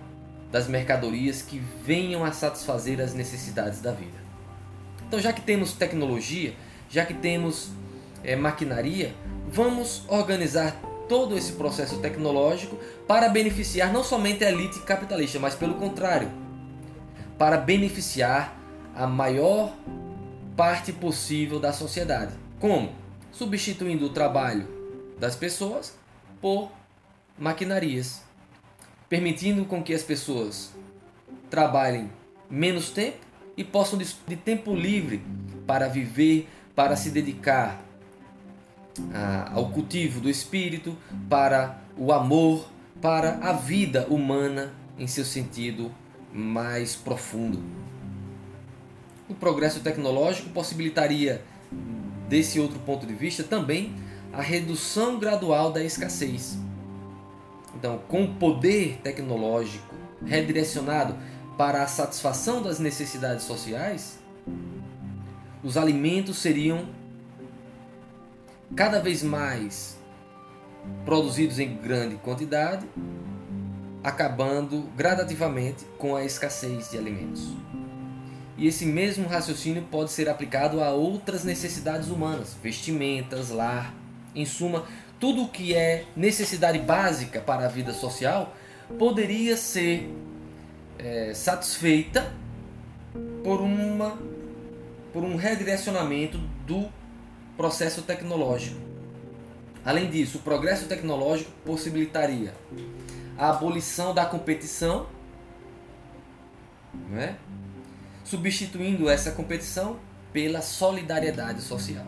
das 0.51 0.67
mercadorias 0.69 1.43
que 1.43 1.59
venham 1.85 2.25
a 2.25 2.33
satisfazer 2.33 3.01
as 3.01 3.13
necessidades 3.13 3.81
da 3.81 3.93
vida. 3.93 4.25
Então, 5.07 5.21
já 5.21 5.33
que 5.33 5.43
temos 5.43 5.73
tecnologia, 5.75 6.55
já 6.89 7.05
que 7.05 7.13
temos 7.13 7.71
é, 8.25 8.35
maquinaria, 8.35 9.15
vamos 9.47 10.05
organizar 10.09 10.81
todo 11.09 11.37
esse 11.37 11.53
processo 11.53 11.99
tecnológico 11.99 12.79
para 13.07 13.29
beneficiar 13.29 13.93
não 13.93 14.03
somente 14.03 14.45
a 14.45 14.51
elite 14.51 14.81
capitalista, 14.81 15.39
mas 15.39 15.55
pelo 15.55 15.75
contrário, 15.75 16.31
para 17.39 17.57
beneficiar 17.57 18.57
a 18.95 19.07
maior 19.07 19.73
parte 20.57 20.93
possível 20.93 21.61
da 21.61 21.73
sociedade. 21.73 22.33
Como? 22.59 22.93
Substituindo 23.31 24.07
o 24.07 24.11
trabalho 24.11 24.67
das 25.19 25.37
pessoas 25.37 25.95
por 26.41 26.71
maquinarias 27.39 28.25
permitindo 29.15 29.65
com 29.65 29.81
que 29.81 29.95
as 29.95 30.03
pessoas 30.03 30.73
trabalhem 31.49 32.11
menos 32.51 32.91
tempo 32.91 33.19
e 33.57 33.63
possam 33.63 33.97
de 33.97 34.37
tempo 34.37 34.75
livre 34.75 35.23
para 35.69 35.87
viver, 35.87 36.49
para 36.75 36.97
se 36.97 37.11
dedicar 37.11 37.81
ao 39.53 39.69
cultivo 39.71 40.21
do 40.21 40.31
espírito, 40.31 40.97
para 41.29 41.79
o 41.97 42.13
amor, 42.13 42.69
para 43.01 43.39
a 43.43 43.53
vida 43.53 44.07
humana 44.09 44.73
em 44.99 45.07
seu 45.07 45.25
sentido 45.25 45.91
mais 46.33 46.95
profundo. 46.95 47.63
O 49.29 49.35
progresso 49.35 49.81
tecnológico 49.81 50.51
possibilitaria, 50.51 51.43
desse 52.29 52.61
outro 52.61 52.79
ponto 52.81 53.07
de 53.07 53.15
vista, 53.15 53.43
também 53.43 53.95
a 54.33 54.43
redução 54.43 55.19
gradual 55.19 55.73
da 55.73 55.83
escassez 55.83 56.59
então, 57.77 57.99
com 58.09 58.25
o 58.25 58.35
poder 58.35 58.99
tecnológico 59.03 59.95
redirecionado 60.25 61.17
para 61.59 61.83
a 61.83 61.87
satisfação 61.87 62.63
das 62.63 62.79
necessidades 62.79 63.45
sociais, 63.45 64.19
os 65.63 65.77
alimentos 65.77 66.39
seriam 66.39 66.87
cada 68.75 69.01
vez 69.01 69.23
mais 69.23 69.99
produzidos 71.05 71.59
em 71.59 71.77
grande 71.77 72.17
quantidade, 72.17 72.87
acabando 74.03 74.83
gradativamente 74.97 75.85
com 75.99 76.15
a 76.15 76.25
escassez 76.25 76.91
de 76.91 76.99
alimentos. 76.99 77.53
E 78.57 78.67
esse 78.67 78.87
mesmo 78.87 79.27
raciocínio 79.27 79.83
pode 79.91 80.13
ser 80.13 80.29
aplicado 80.29 80.83
a 80.83 80.91
outras 80.91 81.43
necessidades 81.43 82.09
humanas, 82.09 82.57
vestimentas, 82.63 83.51
lar, 83.51 83.93
em 84.35 84.45
suma, 84.45 84.85
tudo 85.19 85.45
o 85.45 85.49
que 85.49 85.75
é 85.75 86.05
necessidade 86.15 86.79
básica 86.79 87.41
para 87.41 87.65
a 87.65 87.69
vida 87.69 87.93
social 87.93 88.55
poderia 88.99 89.57
ser 89.57 90.11
é, 90.99 91.33
satisfeita 91.35 92.33
por 93.43 93.61
uma 93.61 94.19
por 95.13 95.23
um 95.23 95.37
redirecionamento 95.37 96.39
do 96.67 96.89
processo 97.57 98.03
tecnológico. 98.03 98.81
Além 99.85 100.11
disso, 100.11 100.39
o 100.39 100.41
progresso 100.41 100.87
tecnológico 100.87 101.51
possibilitaria 101.65 102.55
a 103.37 103.51
abolição 103.51 104.15
da 104.15 104.25
competição, 104.25 105.07
né? 107.11 107.37
substituindo 108.25 109.09
essa 109.09 109.33
competição 109.33 109.99
pela 110.33 110.63
solidariedade 110.63 111.61
social. 111.61 112.07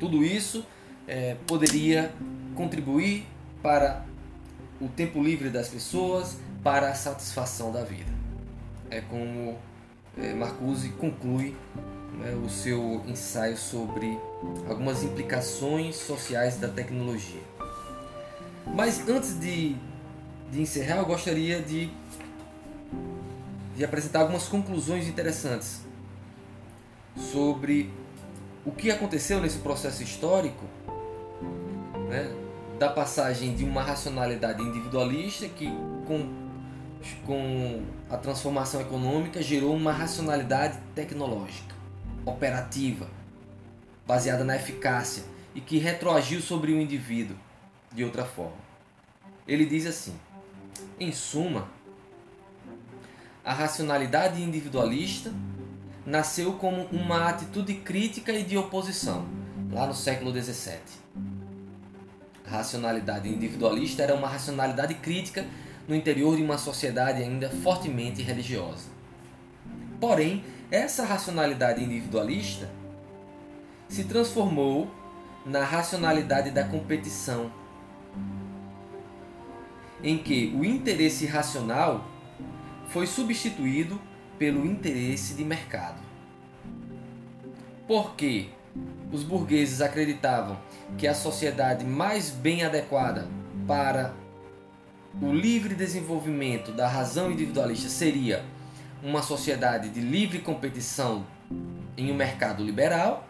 Tudo 0.00 0.24
isso 0.24 0.64
é, 1.06 1.36
poderia 1.46 2.12
contribuir 2.54 3.26
para 3.62 4.04
o 4.80 4.88
tempo 4.88 5.22
livre 5.22 5.50
das 5.50 5.68
pessoas, 5.68 6.38
para 6.62 6.88
a 6.88 6.94
satisfação 6.94 7.70
da 7.70 7.84
vida. 7.84 8.10
É 8.90 9.00
como 9.00 9.58
é, 10.16 10.32
Marcuse 10.34 10.88
conclui 10.90 11.54
né, 12.18 12.32
o 12.44 12.48
seu 12.48 13.02
ensaio 13.06 13.56
sobre 13.56 14.18
algumas 14.68 15.02
implicações 15.02 15.96
sociais 15.96 16.56
da 16.56 16.68
tecnologia. 16.68 17.42
Mas 18.66 19.08
antes 19.08 19.38
de, 19.38 19.76
de 20.50 20.60
encerrar, 20.60 20.98
eu 20.98 21.06
gostaria 21.06 21.60
de, 21.60 21.90
de 23.76 23.84
apresentar 23.84 24.20
algumas 24.20 24.48
conclusões 24.48 25.08
interessantes 25.08 25.80
sobre 27.16 27.90
o 28.64 28.70
que 28.70 28.90
aconteceu 28.90 29.40
nesse 29.40 29.58
processo 29.58 30.02
histórico 30.02 30.64
né, 32.08 32.30
da 32.78 32.88
passagem 32.88 33.54
de 33.54 33.64
uma 33.64 33.82
racionalidade 33.82 34.62
individualista 34.62 35.48
que 35.48 35.66
com, 36.06 36.28
com 37.26 37.82
a 38.10 38.16
transformação 38.16 38.80
econômica 38.80 39.42
gerou 39.42 39.74
uma 39.74 39.92
racionalidade 39.92 40.78
tecnológica, 40.94 41.74
operativa, 42.28 43.08
baseada 44.06 44.44
na 44.44 44.56
eficácia 44.56 45.24
e 45.54 45.60
que 45.60 45.78
retroagiu 45.78 46.40
sobre 46.40 46.72
o 46.72 46.80
indivíduo 46.80 47.36
de 47.92 48.04
outra 48.04 48.24
forma. 48.24 48.68
Ele 49.46 49.64
diz 49.66 49.86
assim: 49.86 50.14
em 51.00 51.12
suma, 51.12 51.68
a 53.44 53.52
racionalidade 53.52 54.42
individualista 54.42 55.32
nasceu 56.04 56.54
como 56.54 56.84
uma 56.92 57.28
atitude 57.28 57.74
crítica 57.74 58.32
e 58.32 58.44
de 58.44 58.56
oposição 58.56 59.26
lá 59.70 59.86
no 59.86 59.94
século 59.94 60.30
XVII 60.30 61.08
racionalidade 62.48 63.28
individualista 63.28 64.02
era 64.02 64.14
uma 64.14 64.26
racionalidade 64.26 64.94
crítica 64.94 65.44
no 65.86 65.94
interior 65.94 66.36
de 66.36 66.42
uma 66.42 66.58
sociedade 66.58 67.22
ainda 67.22 67.48
fortemente 67.48 68.22
religiosa. 68.22 68.88
Porém, 70.00 70.44
essa 70.70 71.04
racionalidade 71.04 71.82
individualista 71.82 72.68
se 73.88 74.04
transformou 74.04 74.90
na 75.46 75.64
racionalidade 75.64 76.50
da 76.50 76.64
competição, 76.64 77.50
em 80.02 80.18
que 80.18 80.54
o 80.54 80.64
interesse 80.64 81.26
racional 81.26 82.06
foi 82.88 83.06
substituído 83.06 84.00
pelo 84.38 84.66
interesse 84.66 85.34
de 85.34 85.44
mercado. 85.44 86.00
Porque 87.86 88.48
os 89.10 89.22
burgueses 89.22 89.80
acreditavam 89.80 90.58
que 90.98 91.06
a 91.06 91.14
sociedade 91.14 91.84
mais 91.84 92.30
bem 92.30 92.62
adequada 92.62 93.26
para 93.66 94.14
o 95.20 95.32
livre 95.32 95.74
desenvolvimento 95.74 96.72
da 96.72 96.86
razão 96.86 97.30
individualista 97.32 97.88
seria 97.88 98.44
uma 99.02 99.22
sociedade 99.22 99.88
de 99.88 100.00
livre 100.00 100.40
competição 100.40 101.26
em 101.96 102.10
um 102.10 102.14
mercado 102.14 102.64
liberal, 102.64 103.26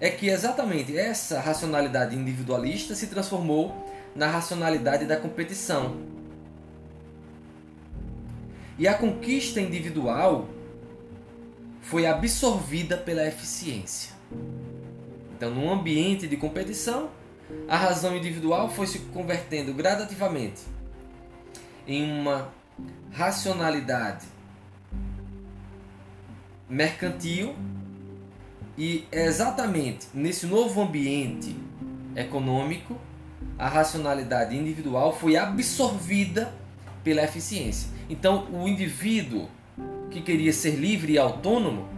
é 0.00 0.10
que 0.10 0.28
exatamente 0.28 0.96
essa 0.96 1.40
racionalidade 1.40 2.14
individualista 2.14 2.94
se 2.94 3.08
transformou 3.08 3.74
na 4.14 4.26
racionalidade 4.28 5.04
da 5.06 5.16
competição. 5.16 5.96
E 8.78 8.86
a 8.86 8.94
conquista 8.94 9.60
individual 9.60 10.48
foi 11.80 12.06
absorvida 12.06 12.96
pela 12.96 13.26
eficiência. 13.26 14.12
Então, 15.36 15.50
num 15.50 15.70
ambiente 15.70 16.28
de 16.28 16.36
competição, 16.36 17.10
a 17.68 17.76
razão 17.76 18.16
individual 18.16 18.68
foi 18.68 18.86
se 18.86 19.00
convertendo 19.12 19.72
gradativamente 19.72 20.62
em 21.86 22.20
uma 22.20 22.52
racionalidade 23.10 24.26
mercantil 26.68 27.54
e 28.76 29.06
é 29.10 29.24
exatamente 29.24 30.06
nesse 30.12 30.46
novo 30.46 30.80
ambiente 30.80 31.56
econômico 32.14 32.96
a 33.58 33.68
racionalidade 33.68 34.56
individual 34.56 35.16
foi 35.16 35.36
absorvida 35.36 36.52
pela 37.02 37.22
eficiência. 37.22 37.88
Então, 38.08 38.46
o 38.52 38.68
indivíduo 38.68 39.48
que 40.10 40.20
queria 40.20 40.52
ser 40.52 40.76
livre 40.76 41.14
e 41.14 41.18
autônomo, 41.18 41.88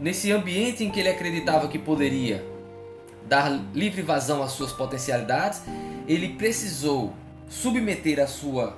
nesse 0.00 0.32
ambiente 0.32 0.84
em 0.84 0.90
que 0.90 1.00
ele 1.00 1.08
acreditava 1.08 1.68
que 1.68 1.78
poderia 1.78 2.44
dar 3.28 3.50
livre 3.74 4.02
vazão 4.02 4.42
às 4.42 4.52
suas 4.52 4.72
potencialidades, 4.72 5.62
ele 6.06 6.30
precisou 6.30 7.12
submeter 7.48 8.20
a 8.20 8.26
sua 8.26 8.76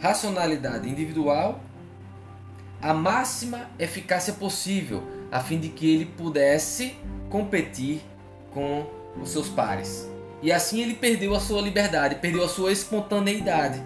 racionalidade 0.00 0.88
individual 0.88 1.60
à 2.82 2.92
máxima 2.92 3.70
eficácia 3.78 4.32
possível, 4.32 5.04
a 5.30 5.38
fim 5.38 5.60
de 5.60 5.68
que 5.68 5.88
ele 5.88 6.04
pudesse 6.04 6.96
competir 7.30 8.02
com 8.50 8.84
os 9.22 9.30
seus 9.30 9.48
pares. 9.48 10.10
E 10.42 10.50
assim 10.50 10.82
ele 10.82 10.94
perdeu 10.94 11.34
a 11.36 11.40
sua 11.40 11.62
liberdade, 11.62 12.16
perdeu 12.16 12.44
a 12.44 12.48
sua 12.48 12.72
espontaneidade. 12.72 13.80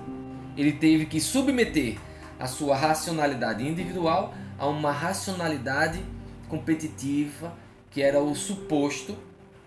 Ele 0.56 0.72
teve 0.72 1.04
que 1.04 1.20
submeter 1.20 1.98
a 2.40 2.46
sua 2.46 2.74
racionalidade 2.74 3.66
individual 3.66 4.34
a 4.58 4.66
uma 4.66 4.90
racionalidade 4.90 6.02
competitiva 6.48 7.54
que 7.90 8.00
era 8.00 8.20
o 8.20 8.34
suposto 8.34 9.16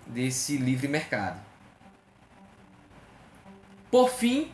desse 0.07 0.57
livre 0.57 0.87
mercado. 0.87 1.39
Por 3.91 4.09
fim, 4.09 4.51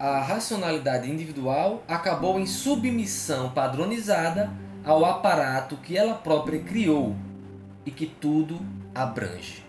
a 0.00 0.18
racionalidade 0.18 1.10
individual 1.10 1.84
acabou 1.86 2.40
em 2.40 2.46
submissão 2.46 3.50
padronizada 3.50 4.50
ao 4.82 5.04
aparato 5.04 5.76
que 5.76 5.94
ela 5.94 6.14
própria 6.14 6.58
criou 6.58 7.14
e 7.84 7.90
que 7.90 8.06
tudo 8.06 8.58
abrange. 8.94 9.62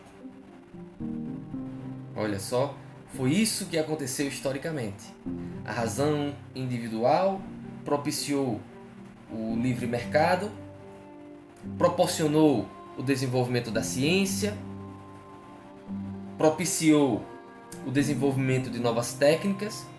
Olha 2.16 2.40
só, 2.40 2.74
foi 3.14 3.32
isso 3.32 3.66
que 3.66 3.78
aconteceu 3.78 4.26
historicamente. 4.30 5.14
A 5.66 5.74
razão 5.74 6.34
individual 6.56 7.42
propiciou 7.84 8.62
o 9.30 9.58
livre 9.58 9.86
mercado, 9.86 10.50
proporcionou 11.78 12.70
o 12.98 13.04
desenvolvimento 13.04 13.70
da 13.70 13.84
ciência, 13.84 14.58
propiciou 16.38 17.22
o 17.86 17.92
desenvolvimento 17.92 18.70
de 18.70 18.80
novas 18.80 19.12
técnicas 19.14 19.91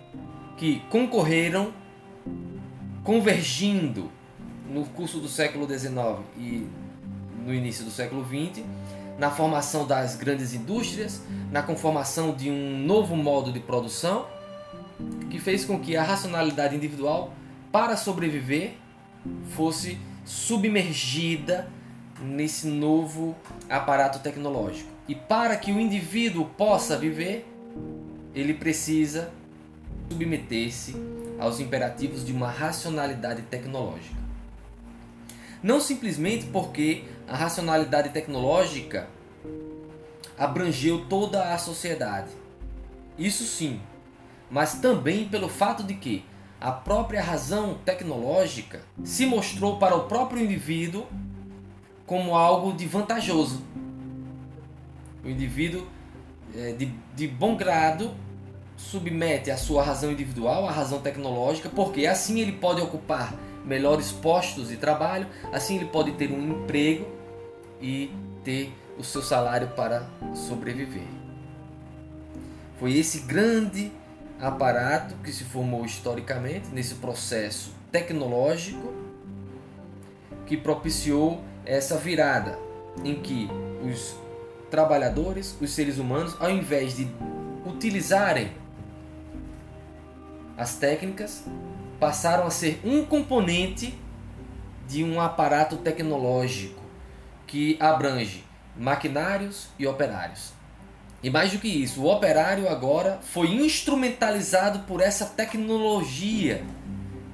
que 0.63 0.81
concorreram 0.89 1.73
convergindo 3.03 4.09
no 4.71 4.85
curso 4.85 5.19
do 5.19 5.27
século 5.27 5.67
XIX 5.67 6.21
e 6.39 6.69
no 7.45 7.53
início 7.53 7.85
do 7.85 7.91
século 7.91 8.25
XX 8.25 8.65
na 9.19 9.29
formação 9.29 9.85
das 9.85 10.15
grandes 10.15 10.55
indústrias, 10.55 11.21
na 11.51 11.65
conformação 11.65 12.33
de 12.33 12.49
um 12.49 12.79
novo 12.79 13.17
modo 13.17 13.51
de 13.53 13.59
produção 13.59 14.25
que 15.29 15.41
fez 15.41 15.65
com 15.65 15.81
que 15.81 15.97
a 15.97 16.05
racionalidade 16.05 16.77
individual, 16.77 17.35
para 17.73 17.97
sobreviver, 17.97 18.75
fosse 19.57 19.99
submergida 20.25 21.69
nesse 22.23 22.69
novo 22.69 23.35
aparato 23.69 24.21
tecnológico. 24.21 24.93
E 25.09 25.17
para 25.17 25.57
que 25.57 25.73
o 25.73 25.81
indivíduo 25.81 26.45
possa 26.57 26.97
viver, 26.97 27.53
ele 28.33 28.55
precisa 28.55 29.33
submeter-se 30.13 30.95
aos 31.39 31.59
imperativos 31.59 32.25
de 32.25 32.33
uma 32.33 32.51
racionalidade 32.51 33.43
tecnológica. 33.43 34.21
Não 35.63 35.81
simplesmente 35.81 36.47
porque 36.47 37.05
a 37.27 37.37
racionalidade 37.37 38.11
tecnológica 38.11 39.09
abrangeu 40.39 41.07
toda 41.07 41.55
a 41.55 41.59
sociedade. 41.59 42.31
Isso 43.19 43.45
sim, 43.45 43.81
mas 44.51 44.75
também 44.75 45.29
pelo 45.29 45.49
fato 45.49 45.83
de 45.83 45.95
que 45.95 46.25
a 46.61 46.71
própria 46.71 47.23
razão 47.23 47.79
tecnológica 47.85 48.83
se 49.03 49.25
mostrou 49.25 49.79
para 49.79 49.97
o 49.97 50.05
próprio 50.05 50.43
indivíduo 50.43 51.07
como 52.07 52.37
algo 52.37 52.73
de 52.73 52.87
vantajoso. 52.87 53.63
O 55.25 55.29
indivíduo 55.29 55.87
é, 56.55 56.73
de, 56.73 56.93
de 57.15 57.29
bom 57.29 57.57
grado 57.57 58.15
submete 58.91 59.51
a 59.51 59.57
sua 59.57 59.83
razão 59.83 60.11
individual 60.11 60.69
à 60.69 60.71
razão 60.71 61.01
tecnológica, 61.01 61.69
porque 61.69 62.07
assim 62.07 62.41
ele 62.41 62.53
pode 62.53 62.81
ocupar 62.81 63.35
melhores 63.65 64.11
postos 64.11 64.69
de 64.69 64.77
trabalho, 64.77 65.27
assim 65.53 65.77
ele 65.77 65.87
pode 65.87 66.13
ter 66.13 66.31
um 66.31 66.43
emprego 66.51 67.07
e 67.81 68.11
ter 68.45 68.73
o 68.99 69.05
seu 69.05 69.23
salário 69.23 69.69
para 69.69 70.07
sobreviver. 70.35 71.07
Foi 72.79 72.97
esse 72.97 73.21
grande 73.21 73.93
aparato 74.41 75.15
que 75.23 75.33
se 75.33 75.45
formou 75.45 75.85
historicamente 75.87 76.69
nesse 76.73 76.97
processo 76.97 77.73
tecnológico 77.93 78.93
que 80.45 80.57
propiciou 80.57 81.41
essa 81.65 81.97
virada 81.97 82.59
em 83.05 83.15
que 83.15 83.49
os 83.89 84.17
trabalhadores, 84.71 85.57
os 85.61 85.71
seres 85.71 85.99
humanos, 85.99 86.37
ao 86.41 86.51
invés 86.51 86.97
de 86.97 87.09
utilizarem 87.65 88.51
as 90.63 90.77
técnicas, 90.77 91.45
passaram 92.01 92.47
a 92.47 92.51
ser 92.51 92.81
um 92.85 93.05
componente 93.05 93.95
de 94.89 95.05
um 95.05 95.21
aparato 95.21 95.77
tecnológico 95.77 96.81
que 97.47 97.77
abrange 97.79 98.45
maquinários 98.77 99.69
e 99.79 99.87
operários. 99.87 100.53
E 101.23 101.31
mais 101.31 101.53
do 101.53 101.59
que 101.59 101.69
isso, 101.69 102.03
o 102.03 102.11
operário 102.11 102.69
agora 102.69 103.21
foi 103.23 103.49
instrumentalizado 103.49 104.81
por 104.81 105.01
essa 105.01 105.27
tecnologia 105.27 106.65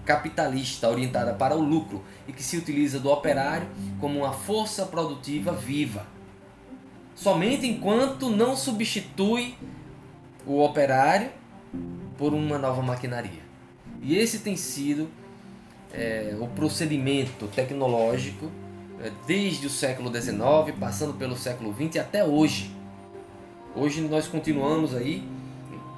capitalista 0.05 0.89
orientada 0.89 1.33
para 1.35 1.55
o 1.55 1.61
lucro 1.61 2.05
e 2.27 2.33
que 2.33 2.43
se 2.43 2.57
utiliza 2.57 2.99
do 2.99 3.11
operário 3.11 3.69
como 4.01 4.21
uma 4.21 4.33
força 4.33 4.85
produtiva 4.87 5.53
viva. 5.53 6.07
Somente 7.15 7.67
enquanto 7.67 8.31
não 8.31 8.57
substitui 8.57 9.55
o 10.47 10.63
operário 10.63 11.31
por 12.19 12.35
uma 12.35 12.59
nova 12.59 12.83
maquinaria. 12.83 13.41
E 14.03 14.17
esse 14.17 14.41
tem 14.41 14.57
sido 14.57 15.09
é, 15.95 16.37
o 16.39 16.49
procedimento 16.49 17.47
tecnológico 17.47 18.51
é, 19.01 19.11
desde 19.27 19.67
o 19.67 19.71
século 19.71 20.13
XIX, 20.13 20.77
passando 20.79 21.15
pelo 21.15 21.37
século 21.37 21.73
XX 21.73 22.01
até 22.01 22.25
hoje. 22.25 22.71
Hoje 23.75 24.01
nós 24.01 24.27
continuamos 24.27 24.95
aí 24.95 25.27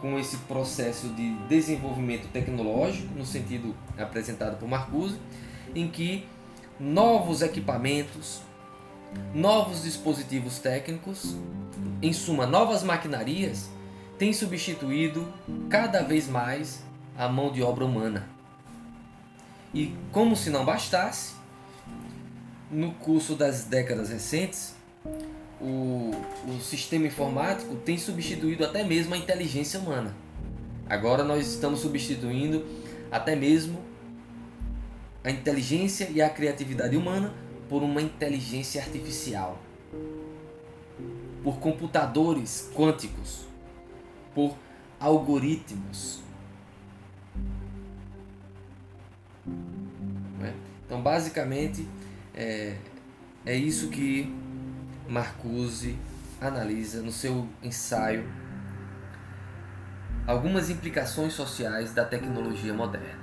com 0.00 0.18
esse 0.18 0.36
processo 0.38 1.08
de 1.08 1.34
desenvolvimento 1.48 2.28
tecnológico, 2.28 3.08
no 3.16 3.24
sentido 3.24 3.74
apresentado 3.98 4.58
por 4.58 4.68
Marcuse, 4.68 5.16
em 5.74 5.88
que 5.88 6.26
novos 6.78 7.42
equipamentos, 7.42 8.40
novos 9.34 9.82
dispositivos 9.82 10.58
técnicos, 10.58 11.36
em 12.02 12.12
suma, 12.12 12.46
novas 12.46 12.82
maquinarias, 12.82 13.68
têm 14.20 14.34
substituído 14.34 15.26
cada 15.70 16.02
vez 16.02 16.28
mais 16.28 16.82
a 17.16 17.26
mão 17.26 17.50
de 17.50 17.62
obra 17.62 17.86
humana. 17.86 18.28
E 19.72 19.94
como 20.12 20.36
se 20.36 20.50
não 20.50 20.62
bastasse, 20.62 21.32
no 22.70 22.92
curso 22.92 23.34
das 23.34 23.64
décadas 23.64 24.10
recentes, 24.10 24.74
o, 25.58 26.10
o 26.46 26.60
sistema 26.60 27.06
informático 27.06 27.74
tem 27.76 27.96
substituído 27.96 28.62
até 28.62 28.84
mesmo 28.84 29.14
a 29.14 29.16
inteligência 29.16 29.80
humana. 29.80 30.14
Agora 30.86 31.24
nós 31.24 31.46
estamos 31.46 31.80
substituindo 31.80 32.66
até 33.10 33.34
mesmo 33.34 33.80
a 35.24 35.30
inteligência 35.30 36.10
e 36.10 36.20
a 36.20 36.28
criatividade 36.28 36.94
humana 36.94 37.32
por 37.70 37.82
uma 37.82 38.02
inteligência 38.02 38.82
artificial, 38.82 39.58
por 41.42 41.58
computadores 41.58 42.70
quânticos, 42.74 43.48
por 44.34 44.56
algoritmos. 44.98 46.22
É? 50.42 50.52
Então, 50.86 51.02
basicamente, 51.02 51.86
é, 52.34 52.76
é 53.44 53.54
isso 53.54 53.88
que 53.88 54.32
Marcuse 55.08 55.96
analisa 56.40 57.02
no 57.02 57.12
seu 57.12 57.46
ensaio 57.62 58.26
algumas 60.26 60.70
implicações 60.70 61.32
sociais 61.32 61.92
da 61.92 62.04
tecnologia 62.04 62.72
moderna. 62.72 63.18